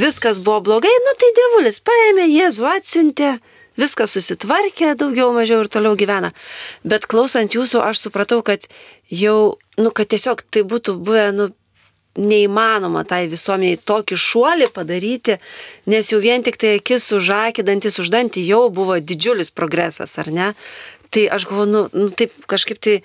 viskas 0.00 0.40
buvo 0.40 0.62
blogai, 0.70 0.94
nu 1.06 1.18
tai 1.20 1.34
Dievulis 1.36 1.82
paėmė 1.84 2.30
Jėzų 2.30 2.72
atsiuntė. 2.76 3.36
Viskas 3.76 4.14
susitvarkė, 4.16 4.94
daugiau 4.96 5.34
mažiau 5.36 5.60
ir 5.60 5.68
toliau 5.68 5.98
gyvena. 6.00 6.30
Bet 6.80 7.04
klausant 7.12 7.52
jūsų, 7.52 7.82
aš 7.84 8.06
supratau, 8.06 8.40
kad 8.40 8.64
jau, 9.12 9.58
nu, 9.76 9.92
kad 9.92 10.08
tiesiog 10.08 10.40
tai 10.48 10.62
būtų 10.64 10.96
buvę, 11.04 11.26
nu, 11.36 11.50
neįmanoma 12.16 13.04
tai 13.08 13.26
visuomeniai 13.30 13.78
tokį 13.88 14.18
šuolį 14.20 14.68
padaryti, 14.74 15.38
nes 15.90 16.10
jau 16.12 16.20
vien 16.22 16.44
tik 16.44 16.58
tai 16.60 16.76
akis 16.80 17.08
už 17.16 17.30
akį, 17.36 17.66
dantis 17.68 18.00
už 18.02 18.10
dantį 18.12 18.44
jau 18.48 18.66
buvo 18.72 18.98
didžiulis 19.00 19.52
progresas, 19.54 20.16
ar 20.20 20.32
ne? 20.32 20.52
Tai 21.14 21.28
aš 21.36 21.46
galvoju, 21.48 21.70
nu, 21.70 21.82
nu 21.94 22.10
taip 22.10 22.34
kažkaip 22.50 22.80
tai 22.82 23.00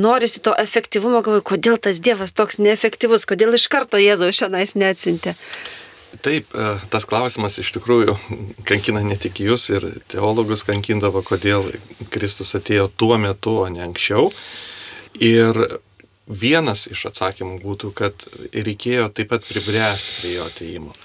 norisi 0.00 0.40
to 0.44 0.54
efektyvumo, 0.58 1.20
galvoju, 1.24 1.44
kodėl 1.52 1.78
tas 1.82 2.00
Dievas 2.00 2.32
toks 2.32 2.60
neefektyvus, 2.62 3.26
kodėl 3.28 3.56
iš 3.58 3.68
karto 3.72 4.00
Jėzaus 4.00 4.38
šiandien 4.38 4.84
neatsintė. 4.84 5.36
Taip, 6.24 6.50
e, 6.58 6.70
tas 6.90 7.06
klausimas 7.06 7.60
iš 7.62 7.70
tikrųjų 7.76 8.16
kankina 8.66 9.02
ne 9.06 9.14
tik 9.20 9.38
jūs 9.44 9.68
ir 9.70 9.86
teologus 10.10 10.64
kankindavo, 10.66 11.22
kodėl 11.22 11.68
Kristus 12.10 12.56
atėjo 12.58 12.88
tuo 12.98 13.14
metu, 13.20 13.60
o 13.62 13.68
ne 13.70 13.84
anksčiau. 13.86 14.32
Ir 15.14 15.60
vienas 16.30 16.86
iš 16.90 17.08
atsakymų 17.10 17.58
būtų, 17.64 17.92
kad 17.98 18.26
reikėjo 18.54 19.10
taip 19.14 19.32
pat 19.34 19.46
pribręsti 19.48 20.16
prie 20.20 20.34
jo 20.38 20.46
ateimo. 20.48 20.96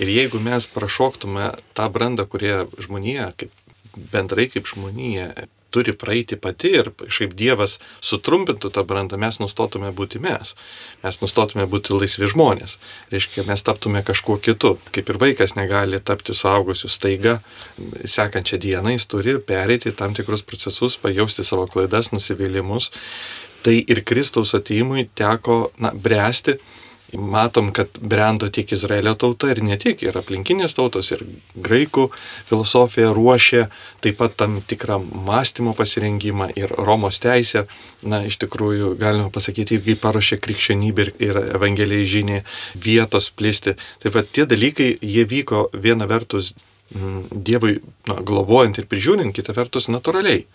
Ir 0.00 0.08
jeigu 0.08 0.40
mes 0.40 0.66
prašoktume 0.72 1.52
tą 1.76 1.88
brandą, 1.92 2.26
kurie 2.26 2.64
žmonija, 2.80 3.32
kaip 3.38 3.52
bendrai 4.12 4.48
kaip 4.50 4.66
žmonija, 4.66 5.32
turi 5.72 5.92
praeiti 5.96 6.36
pati 6.36 6.70
ir 6.76 6.90
šiaip 7.08 7.32
Dievas 7.36 7.78
sutrumpintų 8.04 8.70
tą 8.74 8.84
brandą, 8.88 9.16
mes 9.20 9.38
nustotume 9.40 9.88
būti 9.96 10.20
mes. 10.22 10.52
Mes 11.04 11.18
nustotume 11.22 11.64
būti 11.70 11.96
laisvi 11.96 12.28
žmonės. 12.32 12.76
Reiškia, 13.12 13.46
mes 13.48 13.64
taptume 13.64 14.04
kažkuo 14.06 14.36
kitu. 14.44 14.74
Kaip 14.92 15.12
ir 15.12 15.20
vaikas 15.22 15.56
negali 15.56 16.00
tapti 16.00 16.36
suaugusiu 16.36 16.92
staiga, 16.92 17.38
sekančią 18.04 18.60
dieną 18.60 18.96
jis 18.96 19.08
turi 19.08 19.38
pereiti 19.40 19.94
tam 19.96 20.16
tikrus 20.18 20.44
procesus, 20.44 20.98
pajausti 21.00 21.46
savo 21.48 21.66
klaidas, 21.72 22.12
nusivylimus. 22.12 22.90
Tai 23.62 23.74
ir 23.78 24.02
Kristaus 24.06 24.54
ateimui 24.58 25.08
teko 25.18 25.58
na, 25.78 25.92
bręsti 25.94 26.58
matom, 27.12 27.72
kad 27.72 27.88
brendo 28.00 28.48
tiek 28.48 28.72
Izraelio 28.72 29.14
tauta 29.14 29.50
ir 29.52 29.60
ne 29.64 29.76
tik, 29.80 30.02
ir 30.02 30.16
aplinkinės 30.16 30.74
tautos, 30.76 31.10
ir 31.12 31.24
graikų 31.54 32.08
filosofija 32.48 33.12
ruošė 33.12 33.66
taip 34.04 34.18
pat 34.20 34.36
tam 34.40 34.60
tikrą 34.66 34.98
mąstymo 35.02 35.74
pasirengimą 35.76 36.50
ir 36.56 36.72
Romos 36.72 37.20
teisė, 37.22 37.66
na, 38.02 38.22
iš 38.24 38.40
tikrųjų, 38.42 38.94
galima 39.00 39.28
pasakyti, 39.34 39.80
irgi 39.80 39.98
paruošė 40.00 40.40
krikščionybę 40.42 41.08
ir, 41.20 41.40
evangelijai 41.58 42.08
žinį 42.16 42.42
vietos 42.80 43.30
plisti. 43.30 43.76
Taip 44.02 44.16
pat 44.16 44.32
tie 44.32 44.48
dalykai, 44.48 44.94
jie 45.02 45.26
vyko 45.28 45.68
viena 45.74 46.08
vertus 46.08 46.54
mm, 46.94 47.42
Dievui 47.44 47.80
na, 48.08 48.20
globojant 48.24 48.80
ir 48.80 48.88
prižiūrint, 48.88 49.36
kita 49.36 49.52
vertus 49.56 49.92
natūraliai. 49.92 50.46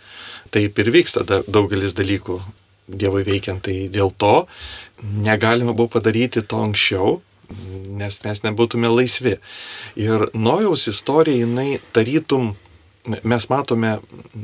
Taip 0.50 0.80
ir 0.82 0.96
vyksta 0.96 1.28
da, 1.28 1.44
daugelis 1.46 1.94
dalykų 1.98 2.42
Dievui 2.88 3.24
veikiant. 3.28 3.62
Tai 3.64 3.76
dėl 3.92 4.14
to 4.18 4.48
negalima 5.04 5.76
buvo 5.76 5.92
padaryti 5.98 6.44
to 6.44 6.62
anksčiau, 6.66 7.18
nes 8.00 8.20
mes 8.24 8.44
nebūtume 8.44 8.90
laisvi. 8.92 9.38
Ir 10.00 10.28
Nojaus 10.36 10.88
istorija, 10.92 11.46
jinai 11.46 11.80
tarytum, 11.96 12.56
mes 13.24 13.50
matome 13.52 13.98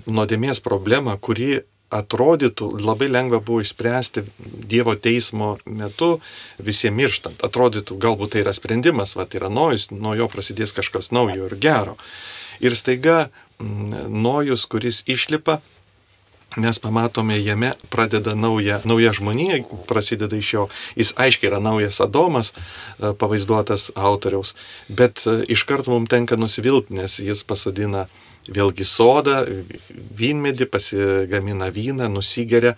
nuodėmės 0.07 0.63
problemą, 0.63 1.17
kuri 1.19 1.63
atrodytų 1.93 2.69
labai 2.81 3.09
lengva 3.11 3.39
buvo 3.43 3.61
išspręsti 3.61 4.23
Dievo 4.69 4.95
teismo 4.97 5.57
metu 5.65 6.15
visiems 6.57 6.97
mirštant. 6.97 7.43
Atrodytų, 7.45 7.97
galbūt 8.01 8.33
tai 8.33 8.43
yra 8.45 8.53
sprendimas, 8.55 9.13
va 9.17 9.27
tai 9.29 9.43
yra 9.43 9.51
nojus, 9.53 9.89
nuo 9.93 10.15
jo 10.17 10.29
prasidės 10.31 10.73
kažkas 10.73 11.11
naujo 11.13 11.49
ir 11.49 11.57
gero. 11.61 11.97
Ir 12.63 12.77
staiga 12.79 13.27
nojus, 13.59 14.65
kuris 14.69 15.03
išlipa, 15.09 15.59
mes 16.57 16.79
pamatome 16.79 17.37
jame 17.43 17.71
pradeda 17.89 18.35
nauja, 18.35 18.81
nauja 18.85 19.13
žmonija, 19.13 19.61
prasideda 19.87 20.37
iš 20.37 20.53
jo. 20.53 20.67
Jis 20.95 21.13
aiškiai 21.17 21.51
yra 21.51 21.61
naujas 21.63 22.01
Adomas, 22.03 22.53
e, 22.53 23.13
pavaizduotas 23.19 23.91
autoriaus, 23.95 24.55
bet 24.89 25.25
e, 25.27 25.39
iš 25.53 25.65
karto 25.69 25.93
mums 25.93 26.11
tenka 26.11 26.37
nusivilti, 26.39 26.93
nes 26.99 27.19
jis 27.19 27.43
pasodina 27.47 28.07
vėlgi 28.51 28.85
sodą, 28.87 29.43
vynmedį, 30.19 30.67
pasigamina 30.71 31.69
vyną, 31.71 32.09
nusigeria 32.11 32.75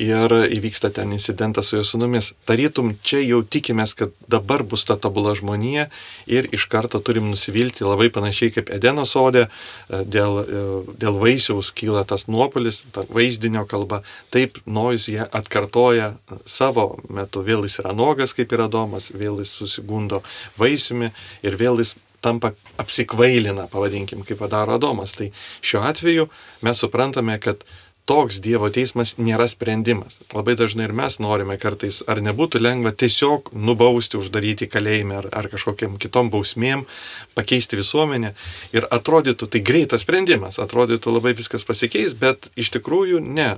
ir 0.00 0.32
įvyksta 0.56 0.90
ten 0.96 1.12
incidentas 1.12 1.70
su 1.70 1.76
jo 1.76 1.84
sunumis. 1.84 2.32
Tarytum, 2.48 2.94
čia 3.04 3.20
jau 3.20 3.42
tikimės, 3.44 3.92
kad 3.98 4.14
dabar 4.32 4.64
bus 4.66 4.86
ta 4.88 4.96
tobula 4.96 5.34
žmonija 5.36 5.88
ir 6.30 6.48
iš 6.56 6.66
karto 6.72 7.02
turim 7.04 7.28
nusivilti 7.30 7.84
labai 7.84 8.08
panašiai 8.12 8.54
kaip 8.54 8.72
Edeno 8.72 9.04
sodė, 9.08 9.46
e, 9.46 10.02
dėl, 10.08 10.40
e, 10.40 10.64
dėl 11.00 11.20
vaisiaus 11.20 11.72
kyla 11.76 12.06
tas 12.08 12.26
nuopolis, 12.32 12.82
ta 12.94 13.04
vaizdinio 13.08 13.66
kalba. 13.70 14.02
Taip, 14.32 14.62
Nojus 14.66 15.10
jie 15.12 15.22
atkartoja 15.24 16.14
savo 16.48 16.94
metu, 17.08 17.44
vėl 17.44 17.66
jis 17.68 17.80
yra 17.84 17.92
nuogas 17.96 18.34
kaip 18.36 18.52
ir 18.56 18.64
Adomas, 18.66 19.10
vėl 19.12 19.42
jis 19.44 19.52
susigundo 19.60 20.24
vaisiumi 20.60 21.12
ir 21.44 21.60
vėl 21.60 21.82
jis 21.82 21.96
tampa 22.20 22.52
apsikvailina, 22.80 23.66
pavadinkim, 23.72 24.24
kaip 24.28 24.40
padaro 24.40 24.76
Adomas. 24.76 25.14
Tai 25.16 25.30
šiuo 25.64 25.84
atveju 25.88 26.28
mes 26.64 26.82
suprantame, 26.84 27.38
kad 27.40 27.64
toks 28.10 28.40
Dievo 28.42 28.66
teismas 28.74 29.12
nėra 29.22 29.46
sprendimas. 29.46 30.18
Labai 30.34 30.56
dažnai 30.58 30.88
ir 30.88 30.94
mes 30.98 31.20
norime 31.22 31.54
kartais, 31.62 32.00
ar 32.10 32.18
nebūtų 32.26 32.58
lengva 32.58 32.90
tiesiog 32.90 33.52
nubausti, 33.54 34.18
uždaryti 34.18 34.66
kalėjime 34.70 35.20
ar, 35.20 35.28
ar 35.30 35.46
kažkokiam 35.52 35.94
kitom 36.02 36.32
bausmėm, 36.32 36.82
pakeisti 37.38 37.78
visuomenę. 37.78 38.32
Ir 38.74 38.88
atrodytų 38.90 39.46
tai 39.54 39.62
greitas 39.62 40.02
sprendimas, 40.02 40.58
atrodytų 40.58 41.14
labai 41.14 41.36
viskas 41.38 41.66
pasikeis, 41.68 42.16
bet 42.18 42.50
iš 42.58 42.72
tikrųjų 42.80 43.22
ne. 43.22 43.52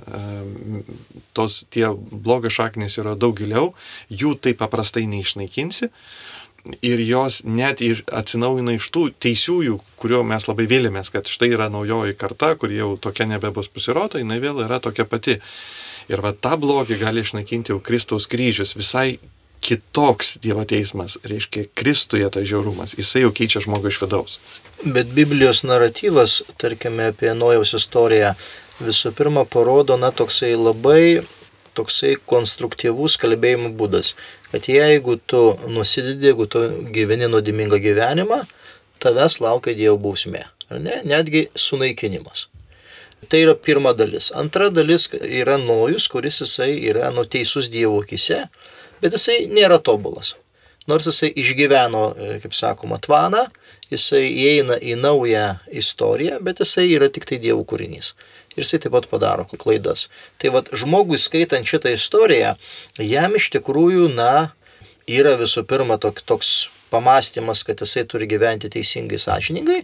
Tos 1.33 1.63
tie 1.73 1.87
blogas 1.95 2.53
šaknis 2.59 2.99
yra 3.01 3.17
daug 3.17 3.33
giliau, 3.39 3.71
jų 4.13 4.35
taip 4.37 4.61
paprastai 4.61 5.07
neišnaikinsi 5.09 5.89
ir 6.81 7.01
jos 7.03 7.41
net 7.43 7.81
ir 7.83 8.03
atsinaujina 8.11 8.77
iš 8.77 8.87
tų 8.93 9.07
teisiųjų, 9.23 9.77
kurio 9.99 10.23
mes 10.27 10.47
labai 10.47 10.65
vėlėmės, 10.71 11.11
kad 11.13 11.27
štai 11.29 11.51
yra 11.55 11.69
naujoji 11.71 12.15
karta, 12.19 12.53
kur 12.59 12.71
jau 12.71 12.93
tokia 13.01 13.27
nebebus 13.27 13.69
pasirodo, 13.71 14.21
jinai 14.21 14.39
vėl 14.43 14.63
yra 14.65 14.79
tokia 14.83 15.05
pati. 15.09 15.39
Ir 16.11 16.23
va 16.23 16.33
tą 16.35 16.57
blogį 16.59 16.99
gali 16.99 17.23
išnaikinti 17.23 17.71
jau 17.71 17.79
Kristaus 17.83 18.27
kryžius, 18.31 18.75
visai 18.75 19.19
kitoks 19.63 20.37
Dievo 20.43 20.65
teismas, 20.67 21.15
reiškia 21.23 21.69
Kristuje 21.79 22.27
tas 22.31 22.47
žiaurumas, 22.47 22.97
jisai 22.99 23.23
jau 23.23 23.31
keičia 23.35 23.63
žmogų 23.63 23.91
iš 23.91 24.01
vidaus. 24.03 24.39
Bet 24.83 25.13
Biblijos 25.15 25.63
naratyvas, 25.63 26.41
tarkime, 26.59 27.13
apie 27.13 27.31
Nojaus 27.37 27.71
istoriją, 27.77 28.33
visų 28.83 29.13
pirma 29.15 29.45
parodo, 29.47 29.95
na, 29.99 30.11
toksai 30.11 30.51
labai 30.59 31.23
toksai 31.77 32.15
konstruktyvus 32.29 33.17
kalbėjimo 33.21 33.71
būdas, 33.77 34.13
kad 34.53 34.67
jeigu 34.69 35.17
tu 35.25 35.57
nusidedi, 35.67 36.27
jeigu 36.29 36.45
tu 36.45 36.59
gyveni 36.93 37.25
nuodimingą 37.25 37.79
gyvenimą, 37.81 38.43
tavęs 39.01 39.39
laukia 39.41 39.73
Dievo 39.73 39.97
bausmė, 40.03 40.43
ar 40.69 40.83
ne? 40.83 40.99
Netgi 41.09 41.47
sunaikinimas. 41.57 42.45
Tai 43.31 43.39
yra 43.41 43.55
pirma 43.57 43.95
dalis. 43.97 44.29
Antra 44.37 44.67
dalis 44.69 45.07
yra 45.17 45.57
nojus, 45.57 46.05
kuris 46.11 46.37
jisai 46.43 46.75
yra 46.91 47.09
nuteisus 47.15 47.71
Dievo 47.73 48.03
akise, 48.03 48.43
bet 49.01 49.17
jisai 49.17 49.47
nėra 49.49 49.81
tobulas. 49.81 50.35
Nors 50.85 51.09
jisai 51.09 51.31
išgyveno, 51.39 52.03
e, 52.13 52.37
kaip 52.43 52.53
sakoma, 52.53 53.01
tvaną, 53.01 53.47
jisai 53.89 54.27
įeina 54.29 54.77
į 54.77 54.99
naują 55.01 55.47
istoriją, 55.81 56.37
bet 56.45 56.61
jisai 56.61 56.91
yra 56.93 57.09
tik 57.09 57.25
tai 57.25 57.41
Dievo 57.41 57.65
kūrinys 57.65 58.13
ir 58.55 58.65
jisai 58.65 58.81
taip 58.83 58.95
pat 58.95 59.09
padaro 59.11 59.47
klaidas. 59.51 60.07
Tai 60.41 60.53
vad 60.57 60.71
žmogui 60.73 61.19
skaitant 61.21 61.67
šitą 61.67 61.93
istoriją, 61.97 62.55
jam 63.01 63.39
iš 63.39 63.49
tikrųjų, 63.57 64.09
na, 64.15 64.53
yra 65.09 65.35
visų 65.39 65.65
pirma 65.69 65.99
tok, 66.01 66.23
toks 66.25 66.55
pamastymas, 66.93 67.63
kad 67.65 67.81
jisai 67.81 68.05
turi 68.09 68.27
gyventi 68.29 68.69
teisingai, 68.69 69.17
sąžiningai, 69.21 69.79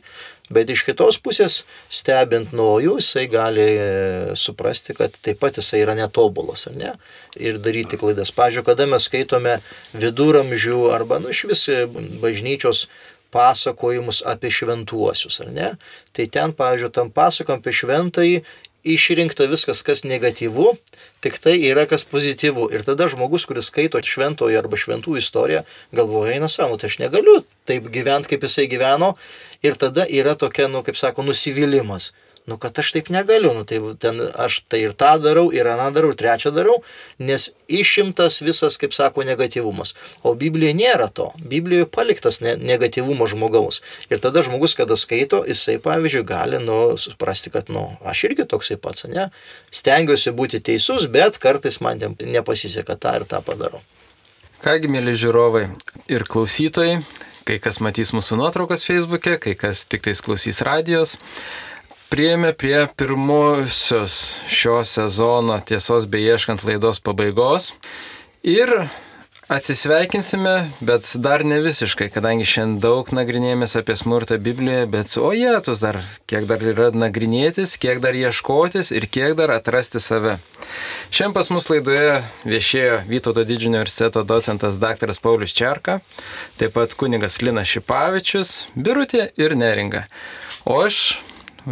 bet 0.54 0.70
iš 0.70 0.84
kitos 0.86 1.18
pusės, 1.26 1.64
stebint 1.90 2.54
nuojų, 2.58 2.98
jisai 3.02 3.26
gali 3.32 3.66
e, 3.66 3.88
suprasti, 4.38 4.94
kad 4.98 5.18
taip 5.26 5.42
pat 5.42 5.58
jisai 5.58 5.82
yra 5.84 5.98
netobulas, 5.98 6.68
ar 6.70 6.78
ne? 6.78 6.94
Ir 7.38 7.58
daryti 7.62 7.98
klaidas. 8.02 8.34
Pavyzdžiui, 8.38 8.66
kada 8.70 8.86
mes 8.90 9.10
skaitome 9.10 9.60
viduramžių 9.98 10.84
arba, 10.94 11.22
nu, 11.24 11.34
iš 11.34 11.46
vis 11.50 11.66
bažnyčios 12.22 12.88
pasakojimus 13.34 14.24
apie 14.28 14.52
šventuosius, 14.54 15.40
ar 15.44 15.52
ne? 15.54 15.70
Tai 16.16 16.26
ten, 16.34 16.56
pavyzdžiui, 16.58 16.96
tam 16.96 17.12
pasakojam 17.14 17.62
apie 17.62 17.76
šventąjį 17.82 18.42
išrinkta 18.84 19.48
viskas, 19.52 19.82
kas 19.84 20.06
negatyvu, 20.08 20.72
tik 21.24 21.36
tai 21.44 21.58
yra 21.68 21.86
kas 21.90 22.06
pozityvu. 22.08 22.70
Ir 22.74 22.86
tada 22.88 23.10
žmogus, 23.12 23.46
kuris 23.50 23.68
skaito 23.72 24.00
šventojo 24.00 24.60
arba 24.60 24.80
šventų 24.80 25.18
istoriją, 25.20 25.66
galvoja, 25.96 26.38
eina 26.38 26.48
savo, 26.52 26.80
tai 26.80 26.92
aš 26.92 27.00
negaliu 27.04 27.42
taip 27.70 27.92
gyventi, 27.92 28.32
kaip 28.34 28.48
jisai 28.48 28.70
gyveno. 28.72 29.16
Ir 29.66 29.76
tada 29.76 30.08
yra 30.08 30.38
tokia, 30.40 30.70
nu, 30.72 30.84
kaip 30.88 30.98
sako, 31.00 31.28
nusivylimas 31.28 32.14
nu 32.50 32.58
kad 32.62 32.80
aš 32.82 32.92
taip 32.96 33.12
negaliu, 33.14 33.54
nu 33.56 33.66
tai 33.70 33.80
ten 34.02 34.20
aš 34.34 34.62
tai 34.72 34.82
ir 34.88 34.96
tą 34.98 35.14
darau, 35.24 35.48
ir 35.54 35.70
aną 35.70 35.90
darau, 35.96 36.12
ir 36.14 36.18
trečią 36.20 36.52
darau, 36.56 36.80
nes 37.22 37.50
išimtas 37.70 38.42
visas, 38.42 38.80
kaip 38.82 38.96
sako, 38.98 39.24
negatyvumas. 39.28 39.94
O 40.24 40.34
Biblijoje 40.40 40.76
nėra 40.80 41.10
to. 41.14 41.30
Biblijoje 41.40 41.88
paliktas 41.94 42.42
ne, 42.46 42.56
negatyvumo 42.58 43.30
žmogaus. 43.30 43.84
Ir 44.10 44.22
tada 44.24 44.44
žmogus, 44.46 44.76
kada 44.80 44.98
skaito, 45.00 45.44
jisai, 45.48 45.78
pavyzdžiui, 45.84 46.26
gali, 46.28 46.64
nu, 46.64 46.98
suprasti, 46.98 47.54
kad, 47.54 47.70
nu, 47.74 47.86
aš 48.02 48.26
irgi 48.30 48.48
toksai 48.50 48.80
pats, 48.82 49.06
ne? 49.10 49.30
Stengiuosi 49.76 50.34
būti 50.36 50.64
teisus, 50.66 51.08
bet 51.12 51.40
kartais 51.42 51.80
man 51.86 52.02
nepasiseka 52.20 52.98
tą 53.00 53.20
ir 53.22 53.30
tą 53.30 53.44
padarau. 53.46 53.86
Kągi, 54.60 54.90
mėly 54.92 55.14
žiūrovai 55.16 55.70
ir 56.12 56.26
klausytojai, 56.28 56.98
kai 57.48 57.56
kas 57.64 57.78
matys 57.80 58.12
mūsų 58.12 58.42
nuotraukas 58.42 58.84
Facebook'e, 58.84 59.38
kai 59.40 59.54
kas 59.56 59.86
tik 59.88 60.04
tais 60.04 60.20
klausys 60.20 60.60
radijos. 60.68 61.16
Priejome 62.10 62.54
prie 62.54 62.88
pirmosios 62.96 64.40
šio 64.48 64.84
sezono 64.84 65.60
tiesos 65.60 66.08
beieškant 66.10 66.64
laidos 66.66 67.00
pabaigos 67.00 67.74
ir 68.44 68.90
Atsisveikinsime, 69.50 70.72
bet 70.82 71.08
dar 71.18 71.42
ne 71.46 71.56
visiškai, 71.66 72.12
kadangi 72.14 72.46
šiandien 72.46 72.82
daug 72.84 73.08
nagrinėjomės 73.18 73.72
apie 73.80 73.96
smurtą 73.98 74.38
Biblijoje, 74.46 74.90
bet 74.94 75.16
o 75.18 75.32
jėtus 75.34 75.82
dar, 75.82 75.98
kiek 76.30 76.46
dar 76.50 76.62
yra 76.62 76.92
nagrinėtis, 76.94 77.74
kiek 77.82 77.98
dar 78.04 78.14
ieškotis 78.14 78.92
ir 78.94 79.08
kiek 79.10 79.34
dar 79.40 79.54
atrasti 79.56 79.98
save. 80.02 80.36
Šiandien 81.10 81.34
pas 81.38 81.50
mus 81.50 81.70
laidoje 81.70 82.20
viešėjo 82.46 83.00
Vytauto 83.10 83.42
didžiojo 83.42 83.74
universiteto 83.74 84.22
docentas 84.22 84.78
dr. 84.78 85.14
Paulius 85.18 85.58
Čerka, 85.58 85.98
taip 86.62 86.78
pat 86.78 86.94
kunigas 86.94 87.42
Linas 87.42 87.74
Šipavičius, 87.74 88.54
Birutė 88.78 89.32
ir 89.34 89.58
Neringa. 89.58 90.06
O 90.70 90.78
aš 90.86 91.18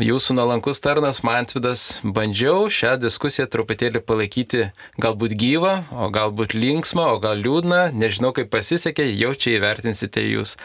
jūsų 0.04 0.36
nuolankus 0.38 0.82
tarnas 0.84 1.22
Mantvidas, 1.26 2.00
bandžiau 2.04 2.70
šią 2.74 2.96
diskusiją 3.02 3.48
truputėlį 3.52 4.02
palaikyti 4.06 4.68
galbūt 5.02 5.36
gyvą, 5.40 5.74
o 5.92 6.10
galbūt 6.14 6.56
linksmą, 6.58 7.08
o 7.16 7.22
gal 7.24 7.40
liūdną, 7.44 7.88
nežinau 7.98 8.34
kaip 8.38 8.52
pasisekė, 8.54 9.08
jau 9.20 9.34
čia 9.36 9.58
įvertinsite 9.58 10.24
jūs. 10.26 10.58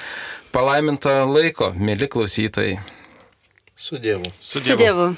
Palaiminto 0.54 1.12
laiko, 1.30 1.72
mėly 1.76 2.10
klausytojai. 2.12 2.80
Su 3.76 3.98
Dievu. 4.02 4.34
Su 4.38 4.76
Dievu. 4.78 5.14